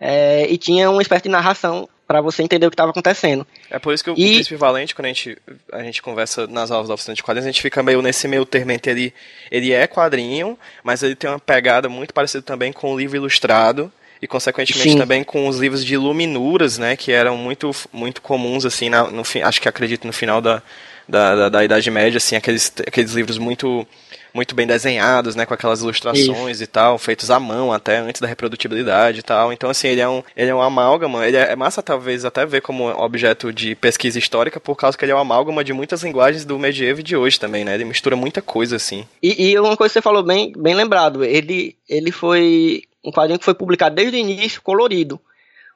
é, 0.00 0.46
e 0.48 0.56
tinha 0.56 0.88
uma 0.88 1.02
espécie 1.02 1.24
de 1.24 1.28
narração 1.28 1.88
para 2.06 2.20
você 2.20 2.42
entender 2.42 2.66
o 2.66 2.70
que 2.70 2.74
estava 2.74 2.90
acontecendo. 2.90 3.44
É 3.68 3.78
por 3.78 3.92
isso 3.92 4.04
que 4.04 4.10
o 4.10 4.14
e... 4.14 4.34
Príncipe 4.34 4.54
Valente, 4.54 4.94
quando 4.94 5.06
a 5.06 5.08
gente, 5.08 5.38
a 5.72 5.82
gente 5.82 6.00
conversa 6.00 6.46
nas 6.46 6.70
aulas 6.70 6.88
da 6.88 6.94
oficina 6.94 7.14
de 7.14 7.22
quadrinhos, 7.22 7.46
a 7.46 7.50
gente 7.50 7.62
fica 7.62 7.82
meio 7.82 8.00
nesse 8.00 8.28
meio 8.28 8.46
termo 8.46 8.70
entre 8.70 8.92
ele, 8.92 9.14
ele 9.50 9.72
é 9.72 9.86
quadrinho, 9.86 10.56
mas 10.84 11.02
ele 11.02 11.16
tem 11.16 11.28
uma 11.28 11.38
pegada 11.38 11.88
muito 11.88 12.14
parecida 12.14 12.42
também 12.42 12.72
com 12.72 12.92
o 12.92 12.98
livro 12.98 13.16
ilustrado 13.16 13.90
e 14.20 14.26
consequentemente 14.26 14.90
Sim. 14.90 14.98
também 14.98 15.24
com 15.24 15.48
os 15.48 15.58
livros 15.58 15.84
de 15.84 15.94
iluminuras, 15.94 16.78
né, 16.78 16.96
que 16.96 17.10
eram 17.10 17.36
muito, 17.36 17.70
muito 17.92 18.22
comuns 18.22 18.64
assim, 18.64 18.88
na, 18.88 19.10
no, 19.10 19.22
acho 19.42 19.60
que 19.60 19.68
acredito 19.68 20.06
no 20.06 20.12
final 20.12 20.40
da, 20.40 20.62
da, 21.08 21.34
da, 21.34 21.48
da 21.48 21.64
Idade 21.64 21.90
Média, 21.90 22.18
assim, 22.18 22.36
aqueles, 22.36 22.72
aqueles 22.86 23.12
livros 23.12 23.38
muito 23.38 23.86
muito 24.32 24.54
bem 24.54 24.66
desenhados, 24.66 25.36
né, 25.36 25.44
com 25.44 25.54
aquelas 25.54 25.82
ilustrações 25.82 26.56
Isso. 26.56 26.64
e 26.64 26.66
tal, 26.66 26.98
feitos 26.98 27.30
à 27.30 27.38
mão 27.38 27.72
até 27.72 27.98
antes 27.98 28.20
da 28.20 28.26
reprodutibilidade 28.26 29.20
e 29.20 29.22
tal. 29.22 29.52
Então 29.52 29.70
assim, 29.70 29.88
ele 29.88 30.00
é 30.00 30.08
um, 30.08 30.22
ele 30.36 30.50
é 30.50 30.54
um 30.54 30.62
amálgama, 30.62 31.26
ele 31.26 31.36
é, 31.36 31.52
é 31.52 31.56
massa 31.56 31.82
talvez 31.82 32.24
até 32.24 32.44
ver 32.46 32.60
como 32.60 32.88
objeto 32.88 33.52
de 33.52 33.74
pesquisa 33.74 34.18
histórica 34.18 34.58
por 34.58 34.76
causa 34.76 34.96
que 34.96 35.04
ele 35.04 35.12
é 35.12 35.14
um 35.14 35.18
amálgama 35.18 35.62
de 35.62 35.72
muitas 35.72 36.02
linguagens 36.02 36.44
do 36.44 36.58
medievo 36.58 37.00
e 37.00 37.04
de 37.04 37.16
hoje 37.16 37.38
também, 37.38 37.64
né? 37.64 37.74
Ele 37.74 37.84
mistura 37.84 38.16
muita 38.16 38.40
coisa 38.40 38.76
assim. 38.76 39.06
E, 39.22 39.50
e 39.50 39.58
uma 39.58 39.76
coisa 39.76 39.90
que 39.90 39.94
você 39.94 40.02
falou 40.02 40.22
bem, 40.22 40.52
bem 40.56 40.74
lembrado, 40.74 41.24
ele 41.24 41.76
ele 41.88 42.10
foi 42.10 42.82
um 43.04 43.10
quadrinho 43.10 43.38
que 43.38 43.44
foi 43.44 43.54
publicado 43.54 43.94
desde 43.96 44.16
o 44.16 44.20
início 44.20 44.62
colorido 44.62 45.20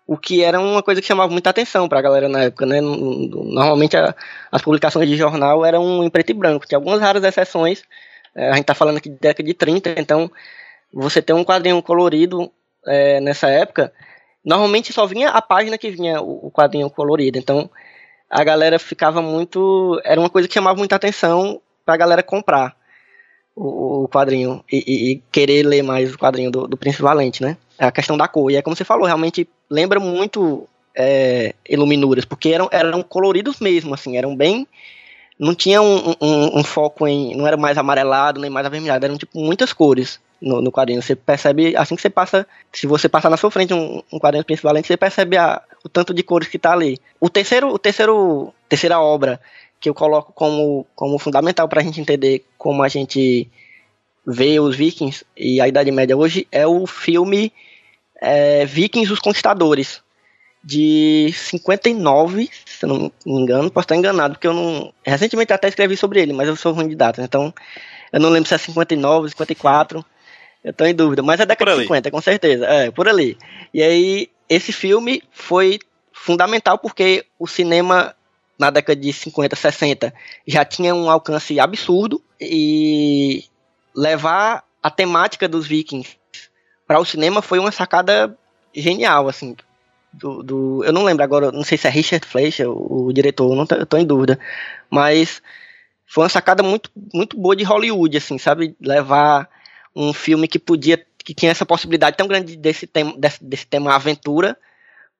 o 0.06 0.16
que 0.16 0.42
era 0.42 0.60
uma 0.60 0.82
coisa 0.82 1.00
que 1.00 1.06
chamava 1.06 1.32
muita 1.32 1.50
atenção 1.50 1.88
para 1.88 1.98
a 1.98 2.02
galera 2.02 2.28
na 2.28 2.44
época, 2.44 2.64
né? 2.64 2.80
Normalmente 2.80 3.96
a, 3.96 4.14
as 4.52 4.62
publicações 4.62 5.08
de 5.08 5.16
jornal 5.16 5.64
eram 5.64 6.04
em 6.04 6.08
preto 6.08 6.30
e 6.30 6.34
branco, 6.34 6.66
tinha 6.66 6.78
algumas 6.78 7.00
raras 7.00 7.24
exceções 7.24 7.82
a 8.36 8.52
gente 8.52 8.62
está 8.62 8.74
falando 8.74 8.98
aqui 8.98 9.08
de 9.08 9.18
década 9.18 9.46
de 9.46 9.54
30, 9.54 9.94
então 9.98 10.30
você 10.92 11.22
ter 11.22 11.32
um 11.32 11.44
quadrinho 11.44 11.82
colorido 11.82 12.50
é, 12.86 13.20
nessa 13.20 13.48
época, 13.48 13.92
normalmente 14.44 14.92
só 14.92 15.06
vinha 15.06 15.30
a 15.30 15.42
página 15.42 15.78
que 15.78 15.90
vinha 15.90 16.20
o, 16.20 16.46
o 16.46 16.50
quadrinho 16.50 16.88
colorido. 16.90 17.38
Então 17.38 17.70
a 18.30 18.44
galera 18.44 18.78
ficava 18.78 19.22
muito. 19.22 20.00
Era 20.04 20.20
uma 20.20 20.30
coisa 20.30 20.46
que 20.46 20.54
chamava 20.54 20.78
muita 20.78 20.96
atenção 20.96 21.60
para 21.84 21.94
a 21.94 21.98
galera 21.98 22.22
comprar 22.22 22.76
o, 23.54 24.04
o 24.04 24.08
quadrinho 24.08 24.62
e, 24.70 24.84
e, 24.86 25.12
e, 25.12 25.22
querer 25.32 25.62
ler 25.64 25.82
mais 25.82 26.12
o 26.12 26.18
quadrinho 26.18 26.50
do, 26.50 26.68
do 26.68 26.76
Príncipe 26.76 27.02
Valente, 27.02 27.42
né? 27.42 27.56
É 27.78 27.86
a 27.86 27.92
questão 27.92 28.16
da 28.16 28.28
cor. 28.28 28.50
E 28.50 28.56
é 28.56 28.62
como 28.62 28.76
você 28.76 28.84
falou, 28.84 29.06
realmente 29.06 29.48
lembra 29.70 29.98
muito 29.98 30.68
é, 30.94 31.54
Iluminuras, 31.68 32.24
porque 32.24 32.50
eram, 32.50 32.68
eram 32.70 33.02
coloridos 33.02 33.60
mesmo, 33.60 33.94
assim, 33.94 34.16
eram 34.16 34.36
bem 34.36 34.66
não 35.38 35.54
tinha 35.54 35.82
um, 35.82 36.14
um, 36.20 36.58
um, 36.60 36.64
foco 36.64 37.06
em. 37.06 37.36
Não 37.36 37.46
era 37.46 37.56
mais 37.56 37.76
amarelado, 37.76 38.40
nem 38.40 38.50
mais 38.50 38.66
avermelhado, 38.66 39.04
eram 39.04 39.18
tipo 39.18 39.38
muitas 39.38 39.72
cores 39.72 40.18
no, 40.40 40.62
no 40.62 40.72
quadrinho. 40.72 41.02
Você 41.02 41.14
percebe, 41.14 41.76
assim 41.76 41.94
que 41.94 42.02
você 42.02 42.10
passa. 42.10 42.46
Se 42.72 42.86
você 42.86 43.08
passar 43.08 43.30
na 43.30 43.36
sua 43.36 43.50
frente 43.50 43.74
um, 43.74 44.02
um 44.12 44.18
quadrinho 44.18 44.44
principal, 44.44 44.74
você 44.74 44.96
percebe 44.96 45.36
a, 45.36 45.62
o 45.84 45.88
tanto 45.88 46.14
de 46.14 46.22
cores 46.22 46.48
que 46.48 46.56
está 46.56 46.72
ali. 46.72 46.98
O 47.20 47.28
terceiro, 47.28 47.68
o 47.68 47.78
terceiro, 47.78 48.52
terceira 48.68 48.98
obra 49.00 49.40
que 49.78 49.88
eu 49.88 49.94
coloco 49.94 50.32
como, 50.32 50.86
como 50.94 51.18
fundamental 51.18 51.68
para 51.68 51.80
a 51.80 51.84
gente 51.84 52.00
entender 52.00 52.44
como 52.56 52.82
a 52.82 52.88
gente 52.88 53.50
vê 54.26 54.58
os 54.58 54.74
vikings 54.74 55.24
e 55.36 55.60
a 55.60 55.68
Idade 55.68 55.92
Média 55.92 56.16
hoje 56.16 56.48
é 56.50 56.66
o 56.66 56.86
filme 56.86 57.52
é, 58.20 58.64
Vikings 58.64 59.12
os 59.12 59.20
Conquistadores, 59.20 60.02
de 60.66 61.32
59, 61.32 62.50
se 62.64 62.84
eu 62.84 62.88
não 62.88 63.12
me 63.24 63.40
engano, 63.40 63.70
posso 63.70 63.84
estar 63.84 63.94
enganado, 63.94 64.34
porque 64.34 64.48
eu 64.48 64.52
não. 64.52 64.92
Recentemente 65.04 65.52
até 65.52 65.68
escrevi 65.68 65.96
sobre 65.96 66.20
ele, 66.20 66.32
mas 66.32 66.48
eu 66.48 66.56
sou 66.56 66.72
ruim 66.72 66.88
de 66.88 66.96
datas, 66.96 67.24
então 67.24 67.54
eu 68.12 68.18
não 68.18 68.30
lembro 68.30 68.48
se 68.48 68.54
é 68.54 68.58
59, 68.58 69.28
54. 69.28 70.04
Eu 70.64 70.72
estou 70.72 70.84
em 70.84 70.94
dúvida, 70.94 71.22
mas 71.22 71.38
é 71.38 71.46
década 71.46 71.76
de 71.76 71.82
50, 71.82 72.10
com 72.10 72.20
certeza. 72.20 72.66
É, 72.66 72.90
por 72.90 73.08
ali. 73.08 73.38
E 73.72 73.80
aí, 73.80 74.28
esse 74.48 74.72
filme 74.72 75.22
foi 75.30 75.78
fundamental 76.12 76.76
porque 76.78 77.24
o 77.38 77.46
cinema 77.46 78.16
na 78.58 78.68
década 78.70 79.00
de 79.00 79.12
50, 79.12 79.54
60 79.54 80.12
já 80.48 80.64
tinha 80.64 80.92
um 80.92 81.08
alcance 81.08 81.60
absurdo 81.60 82.20
e 82.40 83.44
levar 83.94 84.64
a 84.82 84.90
temática 84.90 85.48
dos 85.48 85.64
vikings 85.68 86.16
para 86.88 86.98
o 86.98 87.04
cinema 87.04 87.40
foi 87.40 87.60
uma 87.60 87.70
sacada 87.70 88.36
genial, 88.74 89.28
assim, 89.28 89.54
do, 90.16 90.42
do, 90.42 90.84
eu 90.84 90.92
não 90.92 91.04
lembro 91.04 91.22
agora, 91.22 91.52
não 91.52 91.62
sei 91.62 91.76
se 91.78 91.86
é 91.86 91.90
Richard 91.90 92.26
Fleischer, 92.26 92.68
o, 92.68 93.06
o 93.06 93.12
diretor, 93.12 93.54
não 93.54 93.66
tô 93.66 93.96
em 93.96 94.06
dúvida, 94.06 94.38
mas 94.90 95.42
foi 96.06 96.24
uma 96.24 96.30
sacada 96.30 96.62
muito, 96.62 96.90
muito 97.12 97.36
boa 97.36 97.54
de 97.54 97.64
Hollywood, 97.64 98.16
assim, 98.16 98.38
sabe? 98.38 98.76
Levar 98.80 99.48
um 99.94 100.12
filme 100.12 100.46
que 100.46 100.58
podia, 100.58 101.04
que 101.18 101.34
tinha 101.34 101.50
essa 101.50 101.66
possibilidade 101.66 102.16
tão 102.16 102.28
grande 102.28 102.56
desse 102.56 102.86
tema, 102.86 103.14
desse, 103.18 103.44
desse 103.44 103.66
tema 103.66 103.94
aventura, 103.94 104.56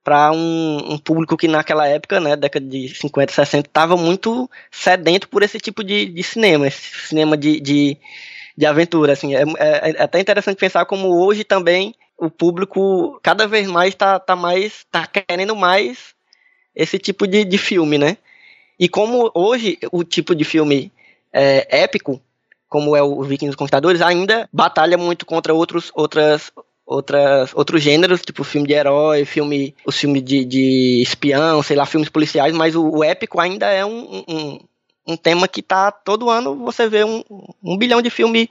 para 0.05 0.31
um, 0.31 0.93
um, 0.93 0.99
público 0.99 1.37
que 1.37 1.49
naquela 1.49 1.89
época, 1.89 2.21
né, 2.21 2.37
década 2.37 2.65
de 2.65 2.89
50, 2.95 3.33
60, 3.33 3.69
estava 3.69 3.97
muito 3.97 4.49
sedento 4.71 5.29
por 5.29 5.43
esse 5.43 5.59
tipo 5.59 5.83
de, 5.83 6.07
de 6.07 6.23
cinema, 6.23 6.69
esse 6.69 7.09
cinema 7.09 7.37
de, 7.37 7.61
de, 7.61 7.99
de 8.57 8.67
aventura, 8.67 9.15
assim, 9.15 9.35
é, 9.35 9.43
é, 9.43 9.91
é, 9.91 10.03
até 10.03 10.21
interessante 10.21 10.59
pensar 10.59 10.85
como 10.87 11.09
hoje 11.09 11.43
também 11.43 11.93
o 12.19 12.31
público 12.31 13.19
cada 13.23 13.47
vez 13.47 13.69
mais 13.69 13.91
está 13.91 14.19
tá 14.19 14.35
mais, 14.35 14.85
tá 14.91 15.07
querendo 15.07 15.55
mais 15.55 16.15
esse 16.75 16.99
tipo 16.99 17.27
de, 17.27 17.45
de 17.45 17.59
filme, 17.59 17.99
né, 17.99 18.17
e 18.79 18.89
como 18.89 19.31
hoje 19.35 19.79
o 19.91 20.05
tipo 20.05 20.35
de 20.35 20.45
filme 20.45 20.93
é, 21.33 21.83
épico, 21.83 22.21
como 22.69 22.95
é 22.97 23.03
o 23.03 23.23
Vikings 23.23 23.49
dos 23.51 23.57
Conquistadores, 23.57 24.03
ainda 24.03 24.49
batalha 24.53 24.99
muito 24.99 25.25
contra 25.25 25.55
outros, 25.55 25.91
outras, 25.95 26.53
outras, 26.85 27.55
outros 27.55 27.83
gêneros, 27.83 28.21
tipo 28.21 28.45
filme 28.45 28.67
de 28.67 28.75
herói, 28.75 29.25
filme, 29.25 29.75
os 29.85 29.99
filmes 29.99 30.23
de, 30.23 30.45
de 30.45 31.03
espião, 31.03 31.63
sei 31.63 31.77
lá, 31.77 31.87
filmes 31.87 32.09
policiais, 32.09 32.55
mas 32.55 32.75
o, 32.75 32.99
o 32.99 33.05
épico 33.05 33.41
ainda 33.41 33.67
é 33.67 33.85
um, 33.85 34.25
um, 34.29 34.59
um, 35.07 35.17
tema 35.17 35.49
que 35.49 35.63
tá 35.63 35.91
todo 35.91 36.29
ano 36.29 36.55
você 36.57 36.89
vê 36.89 37.05
um, 37.05 37.23
um 37.63 37.77
bilhão 37.79 38.03
de 38.03 38.11
filmes 38.11 38.49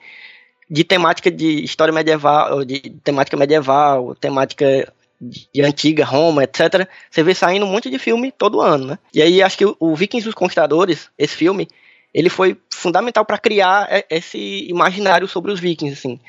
de 0.69 0.83
temática 0.83 1.29
de 1.29 1.63
história 1.63 1.93
medieval, 1.93 2.65
de 2.65 2.79
temática 3.03 3.37
medieval, 3.37 4.15
temática 4.15 4.91
de 5.19 5.61
antiga 5.61 6.03
Roma, 6.03 6.43
etc. 6.43 6.87
Você 7.09 7.23
vê 7.23 7.33
saindo 7.33 7.65
um 7.65 7.71
monte 7.71 7.89
de 7.89 7.99
filme 7.99 8.31
todo 8.31 8.61
ano, 8.61 8.85
né? 8.87 8.99
E 9.13 9.21
aí 9.21 9.41
acho 9.41 9.57
que 9.57 9.65
o, 9.65 9.95
Vikings 9.95 10.25
dos 10.25 10.35
Conquistadores, 10.35 11.09
esse 11.17 11.35
filme, 11.35 11.67
ele 12.13 12.29
foi 12.29 12.57
fundamental 12.73 13.25
para 13.25 13.37
criar 13.37 13.87
esse 14.09 14.67
imaginário 14.67 15.27
sobre 15.27 15.51
os 15.51 15.59
Vikings, 15.59 15.97
assim. 15.97 16.19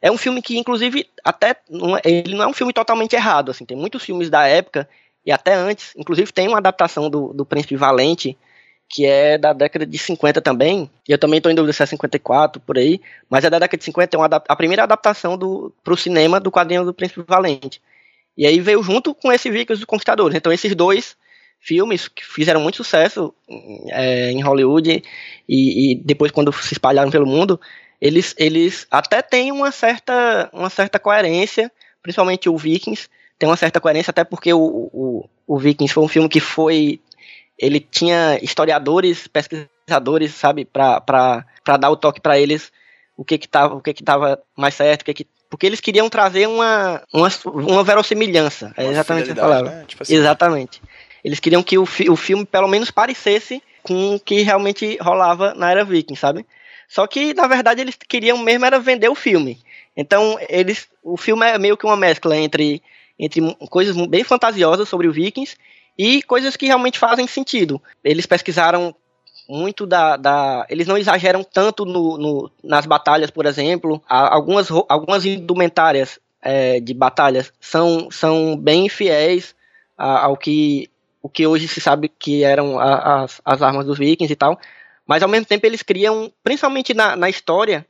É 0.00 0.10
um 0.10 0.18
filme 0.18 0.42
que, 0.42 0.58
inclusive, 0.58 1.06
até 1.24 1.56
não 1.68 1.96
é, 1.96 2.00
ele 2.04 2.34
não 2.34 2.44
é 2.44 2.46
um 2.46 2.52
filme 2.52 2.72
totalmente 2.72 3.16
errado, 3.16 3.50
assim. 3.50 3.64
Tem 3.64 3.76
muitos 3.76 4.04
filmes 4.04 4.30
da 4.30 4.46
época 4.46 4.88
e 5.24 5.32
até 5.32 5.54
antes, 5.54 5.92
inclusive 5.96 6.32
tem 6.32 6.46
uma 6.46 6.58
adaptação 6.58 7.10
do, 7.10 7.32
do 7.32 7.44
Príncipe 7.44 7.76
Valente 7.76 8.36
que 8.88 9.04
é 9.04 9.36
da 9.36 9.52
década 9.52 9.84
de 9.84 9.98
50 9.98 10.40
também, 10.40 10.90
e 11.08 11.12
eu 11.12 11.18
também 11.18 11.38
estou 11.38 11.50
em 11.50 11.54
dúvida 11.54 11.72
se 11.72 11.82
é 11.82 11.86
54, 11.86 12.60
por 12.60 12.78
aí, 12.78 13.00
mas 13.28 13.44
é 13.44 13.50
da 13.50 13.58
década 13.58 13.78
de 13.78 13.84
50, 13.84 14.16
é 14.16 14.18
uma, 14.18 14.26
a 14.26 14.56
primeira 14.56 14.84
adaptação 14.84 15.36
para 15.82 15.92
o 15.92 15.96
cinema 15.96 16.38
do 16.38 16.52
quadrinho 16.52 16.84
do 16.84 16.94
Príncipe 16.94 17.24
Valente. 17.26 17.80
E 18.36 18.46
aí 18.46 18.60
veio 18.60 18.82
junto 18.82 19.14
com 19.14 19.32
esse 19.32 19.50
Vikings 19.50 19.80
dos 19.80 19.84
Conquistadores. 19.84 20.36
Então 20.36 20.52
esses 20.52 20.74
dois 20.74 21.16
filmes 21.58 22.06
que 22.06 22.24
fizeram 22.24 22.60
muito 22.60 22.76
sucesso 22.76 23.34
é, 23.88 24.30
em 24.30 24.42
Hollywood 24.42 25.02
e, 25.48 25.92
e, 25.92 25.94
depois 25.96 26.30
quando 26.30 26.52
se 26.52 26.74
espalharam 26.74 27.10
pelo 27.10 27.26
mundo, 27.26 27.60
eles, 28.00 28.34
eles 28.38 28.86
até 28.90 29.22
têm 29.22 29.50
uma 29.50 29.72
certa, 29.72 30.48
uma 30.52 30.70
certa 30.70 30.98
coerência, 30.98 31.72
principalmente 32.02 32.48
o 32.48 32.56
Vikings, 32.56 33.08
tem 33.38 33.48
uma 33.48 33.56
certa 33.56 33.80
coerência 33.80 34.10
até 34.10 34.22
porque 34.22 34.52
o, 34.52 34.60
o, 34.60 35.28
o 35.46 35.58
Vikings 35.58 35.92
foi 35.92 36.04
um 36.04 36.08
filme 36.08 36.28
que 36.28 36.40
foi 36.40 37.00
ele 37.58 37.80
tinha 37.80 38.38
historiadores, 38.42 39.26
pesquisadores, 39.26 40.34
sabe, 40.34 40.64
para 40.64 41.44
dar 41.78 41.90
o 41.90 41.96
toque 41.96 42.20
para 42.20 42.38
eles 42.38 42.72
o 43.16 43.24
que 43.24 43.38
que 43.38 43.48
tava, 43.48 43.74
o 43.74 43.80
que 43.80 43.94
que 43.94 44.02
tava 44.02 44.40
mais 44.56 44.74
certo, 44.74 45.02
o 45.02 45.04
que 45.04 45.14
que 45.14 45.26
porque 45.48 45.64
eles 45.64 45.80
queriam 45.80 46.08
trazer 46.08 46.48
uma, 46.48 47.02
uma, 47.12 47.28
uma 47.44 47.84
verossimilhança. 47.84 48.74
É 48.76 48.86
exatamente 48.86 49.30
o 49.30 49.34
que 49.34 49.38
eu 49.38 49.44
falava. 49.44 49.70
Né? 49.70 49.84
Tipo 49.86 50.02
assim. 50.02 50.14
Exatamente. 50.14 50.82
Eles 51.24 51.40
queriam 51.40 51.62
que 51.62 51.78
o, 51.78 51.86
fi, 51.86 52.10
o 52.10 52.16
filme 52.16 52.44
pelo 52.44 52.68
menos 52.68 52.90
parecesse 52.90 53.62
com 53.82 54.16
o 54.16 54.20
que 54.20 54.42
realmente 54.42 54.98
rolava 55.00 55.54
na 55.54 55.70
era 55.70 55.84
viking, 55.84 56.16
sabe? 56.16 56.44
Só 56.88 57.06
que, 57.06 57.32
na 57.32 57.46
verdade, 57.46 57.80
eles 57.80 57.96
queriam 58.08 58.38
mesmo 58.38 58.64
era 58.64 58.78
vender 58.78 59.08
o 59.08 59.14
filme. 59.14 59.58
Então, 59.96 60.36
eles, 60.48 60.88
o 61.02 61.16
filme 61.16 61.46
é 61.46 61.58
meio 61.58 61.76
que 61.76 61.86
uma 61.86 61.96
mescla 61.96 62.36
entre, 62.36 62.82
entre 63.18 63.40
coisas 63.70 63.96
bem 64.08 64.24
fantasiosas 64.24 64.88
sobre 64.88 65.08
o 65.08 65.12
Vikings 65.12 65.56
e 65.98 66.22
coisas 66.22 66.56
que 66.56 66.66
realmente 66.66 66.98
fazem 66.98 67.26
sentido. 67.26 67.80
Eles 68.04 68.26
pesquisaram 68.26 68.94
muito 69.48 69.86
da, 69.86 70.16
da, 70.16 70.66
eles 70.68 70.86
não 70.86 70.98
exageram 70.98 71.44
tanto 71.44 71.84
no, 71.84 72.18
no 72.18 72.50
nas 72.62 72.84
batalhas, 72.86 73.30
por 73.30 73.46
exemplo. 73.46 74.02
algumas, 74.08 74.68
algumas 74.88 75.24
indumentárias 75.24 76.18
é, 76.42 76.80
de 76.80 76.92
batalhas 76.92 77.52
são, 77.60 78.10
são 78.10 78.56
bem 78.56 78.88
fiéis 78.88 79.54
ao 79.96 80.36
que 80.36 80.90
o 81.22 81.28
que 81.28 81.44
hoje 81.44 81.66
se 81.66 81.80
sabe 81.80 82.08
que 82.08 82.44
eram 82.44 82.78
a, 82.78 83.24
as, 83.24 83.40
as 83.44 83.60
armas 83.60 83.84
dos 83.84 83.98
vikings 83.98 84.32
e 84.32 84.36
tal. 84.36 84.58
Mas 85.04 85.22
ao 85.22 85.28
mesmo 85.28 85.46
tempo 85.46 85.66
eles 85.66 85.82
criam, 85.82 86.32
principalmente 86.42 86.94
na, 86.94 87.16
na 87.16 87.28
história, 87.28 87.84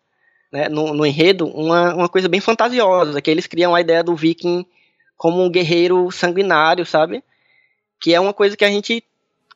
né, 0.51 0.69
no, 0.71 0.95
no, 0.95 1.05
enredo, 1.05 1.47
uma, 1.47 1.95
uma 1.95 2.09
coisa 2.09 2.29
bem 2.29 2.41
fantasiosa, 2.41 3.21
que 3.21 3.31
eles 3.31 3.47
criam 3.47 3.75
a 3.75 3.81
ideia 3.81 4.03
do 4.03 4.17
viking 4.17 4.65
como 5.17 5.43
um 5.43 5.51
guerreiro 5.51 6.11
sanguinário, 6.11 6.87
sabe? 6.87 7.23
Que 8.01 8.15
é 8.15 8.21
uma 8.21 8.33
coisa 8.33 8.57
que 8.57 8.65
a 8.65 8.71
gente 8.71 9.03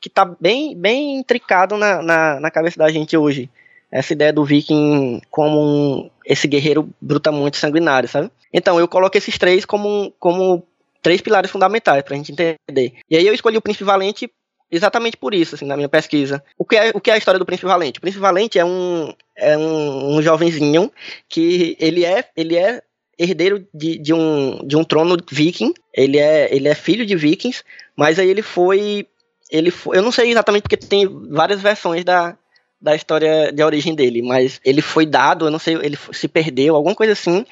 que 0.00 0.08
está 0.08 0.24
bem, 0.24 0.74
bem 0.74 1.18
intricado 1.18 1.76
na, 1.76 2.02
na, 2.02 2.40
na, 2.40 2.50
cabeça 2.50 2.78
da 2.78 2.90
gente 2.90 3.16
hoje. 3.16 3.50
Essa 3.92 4.12
ideia 4.12 4.32
do 4.32 4.44
viking 4.44 5.20
como 5.30 5.60
um, 5.60 6.10
esse 6.24 6.48
guerreiro 6.48 6.88
brutalmente 7.00 7.58
sanguinário, 7.58 8.08
sabe? 8.08 8.30
Então, 8.52 8.78
eu 8.78 8.88
coloco 8.88 9.18
esses 9.18 9.36
três 9.36 9.64
como, 9.64 10.12
como 10.18 10.66
três 11.02 11.20
pilares 11.20 11.50
fundamentais 11.50 12.02
para 12.02 12.14
a 12.14 12.16
gente 12.16 12.32
entender. 12.32 12.94
E 13.10 13.16
aí 13.16 13.26
eu 13.26 13.34
escolhi 13.34 13.56
o 13.56 13.62
Príncipe 13.62 13.84
Valente 13.84 14.30
exatamente 14.70 15.16
por 15.16 15.34
isso, 15.34 15.56
assim, 15.56 15.66
na 15.66 15.76
minha 15.76 15.88
pesquisa. 15.88 16.42
O 16.56 16.64
que 16.64 16.76
é, 16.76 16.90
o 16.94 17.00
que 17.00 17.10
é 17.10 17.14
a 17.14 17.18
história 17.18 17.38
do 17.38 17.44
Príncipe 17.44 17.66
Valente? 17.66 17.98
O 17.98 18.00
Príncipe 18.00 18.22
Valente 18.22 18.58
é 18.58 18.64
um, 18.64 19.12
é 19.36 19.58
um, 19.58 20.16
um 20.16 20.22
jovenzinho 20.22 20.90
que 21.28 21.76
ele 21.80 22.04
é, 22.04 22.26
ele 22.36 22.56
é 22.56 22.80
herdeiro 23.20 23.66
de, 23.72 23.98
de, 23.98 24.14
um, 24.14 24.66
de 24.66 24.76
um 24.76 24.82
trono 24.82 25.16
viking, 25.30 25.74
ele 25.92 26.18
é, 26.18 26.52
ele 26.54 26.68
é 26.68 26.74
filho 26.74 27.04
de 27.04 27.14
vikings, 27.14 27.62
mas 27.94 28.18
aí 28.18 28.28
ele 28.28 28.42
foi 28.42 29.06
ele 29.50 29.70
foi, 29.70 29.98
eu 29.98 30.02
não 30.02 30.12
sei 30.12 30.30
exatamente 30.30 30.62
porque 30.62 30.76
tem 30.76 31.06
várias 31.28 31.60
versões 31.60 32.04
da, 32.04 32.36
da 32.80 32.94
história 32.94 33.52
de 33.52 33.62
origem 33.62 33.94
dele, 33.94 34.22
mas 34.22 34.60
ele 34.64 34.80
foi 34.80 35.04
dado, 35.04 35.46
eu 35.46 35.50
não 35.50 35.58
sei, 35.58 35.74
ele 35.82 35.98
se 36.12 36.28
perdeu, 36.28 36.76
alguma 36.76 36.94
coisa 36.94 37.12
assim, 37.12 37.44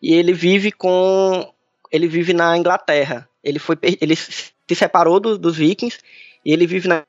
e 0.00 0.14
ele 0.14 0.32
vive 0.32 0.72
com 0.72 1.46
ele 1.90 2.08
vive 2.08 2.32
na 2.32 2.56
Inglaterra. 2.56 3.28
Ele 3.44 3.58
foi 3.58 3.76
ele 3.82 4.16
se 4.16 4.52
separou 4.74 5.20
do, 5.20 5.38
dos 5.38 5.56
vikings 5.56 5.98
e 6.44 6.52
ele 6.52 6.66
vive 6.66 6.88
na 6.88 7.04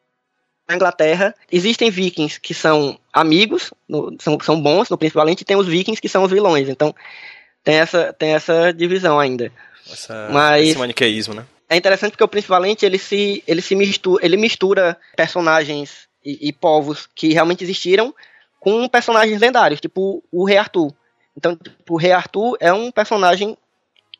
Inglaterra. 0.70 1.34
Existem 1.52 1.90
vikings 1.90 2.40
que 2.40 2.54
são 2.54 3.00
amigos, 3.12 3.74
no, 3.88 4.16
são, 4.20 4.38
são 4.42 4.62
bons 4.62 4.90
no 4.90 4.98
Príncipe 4.98 5.20
e 5.42 5.46
tem 5.46 5.56
os 5.56 5.68
vikings 5.68 6.02
que 6.02 6.10
são 6.10 6.24
os 6.24 6.32
vilões. 6.32 6.68
Então 6.68 6.94
tem 7.64 7.76
essa, 7.76 8.14
tem 8.14 8.34
essa 8.34 8.74
divisão 8.74 9.20
ainda. 9.20 9.52
Essa, 9.92 10.30
Mas, 10.32 10.70
esse 10.70 10.78
maniqueísmo, 10.78 11.34
né? 11.34 11.46
é 11.74 11.78
interessante 11.78 12.12
porque 12.12 12.24
o 12.24 12.28
Príncipe 12.28 12.52
Valente 12.52 12.86
ele 12.86 13.00
se, 13.00 13.44
ele 13.48 13.62
se 13.62 13.76
mistura, 13.76 14.24
ele 14.24 14.38
mistura 14.38 14.96
personagens 15.16 16.08
e, 16.24 16.50
e, 16.50 16.54
povos 16.54 17.10
que 17.16 17.34
realmente 17.34 17.64
existiram 17.64 18.14
com 18.60 18.88
personagens 18.88 19.42
lendários, 19.42 19.82
tipo 19.82 20.24
o 20.32 20.46
Rei 20.46 20.58
Arthur. 20.58 20.94
Então, 21.36 21.56
tipo, 21.56 21.96
o 21.96 21.98
Rei 21.98 22.12
Arthur 22.12 22.56
é 22.60 22.72
um 22.72 22.92
personagem 22.92 23.58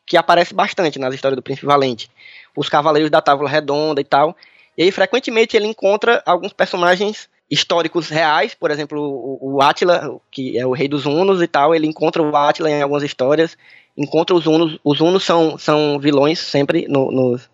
que 0.04 0.16
aparece 0.16 0.52
bastante 0.52 0.98
nas 0.98 1.14
histórias 1.14 1.36
do 1.36 1.42
Príncipe 1.42 1.66
Valente. 1.66 2.10
Os 2.56 2.68
Cavaleiros 2.68 3.10
da 3.10 3.22
Távola 3.22 3.48
Redonda 3.48 4.00
e 4.00 4.04
tal. 4.04 4.36
E 4.76 4.82
aí, 4.82 4.90
frequentemente, 4.90 5.56
ele 5.56 5.66
encontra 5.66 6.22
alguns 6.26 6.52
personagens 6.52 7.28
históricos 7.50 8.08
reais, 8.08 8.54
por 8.54 8.70
exemplo, 8.70 9.00
o, 9.00 9.54
o 9.54 9.62
Átila, 9.62 10.20
que 10.30 10.58
é 10.58 10.66
o 10.66 10.72
rei 10.72 10.88
dos 10.88 11.06
Hunos 11.06 11.42
e 11.42 11.46
tal, 11.46 11.74
ele 11.74 11.86
encontra 11.86 12.22
o 12.22 12.36
Átila 12.36 12.70
em 12.70 12.82
algumas 12.82 13.02
histórias, 13.02 13.56
encontra 13.96 14.34
os 14.34 14.46
Hunos, 14.46 14.78
os 14.82 15.00
Hunos 15.00 15.24
são, 15.24 15.58
são 15.58 15.98
vilões 15.98 16.38
sempre 16.38 16.86
no, 16.88 17.10
nos, 17.10 17.50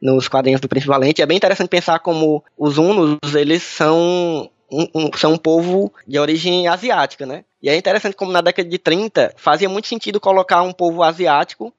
nos 0.00 0.28
quadrinhos 0.28 0.60
do 0.60 0.68
Príncipe 0.68 0.92
Valente, 0.92 1.22
é 1.22 1.26
bem 1.26 1.36
interessante 1.36 1.68
pensar 1.68 1.98
como 1.98 2.44
os 2.56 2.78
Hunos, 2.78 3.18
eles 3.34 3.62
são 3.62 4.50
um, 4.70 4.86
um, 4.94 5.10
são 5.16 5.32
um 5.32 5.38
povo 5.38 5.92
de 6.06 6.18
origem 6.18 6.68
asiática, 6.68 7.26
né? 7.26 7.44
E 7.62 7.68
é 7.68 7.76
interessante 7.76 8.16
como 8.16 8.32
na 8.32 8.40
década 8.40 8.68
de 8.68 8.78
30 8.78 9.34
fazia 9.36 9.68
muito 9.68 9.88
sentido 9.88 10.20
colocar 10.20 10.62
um 10.62 10.72
povo 10.72 11.02
asiático 11.02 11.72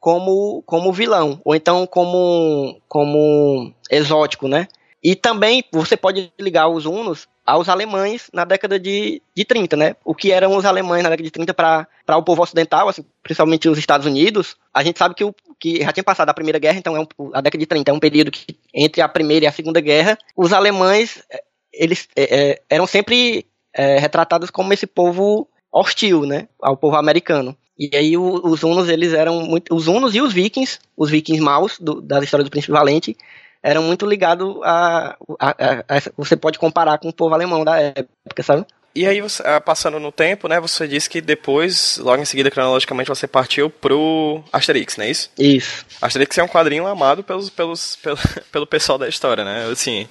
como, 0.00 0.62
como 0.64 0.92
vilão, 0.92 1.40
ou 1.44 1.54
então 1.54 1.86
como, 1.86 2.80
como 2.88 3.72
exótico, 3.90 4.46
né? 4.48 4.68
E 5.02 5.14
também 5.14 5.64
você 5.72 5.96
pode 5.96 6.32
ligar 6.38 6.68
os 6.68 6.86
Hunos 6.86 7.28
aos 7.46 7.68
alemães 7.68 8.28
na 8.32 8.44
década 8.44 8.78
de, 8.78 9.22
de 9.34 9.44
30, 9.44 9.76
né? 9.76 9.96
O 10.04 10.14
que 10.14 10.32
eram 10.32 10.54
os 10.56 10.64
alemães 10.64 11.02
na 11.02 11.08
década 11.08 11.24
de 11.24 11.30
30 11.30 11.54
para 11.54 12.16
o 12.16 12.22
povo 12.22 12.42
ocidental, 12.42 12.88
assim, 12.88 13.04
principalmente 13.22 13.68
os 13.68 13.78
Estados 13.78 14.06
Unidos. 14.06 14.56
A 14.74 14.82
gente 14.82 14.98
sabe 14.98 15.14
que, 15.14 15.24
o, 15.24 15.34
que 15.58 15.82
já 15.82 15.92
tinha 15.92 16.04
passado 16.04 16.28
a 16.28 16.34
Primeira 16.34 16.58
Guerra, 16.58 16.78
então 16.78 16.96
é 16.96 17.00
um, 17.00 17.06
a 17.32 17.40
década 17.40 17.58
de 17.58 17.66
30 17.66 17.90
é 17.90 17.94
um 17.94 18.00
período 18.00 18.30
que 18.30 18.58
entre 18.74 19.00
a 19.00 19.08
Primeira 19.08 19.46
e 19.46 19.48
a 19.48 19.52
Segunda 19.52 19.80
Guerra, 19.80 20.18
os 20.36 20.52
alemães 20.52 21.22
eh, 21.30 21.42
eles 21.72 22.08
é, 22.16 22.50
é, 22.50 22.62
eram 22.68 22.86
sempre 22.86 23.46
é, 23.72 23.98
retratados 23.98 24.50
como 24.50 24.72
esse 24.72 24.86
povo 24.86 25.48
hostil, 25.72 26.26
né, 26.26 26.48
ao 26.60 26.76
povo 26.76 26.96
americano. 26.96 27.56
E 27.78 27.94
aí 27.94 28.16
o, 28.16 28.44
os 28.44 28.62
hunos 28.62 28.88
eles 28.88 29.12
eram 29.12 29.40
muito, 29.40 29.74
os 29.74 29.86
hunos 29.86 30.14
e 30.14 30.20
os 30.20 30.32
vikings, 30.32 30.80
os 30.96 31.10
vikings 31.10 31.42
maus 31.42 31.78
do, 31.78 32.00
da 32.00 32.18
história 32.22 32.44
do 32.44 32.50
Príncipe 32.50 32.72
Valente, 32.72 33.16
eram 33.62 33.82
muito 33.82 34.06
ligados 34.06 34.56
a, 34.62 35.16
a, 35.38 35.48
a, 35.48 35.96
a, 35.96 36.02
Você 36.16 36.36
pode 36.36 36.58
comparar 36.58 36.98
com 36.98 37.08
o 37.08 37.12
povo 37.12 37.34
alemão 37.34 37.64
da 37.64 37.78
época, 37.78 38.42
sabe? 38.42 38.66
E 38.94 39.06
aí, 39.06 39.20
você, 39.20 39.42
ah, 39.46 39.60
passando 39.60 40.00
no 40.00 40.10
tempo, 40.10 40.48
né, 40.48 40.58
você 40.58 40.88
disse 40.88 41.08
que 41.08 41.20
depois, 41.20 41.98
logo 41.98 42.20
em 42.20 42.24
seguida, 42.24 42.50
cronologicamente, 42.50 43.08
você 43.08 43.28
partiu 43.28 43.70
pro 43.70 44.42
Asterix, 44.52 44.96
não 44.96 45.04
é 45.04 45.10
isso? 45.10 45.30
Isso. 45.38 45.86
Asterix 46.00 46.36
é 46.36 46.42
um 46.42 46.48
quadrinho 46.48 46.86
amado 46.86 47.22
pelos, 47.22 47.48
pelos, 47.48 47.96
pelo, 48.02 48.18
pelo 48.50 48.66
pessoal 48.66 48.98
da 48.98 49.08
história, 49.08 49.44
né? 49.44 49.68
Assim, 49.70 50.08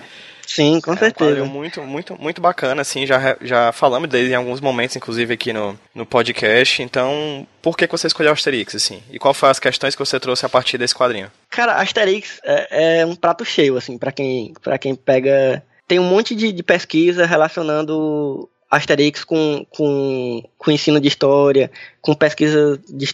Sim, 0.48 0.80
com 0.80 0.94
é 0.94 0.98
certeza. 0.98 1.44
Um 1.44 1.48
muito, 1.48 1.84
muito, 1.84 2.20
muito 2.20 2.42
bacana, 2.42 2.82
assim, 2.82 3.06
já, 3.06 3.38
já 3.42 3.72
falamos 3.72 4.10
dele 4.10 4.32
em 4.32 4.36
alguns 4.36 4.62
momentos, 4.62 4.96
inclusive 4.96 5.34
aqui 5.34 5.52
no, 5.52 5.78
no 5.94 6.06
podcast. 6.06 6.82
Então, 6.82 7.46
por 7.62 7.78
que, 7.78 7.86
que 7.86 7.92
você 7.92 8.08
escolheu 8.08 8.32
Asterix, 8.32 8.74
assim? 8.74 9.04
E 9.12 9.20
qual 9.20 9.34
foram 9.34 9.52
as 9.52 9.60
questões 9.60 9.94
que 9.94 10.00
você 10.00 10.20
trouxe 10.20 10.46
a 10.46 10.50
partir 10.50 10.78
desse 10.78 10.96
quadrinho? 10.96 11.30
Cara, 11.50 11.74
Asterix 11.74 12.40
é, 12.44 13.02
é 13.02 13.06
um 13.06 13.16
prato 13.16 13.44
cheio, 13.44 13.78
assim, 13.78 13.98
para 13.98 14.12
quem, 14.12 14.54
pra 14.64 14.78
quem 14.78 14.96
pega. 14.96 15.62
Tem 15.88 16.00
um 16.00 16.10
monte 16.10 16.34
de, 16.34 16.52
de 16.52 16.64
pesquisa 16.64 17.26
relacionando 17.26 18.50
Asterix 18.70 19.24
com, 19.24 19.66
com, 19.70 20.44
com 20.58 20.72
ensino 20.72 21.00
de 21.00 21.08
história, 21.08 21.72
com 22.02 22.14
pesquisa 22.14 22.80
de, 22.90 23.08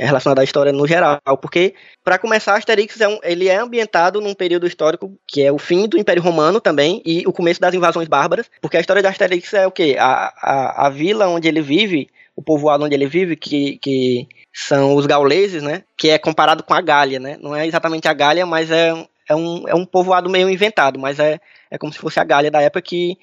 relacionada 0.00 0.40
à 0.40 0.44
história 0.44 0.72
no 0.72 0.86
geral, 0.86 1.20
porque 1.40 1.74
para 2.02 2.18
começar 2.18 2.56
Asterix 2.56 3.00
é 3.00 3.08
um, 3.08 3.18
ele 3.22 3.48
é 3.48 3.56
ambientado 3.56 4.20
num 4.20 4.34
período 4.34 4.66
histórico 4.66 5.12
que 5.26 5.42
é 5.42 5.52
o 5.52 5.58
fim 5.58 5.86
do 5.86 5.98
Império 5.98 6.22
Romano 6.22 6.60
também 6.60 7.02
e 7.04 7.26
o 7.26 7.32
começo 7.32 7.60
das 7.60 7.74
invasões 7.74 8.08
bárbaras, 8.08 8.50
porque 8.62 8.78
a 8.78 8.80
história 8.80 9.02
de 9.02 9.08
Asterix 9.08 9.52
é 9.52 9.66
o 9.66 9.70
que 9.70 9.96
a, 9.98 10.32
a, 10.40 10.86
a 10.86 10.90
vila 10.90 11.28
onde 11.28 11.48
ele 11.48 11.60
vive, 11.60 12.08
o 12.34 12.42
povoado 12.42 12.84
onde 12.84 12.94
ele 12.94 13.06
vive, 13.06 13.36
que, 13.36 13.78
que 13.78 14.26
são 14.52 14.94
os 14.94 15.04
gauleses, 15.04 15.62
né, 15.62 15.82
que 15.98 16.08
é 16.08 16.18
comparado 16.18 16.62
com 16.62 16.72
a 16.72 16.80
Gália, 16.80 17.20
né, 17.20 17.36
não 17.42 17.54
é 17.54 17.66
exatamente 17.66 18.08
a 18.08 18.14
Gália, 18.14 18.46
mas 18.46 18.70
é, 18.70 18.94
é 19.28 19.34
um, 19.34 19.68
é 19.68 19.74
um 19.74 19.84
povoado 19.84 20.30
meio 20.30 20.48
inventado, 20.48 20.98
mas 20.98 21.18
é, 21.18 21.38
é 21.70 21.76
como 21.76 21.92
se 21.92 21.98
fosse 21.98 22.18
a 22.18 22.24
Gália 22.24 22.50
da 22.50 22.62
época 22.62 22.80
que 22.80 23.18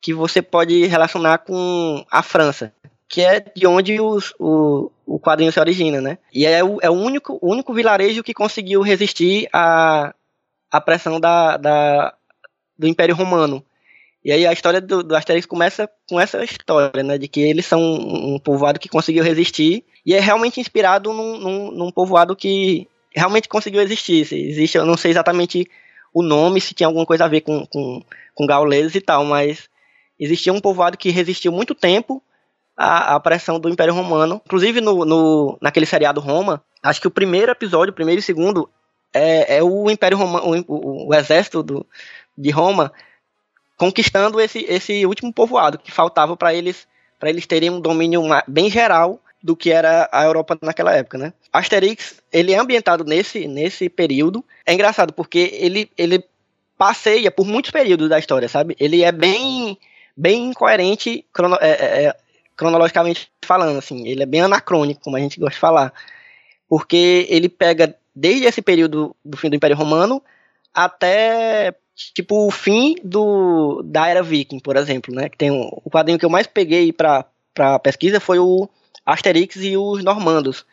que 0.00 0.14
você 0.14 0.40
pode 0.40 0.86
relacionar 0.86 1.38
com 1.38 2.04
a 2.10 2.22
França, 2.22 2.72
que 3.08 3.20
é 3.20 3.40
de 3.40 3.66
onde 3.66 4.00
os, 4.00 4.32
o, 4.38 4.90
o 5.06 5.18
quadrinho 5.18 5.52
se 5.52 5.60
origina, 5.60 6.00
né? 6.00 6.18
E 6.32 6.46
é 6.46 6.62
o, 6.62 6.78
é 6.80 6.88
o 6.88 6.94
único, 6.94 7.38
único 7.42 7.74
vilarejo 7.74 8.22
que 8.22 8.32
conseguiu 8.32 8.80
resistir 8.80 9.48
à, 9.52 10.14
à 10.70 10.80
pressão 10.80 11.18
da, 11.18 11.56
da, 11.56 12.14
do 12.78 12.86
Império 12.86 13.14
Romano. 13.14 13.64
E 14.24 14.30
aí 14.30 14.46
a 14.46 14.52
história 14.52 14.80
do, 14.80 15.02
do 15.02 15.16
Asterix 15.16 15.46
começa 15.46 15.88
com 16.08 16.20
essa 16.20 16.44
história, 16.44 17.02
né? 17.02 17.18
De 17.18 17.26
que 17.26 17.40
eles 17.40 17.66
são 17.66 17.80
um, 17.80 18.38
povoado 18.38 18.78
que 18.78 18.88
conseguiu 18.88 19.24
resistir 19.24 19.84
e 20.04 20.14
é 20.14 20.20
realmente 20.20 20.60
inspirado 20.60 21.12
num, 21.12 21.38
num, 21.38 21.70
num 21.70 21.90
povoado 21.90 22.36
que 22.36 22.86
realmente 23.14 23.48
conseguiu 23.48 23.80
existir. 23.80 24.20
Existe, 24.32 24.76
eu 24.76 24.86
não 24.86 24.96
sei 24.96 25.10
exatamente 25.10 25.68
o 26.12 26.22
nome, 26.22 26.60
se 26.60 26.74
tinha 26.74 26.86
alguma 26.86 27.06
coisa 27.06 27.24
a 27.24 27.28
ver 27.28 27.40
com, 27.40 27.64
com, 27.66 28.02
com 28.34 28.46
gauleses 28.46 28.94
e 28.94 29.00
tal, 29.00 29.24
mas 29.24 29.69
existia 30.20 30.52
um 30.52 30.60
povoado 30.60 30.98
que 30.98 31.10
resistiu 31.10 31.50
muito 31.50 31.74
tempo 31.74 32.22
à, 32.76 33.14
à 33.14 33.20
pressão 33.20 33.58
do 33.58 33.68
Império 33.68 33.94
Romano. 33.94 34.40
Inclusive, 34.44 34.80
no, 34.80 35.04
no, 35.04 35.58
naquele 35.60 35.86
seriado 35.86 36.20
Roma, 36.20 36.62
acho 36.82 37.00
que 37.00 37.08
o 37.08 37.10
primeiro 37.10 37.50
episódio, 37.50 37.90
o 37.90 37.94
primeiro 37.94 38.20
e 38.20 38.22
segundo, 38.22 38.68
é, 39.12 39.56
é 39.56 39.62
o 39.62 39.90
Império 39.90 40.18
Romano, 40.18 40.64
o, 40.68 41.08
o, 41.08 41.14
exército 41.14 41.62
do, 41.62 41.86
de 42.36 42.50
Roma 42.50 42.92
conquistando 43.76 44.40
esse, 44.40 44.64
esse 44.68 45.06
último 45.06 45.32
povoado 45.32 45.78
que 45.78 45.90
faltava 45.90 46.36
para 46.36 46.52
eles 46.54 46.86
para 47.18 47.28
eles 47.28 47.46
terem 47.46 47.68
um 47.68 47.80
domínio 47.80 48.22
bem 48.48 48.70
geral 48.70 49.20
do 49.42 49.54
que 49.54 49.70
era 49.70 50.08
a 50.10 50.24
Europa 50.24 50.58
naquela 50.62 50.94
época, 50.94 51.18
né? 51.18 51.34
Asterix, 51.52 52.22
ele 52.32 52.52
é 52.52 52.58
ambientado 52.58 53.04
nesse, 53.04 53.46
nesse 53.46 53.90
período. 53.90 54.42
É 54.64 54.72
engraçado 54.72 55.12
porque 55.12 55.50
ele, 55.52 55.90
ele 55.96 56.24
passeia 56.78 57.30
por 57.30 57.46
muitos 57.46 57.70
períodos 57.70 58.08
da 58.08 58.18
história, 58.18 58.48
sabe? 58.48 58.74
Ele 58.80 59.02
é 59.02 59.12
bem 59.12 59.78
bem 60.16 60.48
incoerente 60.48 61.24
crono, 61.32 61.56
é, 61.60 61.70
é, 61.70 62.04
é, 62.04 62.16
cronologicamente 62.56 63.30
falando, 63.44 63.78
assim. 63.78 64.06
Ele 64.06 64.22
é 64.22 64.26
bem 64.26 64.40
anacrônico, 64.40 65.00
como 65.02 65.16
a 65.16 65.20
gente 65.20 65.38
gosta 65.40 65.54
de 65.54 65.60
falar. 65.60 65.92
Porque 66.68 67.26
ele 67.28 67.48
pega 67.48 67.96
desde 68.14 68.46
esse 68.46 68.62
período 68.62 69.14
do 69.24 69.36
fim 69.36 69.48
do 69.48 69.56
Império 69.56 69.76
Romano 69.76 70.22
até 70.72 71.74
tipo 72.14 72.46
o 72.46 72.50
fim 72.50 72.96
do, 73.02 73.82
da 73.84 74.08
era 74.08 74.22
viking, 74.22 74.58
por 74.58 74.76
exemplo, 74.76 75.14
né? 75.14 75.28
Que 75.28 75.36
tem 75.36 75.50
um, 75.50 75.68
o 75.84 75.90
quadrinho 75.90 76.18
que 76.18 76.24
eu 76.24 76.30
mais 76.30 76.46
peguei 76.46 76.92
para 76.92 77.24
para 77.52 77.78
pesquisa 77.78 78.20
foi 78.20 78.38
o 78.38 78.68
Asterix 79.04 79.56
e 79.56 79.76
os 79.76 80.04
Normandos, 80.04 80.64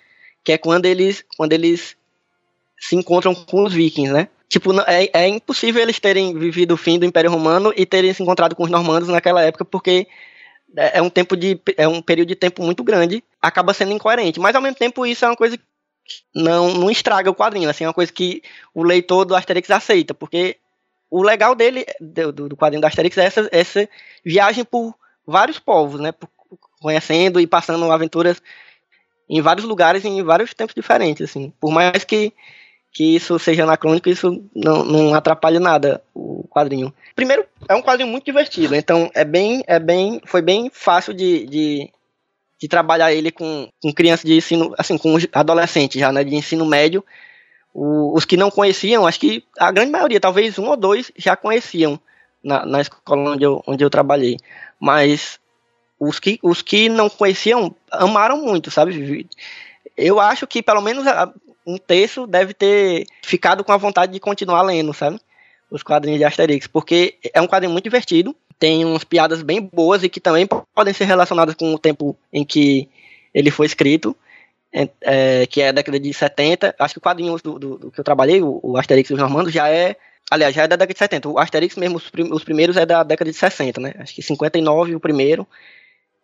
que 0.44 0.52
é 0.52 0.58
quando 0.58 0.86
eles 0.86 1.26
quando 1.36 1.54
eles 1.54 1.98
se 2.80 2.96
encontram 2.96 3.34
com 3.34 3.64
os 3.64 3.74
vikings, 3.74 4.14
né? 4.14 4.30
Tipo, 4.50 4.80
é, 4.82 5.10
é 5.14 5.28
impossível 5.28 5.82
eles 5.82 6.00
terem 6.00 6.38
vivido 6.38 6.74
o 6.74 6.78
fim 6.78 6.98
do 6.98 7.06
Império 7.06 7.30
Romano 7.30 7.74
e 7.76 7.86
terem 7.86 8.14
se 8.14 8.24
encontrado 8.24 8.56
com 8.56 8.64
os 8.64 8.70
normandos 8.70 9.10
naquela 9.10 9.42
época, 9.42 9.66
porque 9.66 10.08
é, 10.76 11.00
é 11.00 11.02
um 11.02 11.10
tempo 11.10 11.36
de 11.36 11.60
é 11.76 11.88
um 11.88 12.02
período 12.02 12.30
de 12.30 12.36
tempo 12.36 12.64
muito 12.64 12.84
grande, 12.84 13.24
acaba 13.42 13.74
sendo 13.74 13.94
incoerente. 13.94 14.40
Mas 14.40 14.56
ao 14.56 14.62
mesmo 14.62 14.78
tempo 14.78 15.06
isso 15.06 15.26
é 15.26 15.28
uma 15.28 15.36
coisa 15.36 15.58
que 15.58 15.64
não, 16.34 16.74
não 16.74 16.90
estraga 16.90 17.30
o 17.30 17.36
quadrinho, 17.36 17.70
assim, 17.70 17.84
é 17.84 17.88
uma 17.88 17.94
coisa 17.94 18.12
que 18.12 18.42
o 18.74 18.84
leitor 18.84 19.26
do 19.26 19.36
Asterix 19.36 19.70
aceita, 19.70 20.14
porque 20.14 20.58
o 21.10 21.22
legal 21.22 21.54
dele 21.54 21.86
do, 22.00 22.32
do 22.32 22.56
quadrinho 22.56 22.82
do 22.82 22.88
Asterix 22.88 23.18
é 23.18 23.26
essa, 23.26 23.50
essa 23.52 23.90
viagem 24.24 24.64
por 24.64 24.96
vários 25.26 25.60
povos, 25.60 26.00
né, 26.00 26.14
por, 26.14 26.30
conhecendo 26.80 27.42
e 27.42 27.48
passando 27.48 27.92
aventuras 27.92 28.42
em 29.30 29.42
vários 29.42 29.66
lugares 29.66 30.06
em 30.06 30.24
vários 30.24 30.54
tempos 30.54 30.74
diferentes, 30.74 31.30
assim. 31.30 31.52
Por 31.60 31.70
mais 31.72 32.06
que 32.06 32.32
que 32.98 33.16
isso 33.16 33.38
seja 33.38 33.62
anacrônico, 33.62 34.10
isso 34.10 34.44
não, 34.56 34.84
não 34.84 35.14
atrapalha 35.14 35.60
nada 35.60 36.02
o 36.16 36.48
quadrinho. 36.50 36.92
Primeiro, 37.16 37.46
é 37.70 37.76
um 37.76 37.82
quadrinho 37.84 38.10
muito 38.10 38.26
divertido, 38.26 38.74
então 38.74 39.12
é 39.14 39.24
bem, 39.24 39.64
é 39.68 39.78
bem, 39.78 40.20
foi 40.26 40.42
bem 40.42 40.72
fácil 40.74 41.14
de, 41.14 41.46
de, 41.46 41.92
de 42.60 42.68
trabalhar 42.68 43.14
ele 43.14 43.30
com, 43.30 43.70
com 43.80 43.94
crianças 43.94 44.26
de 44.26 44.36
ensino, 44.36 44.74
assim, 44.80 44.98
com 44.98 45.16
adolescentes 45.32 46.02
já, 46.02 46.12
né, 46.12 46.24
de 46.24 46.34
ensino 46.34 46.66
médio. 46.66 47.06
O, 47.72 48.18
os 48.18 48.26
que 48.26 48.36
não 48.36 48.50
conheciam, 48.50 49.06
acho 49.06 49.20
que 49.20 49.44
a 49.60 49.72
grande 49.72 49.92
maioria, 49.92 50.20
talvez 50.20 50.58
um 50.58 50.66
ou 50.66 50.76
dois, 50.76 51.12
já 51.16 51.36
conheciam 51.36 52.00
na, 52.44 52.66
na 52.66 52.82
escola 52.82 53.34
onde 53.34 53.44
eu, 53.44 53.62
onde 53.68 53.84
eu 53.84 53.92
trabalhei. 53.92 54.38
Mas 54.80 55.40
os 56.00 56.20
que, 56.20 56.40
os 56.42 56.64
que 56.64 56.90
não 56.90 57.12
conheciam 57.12 57.76
amaram 57.92 58.42
muito, 58.42 58.72
sabe? 58.72 59.30
Eu 59.96 60.20
acho 60.20 60.48
que 60.48 60.64
pelo 60.64 60.82
menos 60.82 61.06
um 61.68 61.78
terço 61.78 62.26
deve 62.26 62.54
ter 62.54 63.06
ficado 63.22 63.62
com 63.64 63.74
a 63.74 63.78
vontade 63.78 64.14
de 64.14 64.20
continuar 64.22 64.62
lendo, 64.62 64.94
sabe? 64.94 65.20
Os 65.70 65.84
quadrinhos 65.84 66.18
de 66.18 66.24
Asterix, 66.24 66.66
porque 66.66 67.16
é 67.34 67.42
um 67.42 67.48
quadrinho 67.48 67.74
muito 67.74 67.84
divertido, 67.84 68.34
tem 68.58 68.86
umas 68.86 69.04
piadas 69.04 69.42
bem 69.42 69.62
boas 69.62 70.02
e 70.02 70.08
que 70.10 70.22
também 70.22 70.48
podem 70.74 70.94
ser 70.94 71.04
relacionadas 71.04 71.56
com 71.56 71.74
o 71.74 71.78
tempo 71.78 72.18
em 72.32 72.46
que 72.46 72.88
ele 73.34 73.52
foi 73.52 73.66
escrito, 73.66 74.16
é, 74.74 74.90
é, 75.02 75.46
que 75.46 75.62
é 75.62 75.70
a 75.70 75.72
década 75.74 76.00
de 76.00 76.14
70. 76.14 76.74
Acho 76.80 76.94
que 76.94 77.00
o 77.00 77.02
quadrinho 77.02 77.38
do, 77.44 77.60
do, 77.60 77.78
do 77.78 77.92
que 77.92 78.00
eu 78.00 78.04
trabalhei, 78.04 78.42
o, 78.42 78.62
o 78.64 78.78
Asterix 78.78 79.10
e 79.10 79.14
os 79.14 79.20
Normandos, 79.20 79.52
já 79.52 79.70
é. 79.70 79.98
Aliás, 80.32 80.56
já 80.56 80.64
é 80.64 80.68
da 80.68 80.78
década 80.78 80.94
de 80.94 81.00
70. 81.00 81.30
O 81.30 81.38
Asterix 81.38 81.76
mesmo, 81.76 81.98
os 82.32 82.44
primeiros 82.44 82.78
é 82.78 82.86
da 82.86 83.04
década 83.04 83.30
de 83.30 83.38
60, 83.38 83.82
né? 83.82 83.94
Acho 84.00 84.16
que 84.16 84.22
59 84.22 84.96
o 84.96 85.00
primeiro. 85.00 85.46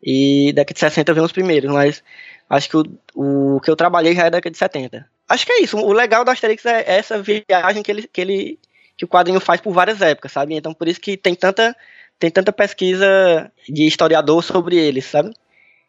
E 0.02 0.52
década 0.54 0.74
de 0.74 0.80
60 0.80 1.14
vem 1.14 1.24
os 1.24 1.32
primeiros, 1.32 1.72
mas 1.72 2.04
acho 2.50 2.70
que 2.70 2.78
o, 2.78 2.84
o 3.16 3.60
que 3.62 3.70
eu 3.70 3.76
trabalhei 3.76 4.16
já 4.16 4.22
é 4.22 4.30
da 4.30 4.38
década 4.38 4.52
de 4.52 4.58
70 4.58 5.13
acho 5.28 5.46
que 5.46 5.52
é 5.52 5.62
isso. 5.62 5.78
O 5.78 5.94
legal 5.94 6.24
do 6.24 6.32
Asterix 6.32 6.66
é 6.66 6.84
essa 6.86 7.22
viagem 7.22 7.84
que 7.84 7.92
ele, 7.92 8.08
que 8.08 8.22
ele 8.22 8.60
que 8.96 9.06
o 9.06 9.08
quadrinho 9.08 9.40
faz 9.40 9.60
por 9.60 9.74
várias 9.74 10.02
épocas, 10.02 10.32
sabe? 10.32 10.56
Então 10.56 10.74
por 10.74 10.88
isso 10.88 11.00
que 11.00 11.18
tem 11.18 11.36
tanta 11.36 11.76
tem 12.20 12.30
tanta 12.30 12.54
pesquisa 12.54 13.52
de 13.68 13.86
historiador 13.86 14.44
sobre 14.44 14.78
ele, 14.78 15.02
sabe? 15.02 15.34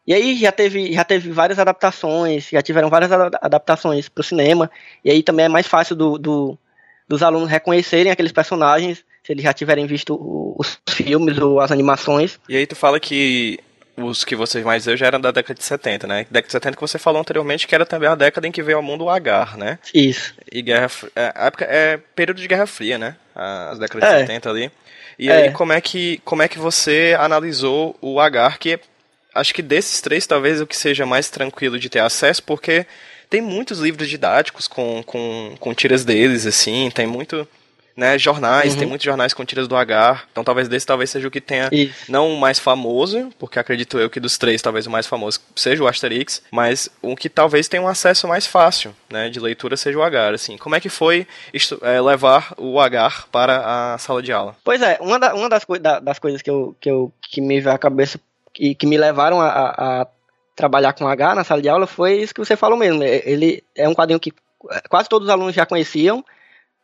E 0.07 0.13
aí 0.13 0.37
já 0.37 0.53
teve 0.53 0.93
já 0.93 1.05
teve 1.05 1.31
várias 1.31 1.59
adaptações, 1.59 2.49
já 2.51 2.63
tiveram 2.63 2.91
várias 2.91 3.11
adaptações 3.13 4.09
para 4.09 4.21
o 4.21 4.25
cinema. 4.25 4.71
E 5.05 5.11
aí 5.11 5.23
também 5.23 5.47
é 5.47 5.49
mais 5.49 5.67
fácil 5.67 5.97
do, 5.97 6.19
do, 6.19 6.59
dos 7.09 7.23
alunos 7.23 7.49
reconhecerem 7.49 8.13
aqueles 8.13 8.33
personagens 8.33 9.05
se 9.23 9.33
eles 9.33 9.43
já 9.43 9.55
tiverem 9.55 9.87
visto 9.87 10.19
os 10.59 10.79
filmes 10.91 11.39
ou 11.39 11.59
as 11.59 11.73
animações. 11.73 12.39
E 12.47 12.57
aí 12.57 12.67
tu 12.67 12.77
fala 12.77 13.01
que 13.01 13.59
os 13.97 14.25
que 14.25 14.35
vocês 14.35 14.65
mais 14.65 14.87
eu 14.87 14.97
já 14.97 15.07
eram 15.07 15.21
da 15.21 15.31
década 15.31 15.55
de 15.55 15.65
70, 15.65 16.07
né? 16.07 16.27
Década 16.31 16.47
de 16.47 16.53
70 16.53 16.77
que 16.77 16.81
você 16.81 16.99
falou 16.99 17.21
anteriormente, 17.21 17.67
que 17.67 17.75
era 17.75 17.87
também 17.87 18.09
a 18.09 18.15
década 18.15 18.47
em 18.47 18.53
que 18.53 18.63
veio 18.63 18.79
ao 18.79 18.83
mundo 18.83 19.05
o 19.05 19.11
Agar, 19.11 19.57
né? 19.57 19.79
Isso. 19.93 20.35
E 20.51 20.63
Guerra 20.63 20.91
é, 21.15 21.33
época 21.47 21.65
é 21.65 21.99
período 22.15 22.41
de 22.41 22.49
Guerra 22.49 22.67
Fria, 22.67 22.99
né? 22.99 23.17
As 23.35 23.79
décadas 23.79 24.09
é. 24.09 24.15
de 24.15 24.21
70 24.27 24.51
ali. 24.51 24.71
E 25.19 25.31
é. 25.31 25.37
aí 25.37 25.51
como 25.53 25.73
é 25.73 25.81
que 25.81 26.21
como 26.25 26.43
é 26.43 26.49
que 26.49 26.59
você 26.59 27.17
analisou 27.19 27.97
o 28.01 28.19
Agar 28.19 28.59
que 28.59 28.79
acho 29.35 29.55
que 29.55 29.63
desses 29.63 30.01
três 30.01 30.27
talvez 30.27 30.61
o 30.61 30.67
que 30.67 30.77
seja 30.77 31.07
mais 31.07 31.31
tranquilo 31.31 31.79
de 31.79 31.89
ter 31.89 32.01
acesso, 32.01 32.43
porque 32.43 32.87
tem 33.31 33.41
muitos 33.41 33.81
livros 33.81 34.09
didáticos 34.09 34.69
com, 34.69 35.03
com, 35.05 35.55
com 35.59 35.75
tiras 35.75 36.05
deles, 36.05 36.47
assim, 36.47 36.91
tem 36.91 37.07
muito 37.07 37.49
né, 37.97 38.19
jornais, 38.19 38.73
uhum. 38.73 38.79
tem 38.79 38.89
muitos 38.89 39.05
jornais 39.05 39.33
com 39.33 39.45
tiras 39.45 39.69
do 39.69 39.77
H, 39.77 40.25
então 40.31 40.43
talvez 40.43 40.69
desse 40.69 40.87
talvez 40.87 41.11
seja 41.11 41.29
o 41.29 41.31
que 41.31 41.41
tenha, 41.41 41.69
Isso. 41.71 42.11
não 42.11 42.33
o 42.33 42.39
mais 42.39 42.59
famoso, 42.59 43.31
porque 43.39 43.59
acredito 43.59 43.99
eu 43.99 44.11
que 44.11 44.19
dos 44.19 44.37
três 44.37 44.61
talvez 44.61 44.87
o 44.87 44.91
mais 44.91 45.07
famoso 45.07 45.41
seja 45.55 45.83
o 45.83 45.87
Asterix, 45.87 46.43
mas 46.51 46.89
o 47.01 47.15
que 47.15 47.29
talvez 47.29 47.69
tenha 47.69 47.83
um 47.83 47.89
acesso 47.89 48.27
mais 48.27 48.47
fácil, 48.47 48.95
né, 49.11 49.29
de 49.29 49.39
leitura 49.39 49.77
seja 49.77 49.99
o 49.99 50.03
H, 50.03 50.31
assim. 50.31 50.59
Como 50.59 50.75
é 50.75 50.81
que 50.81 50.89
foi 50.89 51.27
isto, 51.53 51.79
é, 51.83 52.01
levar 52.01 52.55
o 52.57 52.81
H 52.81 53.25
para 53.31 53.95
a 53.95 53.99
sala 53.99 54.23
de 54.23 54.33
aula? 54.33 54.57
Pois 54.65 54.83
é, 54.83 54.99
uma, 55.01 55.19
da, 55.19 55.35
uma 55.35 55.49
das, 55.49 55.65
da, 55.81 56.01
das 56.01 56.19
coisas 56.19 56.43
que, 56.43 56.51
eu, 56.51 56.77
que, 56.81 56.91
eu, 56.91 57.13
que 57.31 57.41
me 57.41 57.61
veio 57.61 57.75
à 57.75 57.79
cabeça 57.79 58.19
e 58.59 58.75
que 58.75 58.87
me 58.87 58.97
levaram 58.97 59.41
a, 59.41 59.49
a 59.49 60.07
trabalhar 60.55 60.93
com 60.93 61.07
H 61.07 61.35
na 61.35 61.45
sala 61.45 61.61
de 61.61 61.69
aula 61.69 61.87
foi 61.87 62.15
isso 62.15 62.35
que 62.35 62.45
você 62.45 62.57
falou 62.57 62.79
mesmo. 62.79 63.03
Ele 63.03 63.63
é 63.75 63.89
um 63.89 63.95
quadrinho 63.95 64.21
que 64.21 64.33
quase 64.89 65.09
todos 65.09 65.29
os 65.29 65.33
alunos 65.33 65.55
já 65.55 65.67
conheciam, 65.67 66.25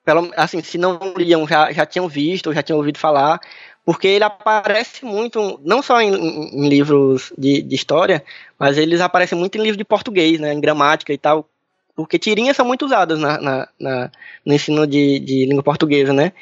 pelo, 0.05 0.31
assim, 0.37 0.63
se 0.63 0.79
não 0.79 0.99
liam, 1.17 1.47
já, 1.47 1.73
já 1.73 1.85
tinham 1.85 2.09
visto, 2.09 2.53
já 2.53 2.63
tinham 2.63 2.79
ouvido 2.79 2.99
falar, 2.99 3.41
porque 3.85 4.09
ele 4.09 4.25
aparece 4.25 5.05
muito, 5.05 5.61
não 5.65 5.83
só 5.83 6.01
em, 6.01 6.15
em 6.15 6.69
livros 6.69 7.33
de, 7.37 7.63
de, 7.63 7.75
história, 7.75 8.25
mas 8.59 8.79
eles 8.79 9.01
aparecem 9.01 9.39
muito 9.39 9.57
em 9.57 9.63
livros 9.63 9.79
de 9.79 9.85
português, 9.85 10.39
né, 10.39 10.53
em 10.53 10.61
gramática 10.61 11.13
e 11.13 11.19
tal, 11.19 11.49
porque 11.95 12.19
tirinhas 12.19 12.57
são 12.57 12.65
muito 12.65 12.85
usadas 12.85 13.19
na, 13.19 13.41
na, 13.41 13.69
na 13.79 14.11
no 14.45 14.55
ensino 14.55 14.87
de, 14.87 15.19
de, 15.19 15.47
língua 15.47 15.63
portuguesa, 15.63 16.13
né, 16.13 16.33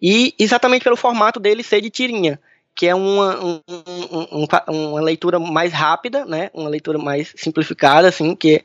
e 0.00 0.34
exatamente 0.38 0.84
pelo 0.84 0.96
formato 0.96 1.40
dele 1.40 1.62
ser 1.62 1.80
de 1.80 1.90
tirinha, 1.90 2.38
que 2.74 2.86
é 2.86 2.94
uma, 2.94 3.44
um, 3.44 3.60
um, 3.68 4.46
uma 4.68 5.00
leitura 5.00 5.38
mais 5.38 5.72
rápida, 5.72 6.24
né, 6.24 6.50
uma 6.54 6.68
leitura 6.68 6.98
mais 6.98 7.32
simplificada, 7.36 8.08
assim, 8.08 8.34
que, 8.34 8.62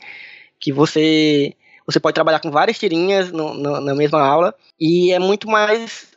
que 0.60 0.72
você 0.72 1.54
você 1.88 2.00
pode 2.00 2.14
trabalhar 2.14 2.40
com 2.40 2.52
várias 2.52 2.78
tirinhas 2.78 3.32
no, 3.32 3.54
no, 3.54 3.80
na 3.80 3.96
mesma 3.96 4.22
aula 4.22 4.54
e 4.80 5.14
é 5.14 5.20
muito 5.20 5.50
mais 5.50 6.08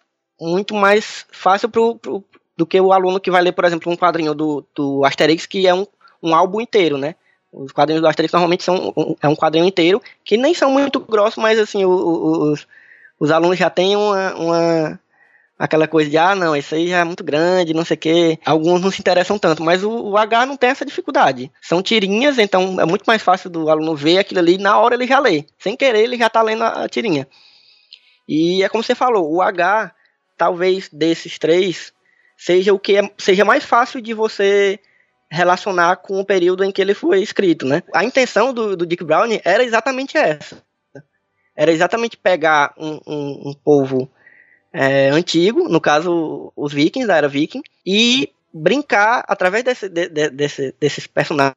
muito 0.41 0.75
mais 0.75 1.27
fácil 1.31 1.69
pro, 1.69 1.97
pro, 1.97 2.25
do 2.57 2.67
que 2.67 2.81
o 2.81 2.93
aluno 2.93 3.21
que 3.21 3.31
vai 3.31 3.43
ler, 3.43 3.53
por 3.53 3.65
exemplo, 3.65 3.93
um 3.93 3.97
quadrinho 3.97 4.35
do, 4.35 4.67
do 4.75 5.05
Asterix, 5.05 5.47
que 5.47 5.67
é 5.67 5.75
um, 5.75 5.87
um 6.23 6.35
álbum 6.35 6.61
inteiro, 6.61 6.97
né? 6.99 7.15
Os 7.53 7.73
quadrinhos 7.73 8.01
do 8.01 8.09
Asterix 8.09 8.33
normalmente 8.33 8.65
são 8.65 8.93
um, 8.97 9.15
é 9.21 9.29
um 9.29 9.37
quadrinho 9.37 9.67
inteiro, 9.67 10.01
que 10.25 10.37
nem 10.37 10.55
são 10.55 10.71
muito 10.71 10.99
grossos, 11.01 11.43
mas 11.43 11.59
assim, 11.59 11.85
os, 11.85 12.67
os 13.19 13.31
alunos 13.31 13.59
já 13.59 13.69
têm 13.69 13.97
uma, 13.97 14.35
uma 14.35 15.01
aquela 15.61 15.87
coisa 15.87 16.09
de, 16.09 16.17
ah, 16.17 16.35
não, 16.35 16.57
isso 16.57 16.75
aí 16.75 16.89
já 16.89 17.01
é 17.01 17.05
muito 17.05 17.23
grande, 17.23 17.75
não 17.75 17.85
sei 17.85 17.95
o 17.95 18.01
quê. 18.01 18.39
Alguns 18.47 18.81
não 18.81 18.91
se 18.91 18.99
interessam 18.99 19.39
tanto, 19.39 19.63
mas 19.63 19.85
o, 19.85 19.91
o, 19.91 20.17
H 20.17 20.47
não 20.47 20.57
tem 20.57 20.71
essa 20.71 20.87
dificuldade. 20.87 21.53
São 21.61 21.83
tirinhas, 21.83 22.39
então 22.39 22.81
é 22.81 22.87
muito 22.87 23.05
mais 23.05 23.21
fácil 23.23 23.51
do 23.51 23.69
aluno 23.69 23.95
ver 23.95 24.19
aquilo 24.19 24.41
ali, 24.41 24.57
na 24.57 24.79
hora 24.79 24.95
ele 24.95 25.07
já 25.07 25.19
lê. 25.19 25.45
Sem 25.59 25.77
querer, 25.77 26.01
ele 26.01 26.17
já 26.17 26.29
está 26.29 26.41
lendo 26.41 26.65
a, 26.65 26.85
a 26.85 26.89
tirinha. 26.89 27.29
E 28.27 28.63
é 28.63 28.71
como 28.71 28.83
você 28.83 28.95
falou, 28.95 29.31
o 29.31 29.43
H, 29.43 29.93
talvez 30.35 30.89
desses 30.89 31.39
três, 31.39 31.93
seja 32.39 32.73
o 32.73 32.79
que 32.79 32.97
é, 32.97 33.11
seja 33.19 33.45
mais 33.45 33.63
fácil 33.63 34.01
de 34.01 34.15
você 34.15 34.81
relacionar 35.31 35.97
com 35.97 36.19
o 36.19 36.25
período 36.25 36.65
em 36.65 36.73
que 36.73 36.81
ele 36.81 36.95
foi 36.95 37.21
escrito, 37.21 37.67
né? 37.67 37.83
A 37.95 38.03
intenção 38.03 38.55
do, 38.55 38.75
do 38.79 38.87
Dick 38.87 39.05
Brown 39.05 39.29
era 39.45 39.63
exatamente 39.63 40.17
essa. 40.17 40.63
Era 41.55 41.71
exatamente 41.71 42.17
pegar 42.17 42.73
um, 42.79 42.99
um, 43.07 43.51
um 43.51 43.55
povo 43.63 44.11
é, 44.73 45.09
antigo, 45.11 45.69
no 45.69 45.81
caso 45.81 46.53
os 46.57 46.73
vikings, 46.73 47.07
da 47.07 47.17
era 47.17 47.29
viking, 47.29 47.63
e 47.85 48.31
brincar, 48.53 49.25
através 49.29 49.65
desse, 49.65 49.89
de, 49.89 50.09
de, 50.09 50.31
desse, 50.31 50.75
desses 50.81 51.07
personagens, 51.07 51.55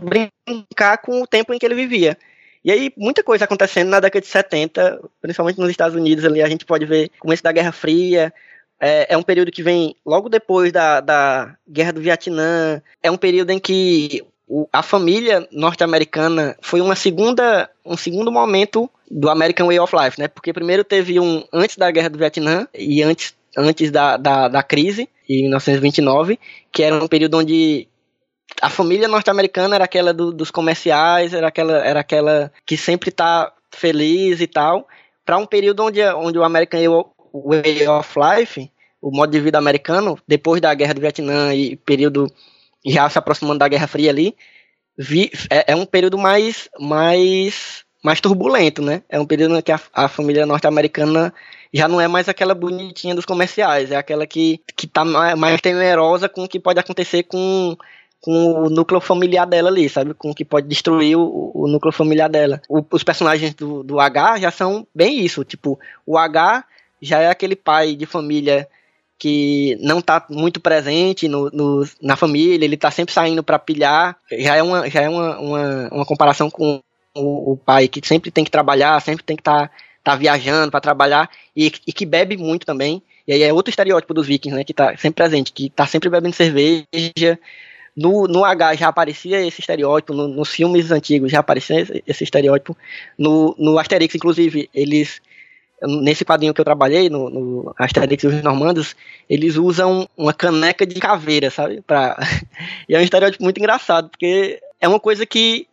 brincar 0.00 0.98
com 0.98 1.22
o 1.22 1.26
tempo 1.26 1.52
em 1.52 1.58
que 1.58 1.66
ele 1.66 1.74
vivia. 1.74 2.16
E 2.62 2.70
aí, 2.70 2.92
muita 2.96 3.22
coisa 3.22 3.44
acontecendo 3.44 3.88
na 3.88 4.00
década 4.00 4.20
de 4.20 4.26
70, 4.26 5.00
principalmente 5.20 5.58
nos 5.58 5.70
Estados 5.70 5.96
Unidos, 5.96 6.24
ali 6.24 6.42
a 6.42 6.48
gente 6.48 6.66
pode 6.66 6.84
ver 6.84 7.10
o 7.18 7.22
começo 7.22 7.42
da 7.42 7.52
Guerra 7.52 7.72
Fria, 7.72 8.32
é, 8.78 9.14
é, 9.14 9.16
um 9.16 9.22
período 9.22 9.50
que 9.50 9.62
vem 9.62 9.94
logo 10.04 10.28
depois 10.28 10.72
da, 10.72 11.00
da 11.00 11.54
Guerra 11.68 11.92
do 11.92 12.00
Vietnã, 12.00 12.82
é 13.02 13.10
um 13.10 13.16
período 13.16 13.50
em 13.50 13.58
que 13.58 14.24
o, 14.50 14.68
a 14.72 14.82
família 14.82 15.46
norte-americana 15.52 16.56
foi 16.60 16.80
uma 16.80 16.96
segunda, 16.96 17.70
um 17.86 17.96
segundo 17.96 18.32
momento 18.32 18.90
do 19.08 19.30
American 19.30 19.68
Way 19.68 19.78
of 19.78 19.94
Life, 19.96 20.18
né? 20.18 20.26
Porque 20.26 20.52
primeiro 20.52 20.82
teve 20.82 21.20
um 21.20 21.44
antes 21.52 21.76
da 21.76 21.88
Guerra 21.88 22.10
do 22.10 22.18
Vietnã 22.18 22.66
e 22.74 23.00
antes, 23.00 23.32
antes 23.56 23.92
da, 23.92 24.16
da, 24.16 24.48
da 24.48 24.60
crise, 24.60 25.08
em 25.28 25.42
1929, 25.42 26.36
que 26.72 26.82
era 26.82 26.96
um 26.96 27.06
período 27.06 27.38
onde 27.38 27.86
a 28.60 28.68
família 28.68 29.06
norte-americana 29.06 29.76
era 29.76 29.84
aquela 29.84 30.12
do, 30.12 30.32
dos 30.32 30.50
comerciais, 30.50 31.32
era 31.32 31.46
aquela, 31.46 31.86
era 31.86 32.00
aquela 32.00 32.52
que 32.66 32.76
sempre 32.76 33.12
tá 33.12 33.52
feliz 33.70 34.40
e 34.40 34.48
tal, 34.48 34.88
para 35.24 35.38
um 35.38 35.46
período 35.46 35.84
onde, 35.84 36.02
onde 36.14 36.38
o 36.40 36.42
American 36.42 37.06
Way 37.32 37.86
of 37.86 38.14
Life, 38.18 38.68
o 39.00 39.12
modo 39.12 39.30
de 39.30 39.38
vida 39.38 39.58
americano, 39.58 40.18
depois 40.26 40.60
da 40.60 40.74
Guerra 40.74 40.94
do 40.94 41.00
Vietnã 41.00 41.54
e 41.54 41.76
período 41.76 42.26
já 42.84 43.08
se 43.08 43.18
aproximando 43.18 43.58
da 43.58 43.68
Guerra 43.68 43.86
Fria 43.86 44.10
ali, 44.10 44.34
vi, 44.96 45.30
é, 45.50 45.72
é, 45.72 45.76
um 45.76 45.86
período 45.86 46.18
mais, 46.18 46.68
mais, 46.78 47.84
mais 48.02 48.20
turbulento, 48.20 48.82
né? 48.82 49.02
É 49.08 49.18
um 49.18 49.26
período 49.26 49.56
em 49.56 49.62
que 49.62 49.72
a, 49.72 49.80
a 49.92 50.08
família 50.08 50.46
norte-americana 50.46 51.32
já 51.72 51.86
não 51.86 52.00
é 52.00 52.08
mais 52.08 52.28
aquela 52.28 52.54
bonitinha 52.54 53.14
dos 53.14 53.24
comerciais, 53.24 53.90
é 53.90 53.96
aquela 53.96 54.26
que, 54.26 54.60
que 54.76 54.86
tá 54.86 55.04
mais 55.04 55.60
temerosa 55.60 56.28
com 56.28 56.44
o 56.44 56.48
que 56.48 56.58
pode 56.58 56.80
acontecer 56.80 57.22
com, 57.22 57.76
com 58.20 58.64
o 58.64 58.70
núcleo 58.70 59.00
familiar 59.00 59.46
dela 59.46 59.68
ali, 59.68 59.88
sabe? 59.88 60.12
Com 60.14 60.30
o 60.30 60.34
que 60.34 60.44
pode 60.44 60.66
destruir 60.66 61.16
o, 61.16 61.52
o 61.54 61.68
núcleo 61.68 61.92
familiar 61.92 62.28
dela. 62.28 62.60
O, 62.68 62.84
os 62.90 63.04
personagens 63.04 63.54
do, 63.54 63.82
do 63.82 64.00
H 64.00 64.38
já 64.40 64.50
são 64.50 64.86
bem 64.94 65.24
isso, 65.24 65.44
tipo, 65.44 65.78
o 66.04 66.18
H 66.18 66.64
já 67.00 67.20
é 67.20 67.30
aquele 67.30 67.56
pai 67.56 67.94
de 67.94 68.04
família 68.04 68.68
que 69.20 69.76
não 69.82 69.98
está 69.98 70.24
muito 70.30 70.58
presente 70.58 71.28
no, 71.28 71.50
no, 71.50 71.86
na 72.00 72.16
família, 72.16 72.64
ele 72.64 72.74
está 72.74 72.90
sempre 72.90 73.12
saindo 73.12 73.42
para 73.42 73.58
pilhar. 73.58 74.16
Já 74.32 74.56
é 74.56 74.62
uma, 74.62 74.88
já 74.88 75.02
é 75.02 75.08
uma, 75.10 75.38
uma, 75.38 75.88
uma 75.92 76.06
comparação 76.06 76.50
com 76.50 76.80
o, 77.14 77.52
o, 77.52 77.56
pai 77.58 77.86
que 77.86 78.00
sempre 78.04 78.30
tem 78.30 78.42
que 78.44 78.50
trabalhar, 78.50 78.98
sempre 79.02 79.22
tem 79.22 79.36
que 79.36 79.42
estar 79.42 79.68
tá, 79.68 79.74
tá 80.02 80.16
viajando 80.16 80.70
para 80.70 80.80
trabalhar 80.80 81.28
e, 81.54 81.70
e, 81.86 81.92
que 81.92 82.06
bebe 82.06 82.38
muito 82.38 82.64
também. 82.64 83.02
E 83.28 83.34
aí 83.34 83.42
é 83.42 83.52
outro 83.52 83.68
estereótipo 83.68 84.14
dos 84.14 84.26
vikings, 84.26 84.56
né, 84.56 84.64
que 84.64 84.72
está 84.72 84.96
sempre 84.96 85.22
presente, 85.22 85.52
que 85.52 85.66
está 85.66 85.86
sempre 85.86 86.08
bebendo 86.08 86.34
cerveja. 86.34 87.38
No, 87.94 88.26
no 88.26 88.42
H 88.42 88.76
já 88.76 88.88
aparecia 88.88 89.46
esse 89.46 89.60
estereótipo, 89.60 90.14
no, 90.14 90.28
nos 90.28 90.48
filmes 90.48 90.90
antigos 90.90 91.30
já 91.30 91.40
aparecia 91.40 91.80
esse, 91.80 92.02
esse 92.06 92.24
estereótipo. 92.24 92.74
No, 93.18 93.54
no 93.58 93.78
Asterix, 93.78 94.14
inclusive, 94.14 94.70
eles 94.72 95.20
nesse 95.82 96.24
quadrinho 96.24 96.52
que 96.52 96.60
eu 96.60 96.64
trabalhei, 96.64 97.08
no, 97.08 97.30
no 97.30 97.74
Asterix 97.78 98.22
e 98.22 98.26
os 98.26 98.42
Normandos, 98.42 98.94
eles 99.28 99.56
usam 99.56 100.08
uma 100.16 100.32
caneca 100.32 100.86
de 100.86 101.00
caveira, 101.00 101.50
sabe? 101.50 101.80
Pra... 101.82 102.16
e 102.88 102.94
é 102.94 102.98
um 102.98 103.02
estereótipo 103.02 103.42
muito 103.42 103.58
engraçado, 103.58 104.08
porque 104.10 104.60
é 104.80 104.88
uma 104.88 105.00
coisa 105.00 105.24
que 105.24 105.66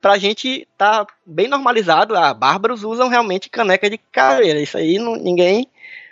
pra 0.00 0.18
gente 0.18 0.68
tá 0.76 1.06
bem 1.24 1.48
normalizado. 1.48 2.14
Ah, 2.14 2.34
bárbaros 2.34 2.84
usam 2.84 3.08
realmente 3.08 3.48
caneca 3.48 3.88
de 3.88 3.96
caveira. 3.96 4.60
Isso 4.60 4.76
aí 4.76 4.98
não, 4.98 5.16
ninguém, 5.16 5.66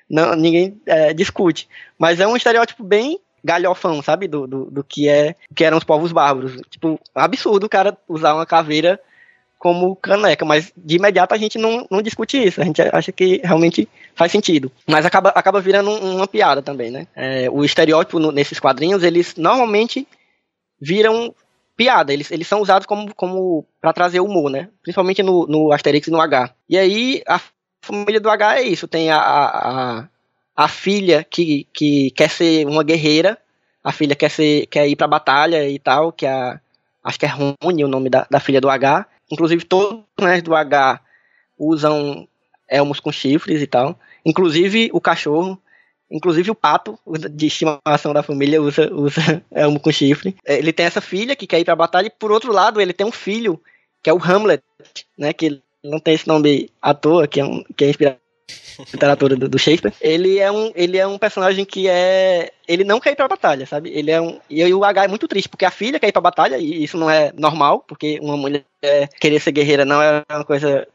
não, 0.08 0.34
ninguém 0.34 0.80
é, 0.86 1.12
discute. 1.12 1.68
Mas 1.98 2.18
é 2.18 2.26
um 2.26 2.34
estereótipo 2.34 2.82
bem 2.82 3.20
galhofão, 3.44 4.00
sabe? 4.00 4.26
Do, 4.26 4.46
do, 4.46 4.70
do 4.70 4.82
que 4.82 5.10
é 5.10 5.34
que 5.54 5.62
eram 5.62 5.76
os 5.76 5.84
povos 5.84 6.10
bárbaros. 6.10 6.58
Tipo, 6.70 6.98
absurdo 7.14 7.66
o 7.66 7.68
cara 7.68 7.94
usar 8.08 8.32
uma 8.32 8.46
caveira 8.46 8.98
como 9.62 9.94
caneca, 9.94 10.44
mas 10.44 10.72
de 10.76 10.96
imediato 10.96 11.32
a 11.32 11.38
gente 11.38 11.56
não, 11.56 11.86
não 11.88 12.02
discute 12.02 12.36
isso, 12.36 12.60
a 12.60 12.64
gente 12.64 12.82
acha 12.82 13.12
que 13.12 13.40
realmente 13.44 13.88
faz 14.12 14.32
sentido. 14.32 14.72
Mas 14.88 15.06
acaba, 15.06 15.28
acaba 15.28 15.60
virando 15.60 15.88
uma 15.88 16.26
piada 16.26 16.60
também, 16.60 16.90
né? 16.90 17.06
É, 17.14 17.48
o 17.48 17.64
estereótipo 17.64 18.18
no, 18.18 18.32
nesses 18.32 18.58
quadrinhos, 18.58 19.04
eles 19.04 19.36
normalmente 19.36 20.04
viram 20.80 21.32
piada, 21.76 22.12
eles, 22.12 22.32
eles 22.32 22.48
são 22.48 22.60
usados 22.60 22.86
como, 22.86 23.14
como 23.14 23.64
para 23.80 23.92
trazer 23.92 24.18
humor, 24.18 24.50
né? 24.50 24.68
Principalmente 24.82 25.22
no, 25.22 25.46
no 25.46 25.72
Asterix 25.72 26.08
e 26.08 26.10
no 26.10 26.20
H. 26.20 26.52
E 26.68 26.76
aí 26.76 27.22
a 27.24 27.40
família 27.80 28.20
do 28.20 28.28
H 28.28 28.58
é 28.58 28.62
isso, 28.62 28.88
tem 28.88 29.12
a, 29.12 29.20
a, 29.20 30.08
a 30.56 30.66
filha 30.66 31.22
que, 31.22 31.68
que 31.72 32.10
quer 32.16 32.30
ser 32.30 32.66
uma 32.66 32.82
guerreira, 32.82 33.38
a 33.84 33.92
filha 33.92 34.16
quer, 34.16 34.28
ser, 34.28 34.66
quer 34.66 34.88
ir 34.88 34.96
pra 34.96 35.06
batalha 35.06 35.68
e 35.68 35.78
tal, 35.78 36.10
que 36.10 36.26
é 36.26 36.32
a, 36.32 36.60
acho 37.04 37.16
que 37.16 37.26
é 37.26 37.28
Rony 37.62 37.84
o 37.84 37.88
nome 37.88 38.10
da, 38.10 38.26
da 38.28 38.40
filha 38.40 38.60
do 38.60 38.68
H, 38.68 39.06
Inclusive, 39.32 39.64
todos 39.64 40.00
os 40.00 40.04
personagens 40.14 40.42
do 40.42 40.54
H 40.54 41.00
usam 41.58 42.28
elmos 42.68 43.00
com 43.00 43.10
chifres 43.10 43.62
e 43.62 43.66
tal. 43.66 43.98
Inclusive 44.26 44.90
o 44.92 45.00
cachorro. 45.00 45.58
Inclusive 46.10 46.50
o 46.50 46.54
pato, 46.54 46.98
de 47.30 47.46
estimação 47.46 48.12
da 48.12 48.22
família, 48.22 48.60
usa, 48.60 48.92
usa 48.92 49.42
elmo 49.50 49.80
com 49.80 49.90
chifre. 49.90 50.36
É, 50.44 50.58
ele 50.58 50.70
tem 50.70 50.84
essa 50.84 51.00
filha 51.00 51.34
que 51.34 51.46
quer 51.46 51.58
ir 51.58 51.64
pra 51.64 51.74
batalha, 51.74 52.08
e 52.08 52.10
por 52.10 52.30
outro 52.30 52.52
lado, 52.52 52.82
ele 52.82 52.92
tem 52.92 53.06
um 53.06 53.10
filho, 53.10 53.58
que 54.02 54.10
é 54.10 54.12
o 54.12 54.22
Hamlet, 54.22 54.62
né? 55.16 55.32
Que 55.32 55.62
não 55.82 55.98
tem 55.98 56.12
esse 56.12 56.28
nome 56.28 56.68
à 56.82 56.92
toa, 56.92 57.26
que 57.26 57.40
é, 57.40 57.44
um, 57.46 57.64
que 57.74 57.86
é 57.86 57.88
inspirado 57.88 58.18
literatura 58.92 59.36
do, 59.36 59.58
Shakespeare, 59.58 59.92
ele 60.00 60.38
é 60.38 60.50
um 60.50 60.72
ele 60.74 60.98
é 60.98 61.06
um 61.06 61.18
personagem 61.18 61.64
que 61.64 61.88
é 61.88 62.52
ele 62.66 62.84
não 62.84 62.98
quer 63.00 63.12
ir 63.12 63.16
pra 63.16 63.28
batalha, 63.28 63.66
sabe? 63.66 63.90
Ele 63.90 64.10
é 64.10 64.20
um 64.20 64.40
e 64.48 64.62
o 64.72 64.84
H 64.84 65.04
é 65.04 65.08
muito 65.08 65.28
triste 65.28 65.48
porque 65.48 65.64
a 65.64 65.70
filha 65.70 66.00
quer 66.00 66.08
ir 66.08 66.12
pra 66.12 66.20
batalha 66.20 66.56
e 66.58 66.82
isso 66.82 66.96
não 66.96 67.10
é 67.10 67.32
normal, 67.36 67.84
porque 67.86 68.18
uma 68.22 68.36
mulher 68.36 68.64
querer 69.20 69.40
ser 69.40 69.52
guerreira 69.52 69.84
não 69.84 70.02
é 70.02 70.22
uma 70.30 70.44
coisa 70.44 70.86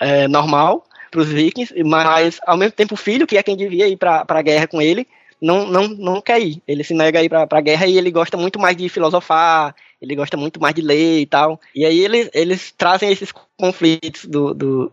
é, 0.00 0.28
normal, 0.28 0.84
pros 1.10 1.28
vikings, 1.28 1.74
mas 1.84 2.38
ao 2.46 2.56
mesmo 2.56 2.72
tempo 2.72 2.94
o 2.94 2.98
filho, 2.98 3.26
que 3.26 3.36
é 3.36 3.42
quem 3.42 3.56
devia 3.56 3.88
ir 3.88 3.96
pra, 3.96 4.24
pra 4.24 4.42
guerra 4.42 4.66
com 4.66 4.80
ele, 4.80 5.06
não, 5.40 5.66
não, 5.66 5.88
não 5.88 6.20
quer 6.20 6.40
ir. 6.40 6.62
Ele 6.66 6.84
se 6.84 6.94
nega 6.94 7.18
a 7.18 7.24
ir 7.24 7.28
pra, 7.28 7.46
pra 7.46 7.60
guerra 7.60 7.86
e 7.86 7.96
ele 7.96 8.10
gosta 8.10 8.36
muito 8.36 8.58
mais 8.58 8.76
de 8.76 8.88
filosofar, 8.88 9.74
ele 10.00 10.14
gosta 10.14 10.36
muito 10.36 10.60
mais 10.60 10.74
de 10.74 10.82
ler 10.82 11.20
e 11.20 11.26
tal. 11.26 11.60
E 11.74 11.84
aí 11.84 12.00
eles, 12.00 12.30
eles 12.32 12.72
trazem 12.76 13.10
esses 13.10 13.32
conflitos 13.56 14.24
do, 14.26 14.54
do, 14.54 14.92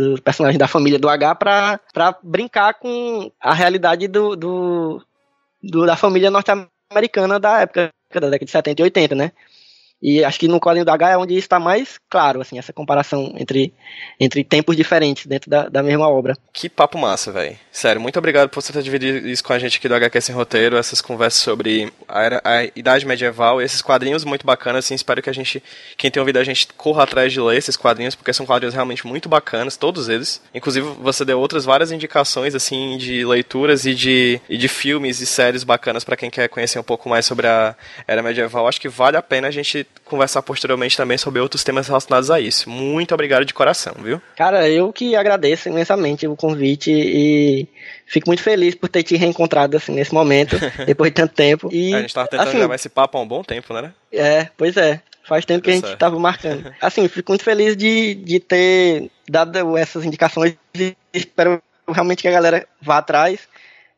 do 0.00 0.22
personagem 0.22 0.58
da 0.58 0.66
família 0.66 0.98
do 0.98 1.08
H 1.08 1.34
pra, 1.34 1.80
pra 1.92 2.16
brincar 2.22 2.74
com 2.74 3.30
a 3.40 3.52
realidade 3.52 4.08
do, 4.08 4.34
do, 4.34 5.02
do 5.62 5.86
da 5.86 5.96
família 5.96 6.30
norte-americana 6.30 7.38
da 7.38 7.60
época, 7.60 7.90
da 8.14 8.30
década 8.30 8.44
de 8.44 8.50
70 8.50 8.80
e 8.80 8.84
80, 8.84 9.14
né? 9.14 9.32
E 10.02 10.24
acho 10.24 10.38
que 10.38 10.48
no 10.48 10.58
quadrinho 10.58 10.84
do 10.84 10.90
H 10.90 11.10
é 11.10 11.16
onde 11.16 11.34
está 11.34 11.60
mais 11.60 11.98
claro, 12.08 12.40
assim, 12.40 12.58
essa 12.58 12.72
comparação 12.72 13.34
entre, 13.36 13.74
entre 14.18 14.42
tempos 14.42 14.76
diferentes 14.76 15.26
dentro 15.26 15.50
da, 15.50 15.68
da 15.68 15.82
mesma 15.82 16.08
obra. 16.08 16.36
Que 16.52 16.68
papo 16.68 16.96
massa, 16.96 17.30
velho. 17.30 17.56
Sério, 17.70 18.00
muito 18.00 18.18
obrigado 18.18 18.48
por 18.48 18.62
você 18.62 18.72
ter 18.72 18.82
dividido 18.82 19.28
isso 19.28 19.44
com 19.44 19.52
a 19.52 19.58
gente 19.58 19.76
aqui 19.76 19.88
do 19.88 19.94
HQ 19.94 20.20
Sem 20.20 20.34
Roteiro, 20.34 20.76
essas 20.76 21.02
conversas 21.02 21.42
sobre 21.42 21.92
a, 22.08 22.22
era, 22.22 22.40
a 22.44 22.64
Idade 22.74 23.04
Medieval, 23.06 23.60
esses 23.60 23.82
quadrinhos 23.82 24.24
muito 24.24 24.46
bacanas, 24.46 24.86
assim, 24.86 24.94
espero 24.94 25.20
que 25.20 25.28
a 25.28 25.34
gente, 25.34 25.62
quem 25.98 26.10
tem 26.10 26.20
ouvido 26.20 26.38
a 26.38 26.44
gente, 26.44 26.68
corra 26.76 27.02
atrás 27.02 27.32
de 27.32 27.40
ler 27.40 27.58
esses 27.58 27.76
quadrinhos, 27.76 28.14
porque 28.14 28.32
são 28.32 28.46
quadrinhos 28.46 28.74
realmente 28.74 29.06
muito 29.06 29.28
bacanas, 29.28 29.76
todos 29.76 30.08
eles. 30.08 30.40
Inclusive, 30.54 30.86
você 31.00 31.24
deu 31.24 31.38
outras 31.38 31.64
várias 31.66 31.92
indicações, 31.92 32.54
assim, 32.54 32.96
de 32.96 33.24
leituras 33.24 33.84
e 33.84 33.94
de, 33.94 34.40
e 34.48 34.56
de 34.56 34.68
filmes 34.68 35.20
e 35.20 35.26
séries 35.26 35.62
bacanas 35.62 36.04
para 36.04 36.16
quem 36.16 36.30
quer 36.30 36.48
conhecer 36.48 36.78
um 36.78 36.82
pouco 36.82 37.08
mais 37.08 37.26
sobre 37.26 37.46
a 37.46 37.76
Era 38.06 38.22
Medieval. 38.22 38.66
Acho 38.66 38.80
que 38.80 38.88
vale 38.88 39.16
a 39.16 39.22
pena 39.22 39.48
a 39.48 39.50
gente 39.50 39.86
conversar 40.10 40.42
posteriormente 40.42 40.96
também 40.96 41.16
sobre 41.16 41.40
outros 41.40 41.62
temas 41.62 41.86
relacionados 41.86 42.30
a 42.30 42.40
isso. 42.40 42.68
Muito 42.68 43.14
obrigado 43.14 43.44
de 43.44 43.54
coração, 43.54 43.94
viu? 44.02 44.20
Cara, 44.36 44.68
eu 44.68 44.92
que 44.92 45.14
agradeço 45.14 45.68
imensamente 45.68 46.26
o 46.26 46.34
convite 46.34 46.90
e 46.90 47.68
fico 48.06 48.28
muito 48.28 48.42
feliz 48.42 48.74
por 48.74 48.88
ter 48.88 49.04
te 49.04 49.16
reencontrado 49.16 49.76
assim 49.76 49.92
nesse 49.92 50.12
momento, 50.12 50.56
depois 50.84 51.10
de 51.10 51.14
tanto 51.14 51.34
tempo. 51.34 51.68
E, 51.72 51.94
a 51.94 52.00
gente 52.00 52.12
tava 52.12 52.26
tentando 52.26 52.48
assim, 52.48 52.58
gravar 52.58 52.74
esse 52.74 52.88
papo 52.88 53.16
há 53.16 53.20
um 53.20 53.28
bom 53.28 53.44
tempo, 53.44 53.72
né? 53.72 53.92
É, 54.12 54.48
pois 54.56 54.76
é. 54.76 55.00
Faz 55.22 55.44
tempo 55.44 55.62
que 55.62 55.70
a 55.70 55.74
gente 55.74 55.92
estava 55.92 56.18
marcando. 56.18 56.74
Assim, 56.82 57.06
fico 57.06 57.30
muito 57.30 57.44
feliz 57.44 57.76
de, 57.76 58.16
de 58.16 58.40
ter 58.40 59.08
dado 59.28 59.76
essas 59.76 60.04
indicações 60.04 60.56
e 60.74 60.96
espero 61.14 61.62
realmente 61.86 62.22
que 62.22 62.26
a 62.26 62.32
galera 62.32 62.66
vá 62.82 62.98
atrás. 62.98 63.38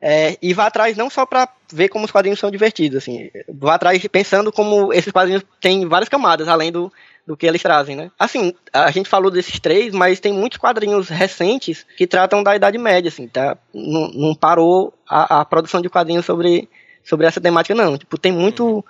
É, 0.04 0.36
e 0.42 0.52
vá 0.52 0.66
atrás 0.66 0.96
não 0.96 1.08
só 1.08 1.24
para 1.24 1.48
ver 1.72 1.88
como 1.88 2.04
os 2.04 2.10
quadrinhos 2.10 2.40
são 2.40 2.50
divertidos, 2.50 2.98
assim, 2.98 3.30
vá 3.48 3.76
atrás 3.76 4.04
pensando 4.08 4.50
como 4.50 4.92
esses 4.92 5.12
quadrinhos 5.12 5.44
têm 5.60 5.86
várias 5.86 6.08
camadas, 6.08 6.48
além 6.48 6.72
do, 6.72 6.92
do 7.24 7.36
que 7.36 7.46
eles 7.46 7.62
trazem, 7.62 7.94
né? 7.94 8.10
Assim, 8.18 8.52
a 8.72 8.90
gente 8.90 9.08
falou 9.08 9.30
desses 9.30 9.60
três, 9.60 9.94
mas 9.94 10.18
tem 10.18 10.32
muitos 10.32 10.58
quadrinhos 10.58 11.08
recentes 11.08 11.86
que 11.96 12.04
tratam 12.04 12.42
da 12.42 12.56
Idade 12.56 12.78
Média, 12.78 13.08
assim, 13.08 13.28
tá? 13.28 13.56
Não, 13.72 14.08
não 14.08 14.34
parou 14.34 14.92
a, 15.08 15.40
a, 15.40 15.44
produção 15.44 15.80
de 15.80 15.88
quadrinhos 15.88 16.26
sobre, 16.26 16.68
sobre 17.04 17.26
essa 17.26 17.40
temática, 17.40 17.74
não. 17.74 17.96
Tipo, 17.96 18.18
tem 18.18 18.32
muito... 18.32 18.84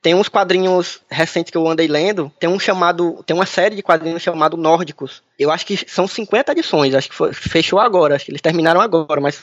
Tem 0.00 0.14
uns 0.14 0.28
quadrinhos 0.28 1.02
recentes 1.10 1.50
que 1.50 1.58
eu 1.58 1.66
andei 1.66 1.88
lendo, 1.88 2.32
tem 2.38 2.48
um 2.48 2.58
chamado, 2.58 3.20
tem 3.26 3.34
uma 3.34 3.44
série 3.44 3.74
de 3.74 3.82
quadrinhos 3.82 4.22
chamado 4.22 4.56
Nórdicos. 4.56 5.24
Eu 5.36 5.50
acho 5.50 5.66
que 5.66 5.76
são 5.90 6.06
50 6.06 6.52
edições, 6.52 6.94
acho 6.94 7.08
que 7.08 7.16
foi, 7.16 7.32
fechou 7.32 7.80
agora, 7.80 8.14
acho 8.14 8.24
que 8.24 8.30
eles 8.30 8.40
terminaram 8.40 8.80
agora, 8.80 9.20
mas 9.20 9.42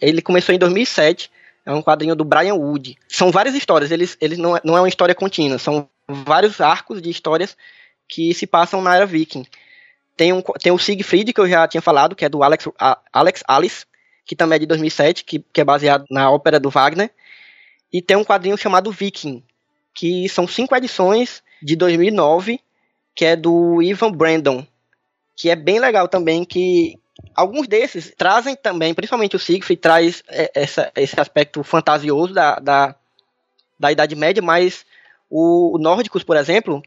ele 0.00 0.22
começou 0.22 0.54
em 0.54 0.58
2007. 0.58 1.30
É 1.64 1.72
um 1.72 1.82
quadrinho 1.82 2.16
do 2.16 2.24
Brian 2.24 2.54
Wood. 2.54 2.96
São 3.08 3.30
várias 3.30 3.54
histórias, 3.54 3.90
eles, 3.90 4.16
eles 4.20 4.38
não, 4.38 4.56
é, 4.56 4.60
não 4.64 4.76
é 4.76 4.80
uma 4.80 4.88
história 4.88 5.14
contínua, 5.14 5.58
são 5.58 5.88
vários 6.08 6.60
arcos 6.62 7.02
de 7.02 7.10
histórias 7.10 7.56
que 8.08 8.32
se 8.32 8.46
passam 8.46 8.80
na 8.80 8.96
era 8.96 9.04
viking. 9.04 9.44
Tem, 10.16 10.32
um, 10.32 10.40
tem 10.40 10.72
o 10.72 10.78
Siegfried, 10.78 11.32
que 11.32 11.40
eu 11.40 11.48
já 11.48 11.68
tinha 11.68 11.82
falado, 11.82 12.16
que 12.16 12.24
é 12.24 12.28
do 12.28 12.42
Alex, 12.42 12.68
Alex 13.12 13.44
Alice, 13.46 13.84
que 14.24 14.34
também 14.34 14.56
é 14.56 14.58
de 14.60 14.66
2007, 14.66 15.24
que, 15.24 15.44
que 15.52 15.60
é 15.60 15.64
baseado 15.64 16.04
na 16.10 16.30
ópera 16.30 16.58
do 16.58 16.70
Wagner. 16.70 17.10
E 17.92 18.02
tem 18.02 18.16
um 18.16 18.24
quadrinho 18.24 18.56
chamado 18.56 18.90
Viking, 18.90 19.42
que 19.94 20.28
são 20.28 20.48
cinco 20.48 20.74
edições 20.74 21.42
de 21.62 21.76
2009, 21.76 22.60
que 23.14 23.24
é 23.24 23.36
do 23.36 23.82
Ivan 23.82 24.12
Brandon, 24.12 24.66
que 25.36 25.50
é 25.50 25.56
bem 25.56 25.78
legal 25.78 26.08
também, 26.08 26.44
que, 26.44 26.98
alguns 27.34 27.68
desses 27.68 28.12
trazem 28.16 28.56
também, 28.56 28.94
principalmente 28.94 29.36
o 29.36 29.38
Siegfried 29.38 29.80
traz 29.80 30.22
é, 30.28 30.50
essa, 30.54 30.90
esse 30.96 31.18
aspecto 31.20 31.62
fantasioso 31.62 32.34
da, 32.34 32.56
da, 32.56 32.94
da 33.78 33.92
Idade 33.92 34.16
Média, 34.16 34.42
mas 34.42 34.84
o, 35.30 35.76
o 35.76 35.78
Nórdicos, 35.78 36.24
por 36.24 36.36
exemplo, 36.36 36.82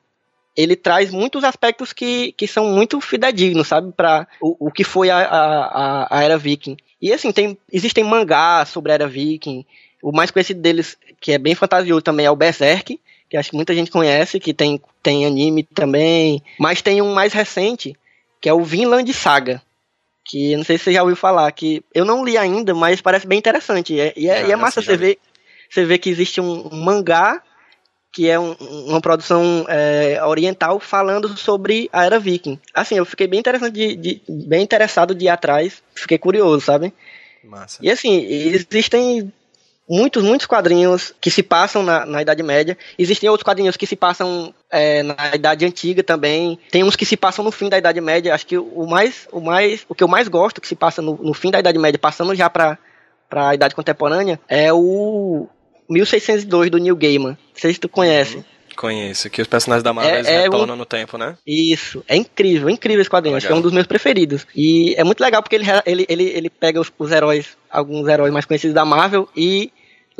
ele 0.55 0.75
traz 0.75 1.11
muitos 1.11 1.43
aspectos 1.43 1.93
que, 1.93 2.33
que 2.33 2.47
são 2.47 2.65
muito 2.65 2.99
fidedignos, 2.99 3.67
sabe, 3.67 3.91
para 3.91 4.27
o, 4.41 4.67
o 4.67 4.71
que 4.71 4.83
foi 4.83 5.09
a, 5.09 5.19
a, 5.19 6.17
a, 6.17 6.23
era 6.23 6.37
viking. 6.37 6.77
E 7.01 7.13
assim, 7.13 7.31
tem, 7.31 7.57
existem 7.71 8.03
mangás 8.03 8.69
sobre 8.69 8.91
a 8.91 8.95
era 8.95 9.07
viking, 9.07 9.65
o 10.01 10.11
mais 10.11 10.31
conhecido 10.31 10.61
deles, 10.61 10.97
que 11.19 11.31
é 11.31 11.37
bem 11.37 11.55
fantasioso 11.55 12.01
também, 12.01 12.25
é 12.25 12.31
o 12.31 12.35
Berserk, 12.35 12.99
que 13.29 13.37
acho 13.37 13.51
que 13.51 13.55
muita 13.55 13.73
gente 13.73 13.89
conhece, 13.89 14.39
que 14.39 14.53
tem, 14.53 14.81
tem 15.01 15.25
anime 15.25 15.63
também, 15.63 16.43
mas 16.59 16.81
tem 16.81 17.01
um 17.01 17.13
mais 17.13 17.31
recente, 17.31 17.95
que 18.41 18.49
é 18.49 18.53
o 18.53 18.63
Vinland 18.63 19.11
Saga, 19.13 19.61
que 20.25 20.55
não 20.55 20.63
sei 20.63 20.77
se 20.77 20.85
você 20.85 20.93
já 20.93 21.01
ouviu 21.01 21.15
falar, 21.15 21.51
que 21.51 21.83
eu 21.93 22.05
não 22.05 22.23
li 22.23 22.37
ainda, 22.37 22.73
mas 22.73 23.01
parece 23.01 23.27
bem 23.27 23.39
interessante. 23.39 23.93
E 23.93 23.99
é, 23.99 24.13
e 24.15 24.29
é, 24.29 24.41
já, 24.41 24.47
e 24.47 24.51
é 24.51 24.55
massa 24.55 24.81
você 24.81 24.95
ver, 24.95 25.19
você 25.69 25.85
ver 25.85 25.97
que 25.97 26.09
existe 26.09 26.39
um, 26.39 26.69
um 26.71 26.83
mangá 26.83 27.41
que 28.11 28.29
é 28.29 28.37
um, 28.37 28.51
uma 28.59 28.99
produção 28.99 29.65
é, 29.69 30.21
oriental 30.25 30.79
falando 30.79 31.37
sobre 31.37 31.89
a 31.93 32.03
era 32.03 32.19
viking. 32.19 32.59
Assim, 32.73 32.95
eu 32.95 33.05
fiquei 33.05 33.25
bem 33.25 33.39
interessante 33.39 33.73
de, 33.73 33.95
de, 33.95 34.21
bem 34.27 34.61
interessado 34.61 35.15
de 35.15 35.25
ir 35.25 35.29
atrás, 35.29 35.81
fiquei 35.95 36.17
curioso, 36.17 36.59
sabe? 36.65 36.93
Massa. 37.43 37.79
E 37.81 37.89
assim, 37.89 38.21
existem 38.21 39.31
muitos, 39.91 40.23
muitos 40.23 40.47
quadrinhos 40.47 41.13
que 41.19 41.29
se 41.29 41.43
passam 41.43 41.83
na, 41.83 42.05
na 42.05 42.21
Idade 42.21 42.41
Média. 42.41 42.77
Existem 42.97 43.29
outros 43.29 43.43
quadrinhos 43.43 43.75
que 43.75 43.85
se 43.85 43.97
passam 43.97 44.53
é, 44.71 45.03
na 45.03 45.35
Idade 45.35 45.65
Antiga 45.65 46.01
também. 46.01 46.57
Tem 46.71 46.81
uns 46.81 46.95
que 46.95 47.05
se 47.05 47.17
passam 47.17 47.43
no 47.43 47.51
fim 47.51 47.67
da 47.67 47.77
Idade 47.77 47.99
Média. 47.99 48.33
Acho 48.33 48.47
que 48.47 48.57
o 48.57 48.87
mais, 48.87 49.27
o 49.33 49.41
mais, 49.41 49.85
o 49.89 49.93
que 49.93 50.01
eu 50.01 50.07
mais 50.07 50.29
gosto 50.29 50.61
que 50.61 50.67
se 50.67 50.75
passa 50.75 51.01
no, 51.01 51.19
no 51.21 51.33
fim 51.33 51.51
da 51.51 51.59
Idade 51.59 51.77
Média, 51.77 51.99
passando 51.99 52.33
já 52.33 52.49
para 52.49 52.77
para 53.29 53.47
a 53.47 53.55
Idade 53.55 53.73
Contemporânea, 53.73 54.37
é 54.49 54.73
o 54.73 55.47
1602 55.89 56.69
do 56.69 56.77
Neil 56.79 56.97
Gaiman. 56.97 57.29
Não 57.29 57.37
sei 57.55 57.73
se 57.73 57.79
tu 57.79 57.87
conhece. 57.87 58.35
Uhum. 58.35 58.43
Conheço, 58.75 59.29
que 59.29 59.41
os 59.41 59.47
personagens 59.47 59.83
da 59.83 59.93
Marvel 59.93 60.15
é, 60.15 60.19
é 60.19 60.41
retornam 60.43 60.75
um... 60.75 60.77
no 60.77 60.85
tempo, 60.85 61.17
né? 61.17 61.37
Isso, 61.47 62.03
é 62.07 62.15
incrível, 62.15 62.67
é 62.67 62.71
incrível 62.71 63.01
esse 63.01 63.09
quadrinho, 63.09 63.37
acho 63.37 63.47
que 63.47 63.53
é 63.53 63.55
um 63.55 63.61
dos 63.61 63.71
meus 63.71 63.87
preferidos. 63.87 64.45
E 64.55 64.95
é 64.97 65.03
muito 65.03 65.21
legal 65.21 65.41
porque 65.41 65.55
ele, 65.55 65.65
ele, 65.85 66.05
ele, 66.09 66.23
ele 66.23 66.49
pega 66.49 66.79
os, 66.79 66.91
os 66.97 67.11
heróis, 67.11 67.57
alguns 67.69 68.07
heróis 68.07 68.33
mais 68.33 68.45
conhecidos 68.45 68.73
da 68.73 68.83
Marvel 68.83 69.29
e 69.35 69.71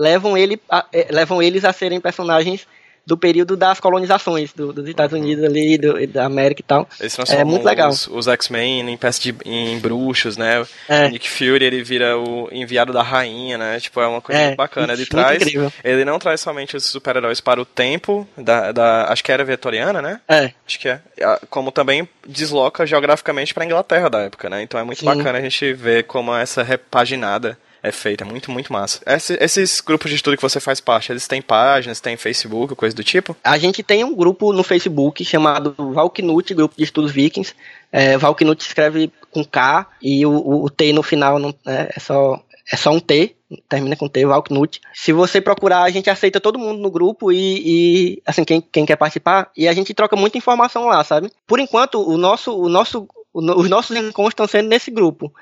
levam, 0.01 0.35
ele 0.35 0.59
a, 0.67 0.85
é, 0.91 1.07
levam 1.11 1.41
eles 1.41 1.63
a 1.63 1.71
serem 1.71 2.01
personagens 2.01 2.65
do 3.05 3.17
período 3.17 3.57
das 3.57 3.79
colonizações 3.79 4.53
do, 4.53 4.71
dos 4.71 4.87
Estados. 4.87 5.11
Unidos 5.17 5.43
ali, 5.43 5.77
do, 5.77 6.07
da 6.07 6.25
América 6.25 6.61
e 6.61 6.63
tal. 6.63 6.87
Eles 6.99 7.17
é 7.29 7.43
muito 7.43 7.65
legal. 7.65 7.89
Os, 7.89 8.07
os 8.07 8.27
X-Men 8.27 8.89
em 8.89 8.97
peça 8.97 9.19
de 9.19 9.35
em 9.43 9.77
bruxos, 9.79 10.37
né? 10.37 10.65
É. 10.87 11.09
Nick 11.09 11.29
Fury 11.29 11.65
ele 11.65 11.83
vira 11.83 12.17
o 12.17 12.47
enviado 12.51 12.93
da 12.93 13.01
rainha, 13.01 13.57
né? 13.57 13.79
Tipo, 13.79 13.99
é 13.99 14.07
uma 14.07 14.21
coisa 14.21 14.39
é, 14.39 14.45
muito 14.47 14.57
bacana. 14.57 14.93
Ele 14.93 15.05
traz. 15.05 15.41
Incrível. 15.41 15.73
Ele 15.83 16.05
não 16.05 16.17
traz 16.19 16.39
somente 16.39 16.77
os 16.77 16.85
super-heróis 16.85 17.41
para 17.41 17.59
o 17.59 17.65
tempo 17.65 18.27
da, 18.37 18.71
da. 18.71 19.11
Acho 19.11 19.23
que 19.23 19.31
era 19.31 19.43
vitoriana, 19.43 20.01
né? 20.01 20.21
É. 20.27 20.51
Acho 20.65 20.79
que 20.79 20.87
é. 20.87 21.01
Como 21.49 21.71
também 21.71 22.07
desloca 22.25 22.85
geograficamente 22.85 23.53
para 23.53 23.65
Inglaterra 23.65 24.09
da 24.09 24.21
época, 24.21 24.49
né? 24.49 24.61
Então 24.61 24.79
é 24.79 24.83
muito 24.83 24.99
Sim. 24.99 25.05
bacana 25.05 25.39
a 25.39 25.41
gente 25.41 25.73
ver 25.73 26.05
como 26.05 26.33
essa 26.33 26.63
repaginada 26.63 27.57
é 27.83 27.91
feita. 27.91 28.23
É 28.23 28.27
muito, 28.27 28.51
muito 28.51 28.71
massa. 28.71 29.01
Esse, 29.05 29.37
esses 29.41 29.81
grupos 29.81 30.09
de 30.09 30.15
estudo 30.15 30.35
que 30.35 30.41
você 30.41 30.59
faz 30.59 30.79
parte, 30.79 31.11
eles 31.11 31.27
têm 31.27 31.41
páginas, 31.41 31.99
têm 31.99 32.17
Facebook, 32.17 32.75
coisa 32.75 32.95
do 32.95 33.03
tipo? 33.03 33.35
A 33.43 33.57
gente 33.57 33.81
tem 33.83 34.03
um 34.03 34.15
grupo 34.15 34.53
no 34.53 34.63
Facebook 34.63 35.23
chamado 35.25 35.75
Valknut, 35.77 36.53
Grupo 36.53 36.75
de 36.77 36.83
Estudos 36.83 37.11
Vikings. 37.11 37.53
É, 37.91 38.17
Valknut 38.17 38.61
escreve 38.61 39.11
com 39.31 39.43
K 39.43 39.87
e 40.01 40.25
o, 40.25 40.31
o, 40.31 40.65
o 40.65 40.69
T 40.69 40.93
no 40.93 41.03
final 41.03 41.39
não, 41.39 41.53
é, 41.65 41.93
é, 41.95 41.99
só, 41.99 42.41
é 42.71 42.77
só 42.77 42.91
um 42.91 42.99
T, 42.99 43.35
termina 43.67 43.95
com 43.95 44.07
T, 44.07 44.25
Valknut. 44.25 44.79
Se 44.93 45.11
você 45.11 45.41
procurar, 45.41 45.83
a 45.83 45.89
gente 45.89 46.09
aceita 46.09 46.39
todo 46.39 46.59
mundo 46.59 46.79
no 46.79 46.91
grupo 46.91 47.31
e, 47.31 48.15
e, 48.15 48.21
assim, 48.25 48.43
quem, 48.43 48.61
quem 48.61 48.85
quer 48.85 48.95
participar, 48.95 49.49
e 49.57 49.67
a 49.67 49.73
gente 49.73 49.93
troca 49.93 50.15
muita 50.15 50.37
informação 50.37 50.85
lá, 50.85 51.03
sabe? 51.03 51.31
Por 51.47 51.59
enquanto, 51.59 52.01
o 52.01 52.17
nosso, 52.17 52.55
o 52.55 52.69
nosso, 52.69 53.07
os 53.33 53.69
nossos 53.69 53.95
encontros 53.95 54.33
estão 54.33 54.47
sendo 54.47 54.69
nesse 54.69 54.91
grupo. 54.91 55.33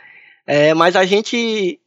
É, 0.48 0.74
mas 0.74 0.96
a 0.96 1.06
gente 1.06 1.80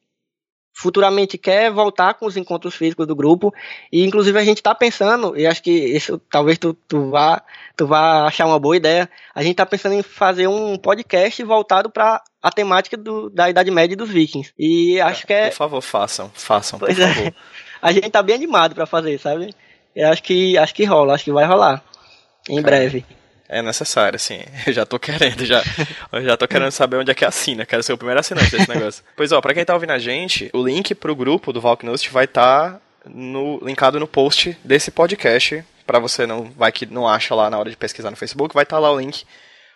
futuramente 0.73 1.37
quer 1.37 1.71
voltar 1.71 2.15
com 2.15 2.27
os 2.27 2.37
encontros 2.37 2.75
físicos 2.75 3.07
do 3.07 3.15
grupo. 3.15 3.55
E 3.93 4.05
inclusive 4.05 4.39
a 4.39 4.45
gente 4.45 4.59
está 4.59 4.75
pensando 4.75 5.37
e 5.37 5.47
acho 5.47 5.63
que 5.63 5.71
isso 5.71 6.19
talvez 6.31 6.59
tu, 6.59 6.75
tu 6.89 7.11
vá 7.11 7.43
tu 7.77 7.87
vá 7.87 8.27
achar 8.27 8.47
uma 8.47 8.59
boa 8.59 8.77
ideia 8.77 9.09
a 9.35 9.43
gente 9.43 9.53
está 9.53 9.67
pensando 9.67 9.95
em 9.95 10.03
fazer 10.03 10.47
um 10.47 10.77
podcast 10.77 11.43
voltado 11.45 11.91
para 11.91 12.23
a 12.43 12.51
temática 12.51 12.97
do, 12.97 13.31
da 13.31 13.49
Idade 13.51 13.71
Média 13.71 13.97
dos 13.97 14.09
Vikings. 14.09 14.53
E 14.59 15.01
acho 15.01 15.27
que 15.27 15.33
é 15.33 15.49
por 15.49 15.57
favor 15.57 15.81
façam 15.81 16.31
façam 16.35 16.79
pois 16.79 16.97
por 16.97 17.03
é. 17.03 17.15
favor. 17.15 17.35
A 17.83 17.93
gente 17.93 18.07
está 18.07 18.23
bem 18.23 18.37
animado 18.37 18.75
para 18.75 18.87
fazer 18.87 19.19
sabe? 19.19 19.55
Eu 19.95 20.09
acho 20.09 20.23
que 20.23 20.57
acho 20.57 20.75
que 20.75 20.85
rola 20.85 21.15
acho 21.15 21.25
que 21.25 21.33
vai 21.33 21.45
rolar. 21.45 21.83
Em 22.49 22.57
Cara. 22.57 22.77
breve 22.77 23.05
É 23.53 23.61
necessário, 23.61 24.19
sim. 24.19 24.41
Eu 24.67 24.73
já 24.73 24.87
tô 24.87 24.99
querendo, 24.99 25.45
já. 25.45 25.63
Eu 26.11 26.25
já 26.25 26.37
tô 26.39 26.49
querendo 26.49 26.71
saber 26.73 26.97
onde 26.97 27.11
é 27.11 27.15
que 27.15 27.25
assina. 27.25 27.67
Quero 27.67 27.83
ser 27.83 27.93
o 27.93 27.99
primeiro 27.99 28.19
assinante 28.19 28.51
desse 28.51 28.69
negócio. 28.69 29.05
Pois 29.15 29.31
ó, 29.31 29.43
pra 29.43 29.53
quem 29.53 29.63
tá 29.65 29.75
ouvindo 29.75 29.93
a 29.93 29.99
gente, 29.99 30.49
o 30.55 30.67
link 30.67 30.95
pro 30.95 31.15
grupo 31.15 31.53
do 31.53 31.61
Valknost 31.61 32.09
vai 32.11 32.25
estar 32.25 32.73
tá 32.73 32.81
no, 33.05 33.61
linkado 33.63 34.01
no 34.01 34.09
post 34.09 34.57
desse 34.65 34.91
podcast. 34.91 35.63
Pra 35.87 35.99
você 35.99 36.27
não 36.27 36.45
vai 36.45 36.73
que 36.73 36.87
não 36.87 37.07
acha 37.07 37.35
lá 37.35 37.51
na 37.51 37.59
hora 37.59 37.69
de 37.69 37.77
pesquisar 37.77 38.11
no 38.11 38.17
Facebook, 38.17 38.55
vai 38.55 38.63
estar 38.63 38.77
tá 38.77 38.81
lá 38.81 38.91
o 38.91 38.99
link 38.99 39.25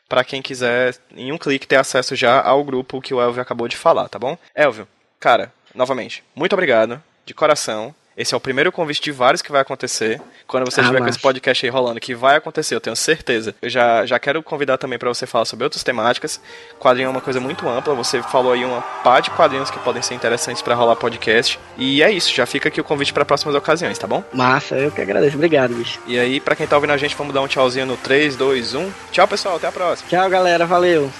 para 0.09 0.25
quem 0.25 0.41
quiser, 0.41 0.95
em 1.15 1.33
um 1.33 1.37
clique, 1.39 1.67
ter 1.67 1.77
acesso 1.77 2.17
já 2.17 2.41
ao 2.41 2.65
grupo 2.65 3.03
que 3.03 3.13
o 3.13 3.21
Elvio 3.21 3.43
acabou 3.43 3.69
de 3.69 3.77
falar, 3.77 4.09
tá 4.09 4.19
bom? 4.19 4.39
Elvio, 4.55 4.87
cara, 5.19 5.53
novamente, 5.75 6.23
muito 6.35 6.53
obrigado, 6.53 7.03
de 7.27 7.35
coração. 7.35 7.95
Esse 8.17 8.33
é 8.33 8.37
o 8.37 8.41
primeiro 8.41 8.73
convite 8.73 9.03
de 9.03 9.13
vários 9.13 9.43
que 9.43 9.53
vai 9.53 9.61
acontecer. 9.61 10.21
Quando 10.47 10.65
você 10.65 10.81
ah, 10.81 10.85
estiver 10.85 11.01
com 11.01 11.09
esse 11.09 11.19
podcast 11.19 11.67
aí 11.67 11.71
rolando, 11.71 12.01
que 12.01 12.15
vai 12.15 12.37
acontecer, 12.37 12.75
eu 12.75 12.81
tenho 12.81 12.97
certeza. 12.97 13.55
Eu 13.61 13.69
já, 13.69 14.07
já 14.07 14.19
quero 14.19 14.43
convidar 14.43 14.79
também 14.79 14.99
para 14.99 15.09
você 15.09 15.27
falar 15.27 15.45
sobre 15.45 15.65
outras 15.65 15.83
temáticas. 15.83 16.41
Quadrinho 16.81 17.09
é 17.09 17.11
uma 17.11 17.21
coisa 17.21 17.39
muito 17.41 17.69
ampla. 17.69 17.95
Você 17.95 18.23
falou 18.23 18.53
aí 18.53 18.65
uma 18.65 18.81
pá 18.81 19.21
de 19.21 19.31
quadrinhos 19.31 19.71
que 19.71 19.79
podem 19.81 20.01
ser 20.01 20.15
interessantes 20.15 20.63
para 20.63 20.75
rolar 20.75 20.97
podcast. 20.97 21.61
E 21.77 22.03
é 22.03 22.11
isso, 22.11 22.35
já 22.35 22.47
fica 22.47 22.69
aqui 22.69 22.81
o 22.81 22.85
convite 22.85 23.13
para 23.13 23.25
próximas 23.25 23.55
ocasiões, 23.55 23.99
tá 23.99 24.07
bom? 24.07 24.25
Massa, 24.33 24.77
eu 24.77 24.91
que 24.91 25.03
agradeço. 25.03 25.37
Obrigado, 25.37 25.75
bicho. 25.75 26.01
E 26.07 26.19
aí, 26.19 26.41
para 26.41 26.57
quem 26.57 26.67
tá 26.67 26.77
ouvindo 26.77 26.93
a 26.93 26.97
gente, 26.97 27.15
vamos 27.15 27.35
dar 27.35 27.43
um 27.43 27.49
tchauzinho 27.49 27.85
no 27.85 27.99
3, 27.99 28.35
2, 28.35 28.75
1. 28.75 28.91
Tchau, 29.13 29.29
pessoal. 29.29 29.57
Até 29.57 29.67
a 29.67 29.73
próxima. 29.73 30.09
Tchau, 30.09 30.31
galera. 30.31 30.65
Valeu. 30.65 31.13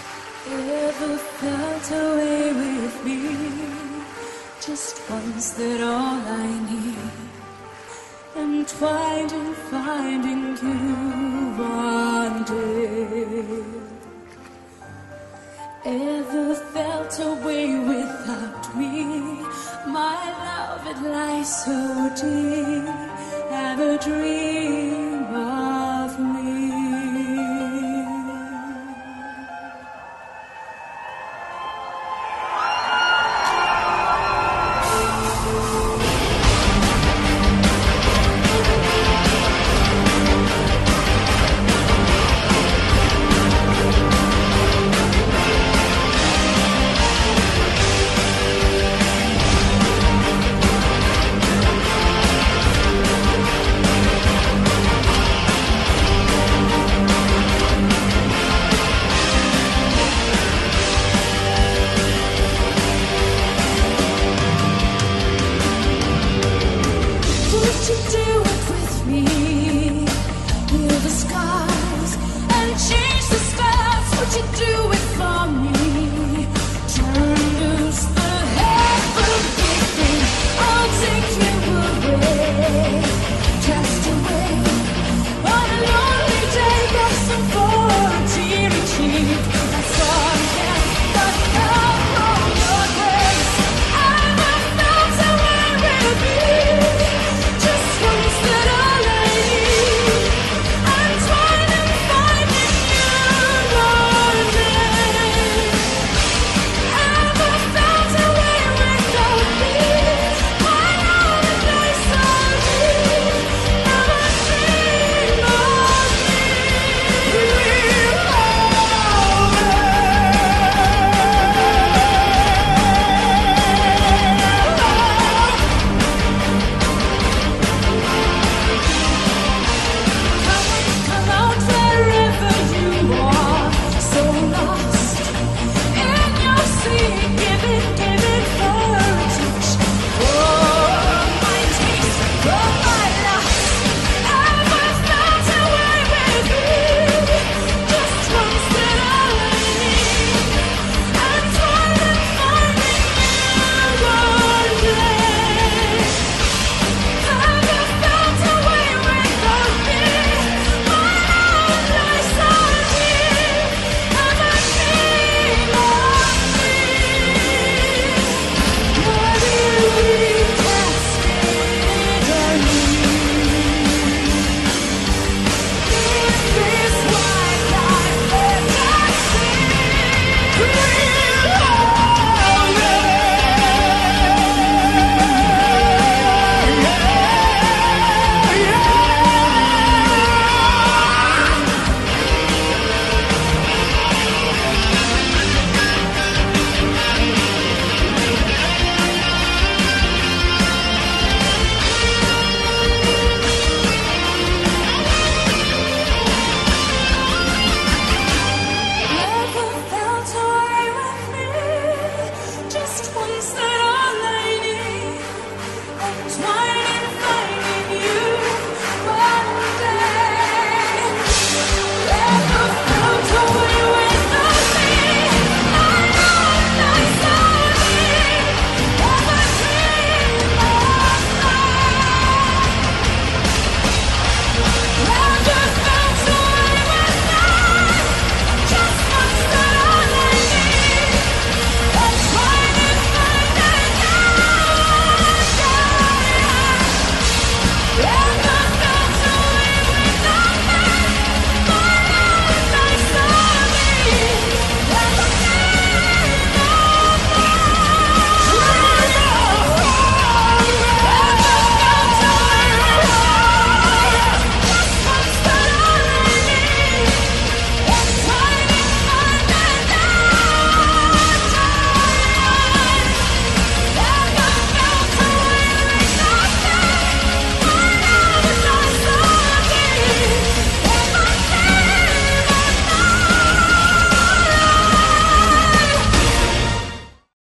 Just 4.67 5.09
once 5.09 5.51
that 5.51 5.81
all 5.81 6.21
I 6.45 6.49
need. 6.71 6.99
Entwined 8.35 9.31
in 9.31 9.55
finding 9.71 10.45
you 10.65 10.77
one 11.57 12.43
day. 12.43 13.63
Ever 15.85 16.55
felt 16.75 17.15
away 17.21 17.79
without 17.79 18.77
me? 18.77 19.05
My 19.87 20.21
love, 20.47 20.85
it 20.93 21.01
lies 21.15 21.65
so 21.65 21.79
deep. 22.17 22.87
Have 23.51 23.79
a 23.79 23.97
dream 23.99 25.06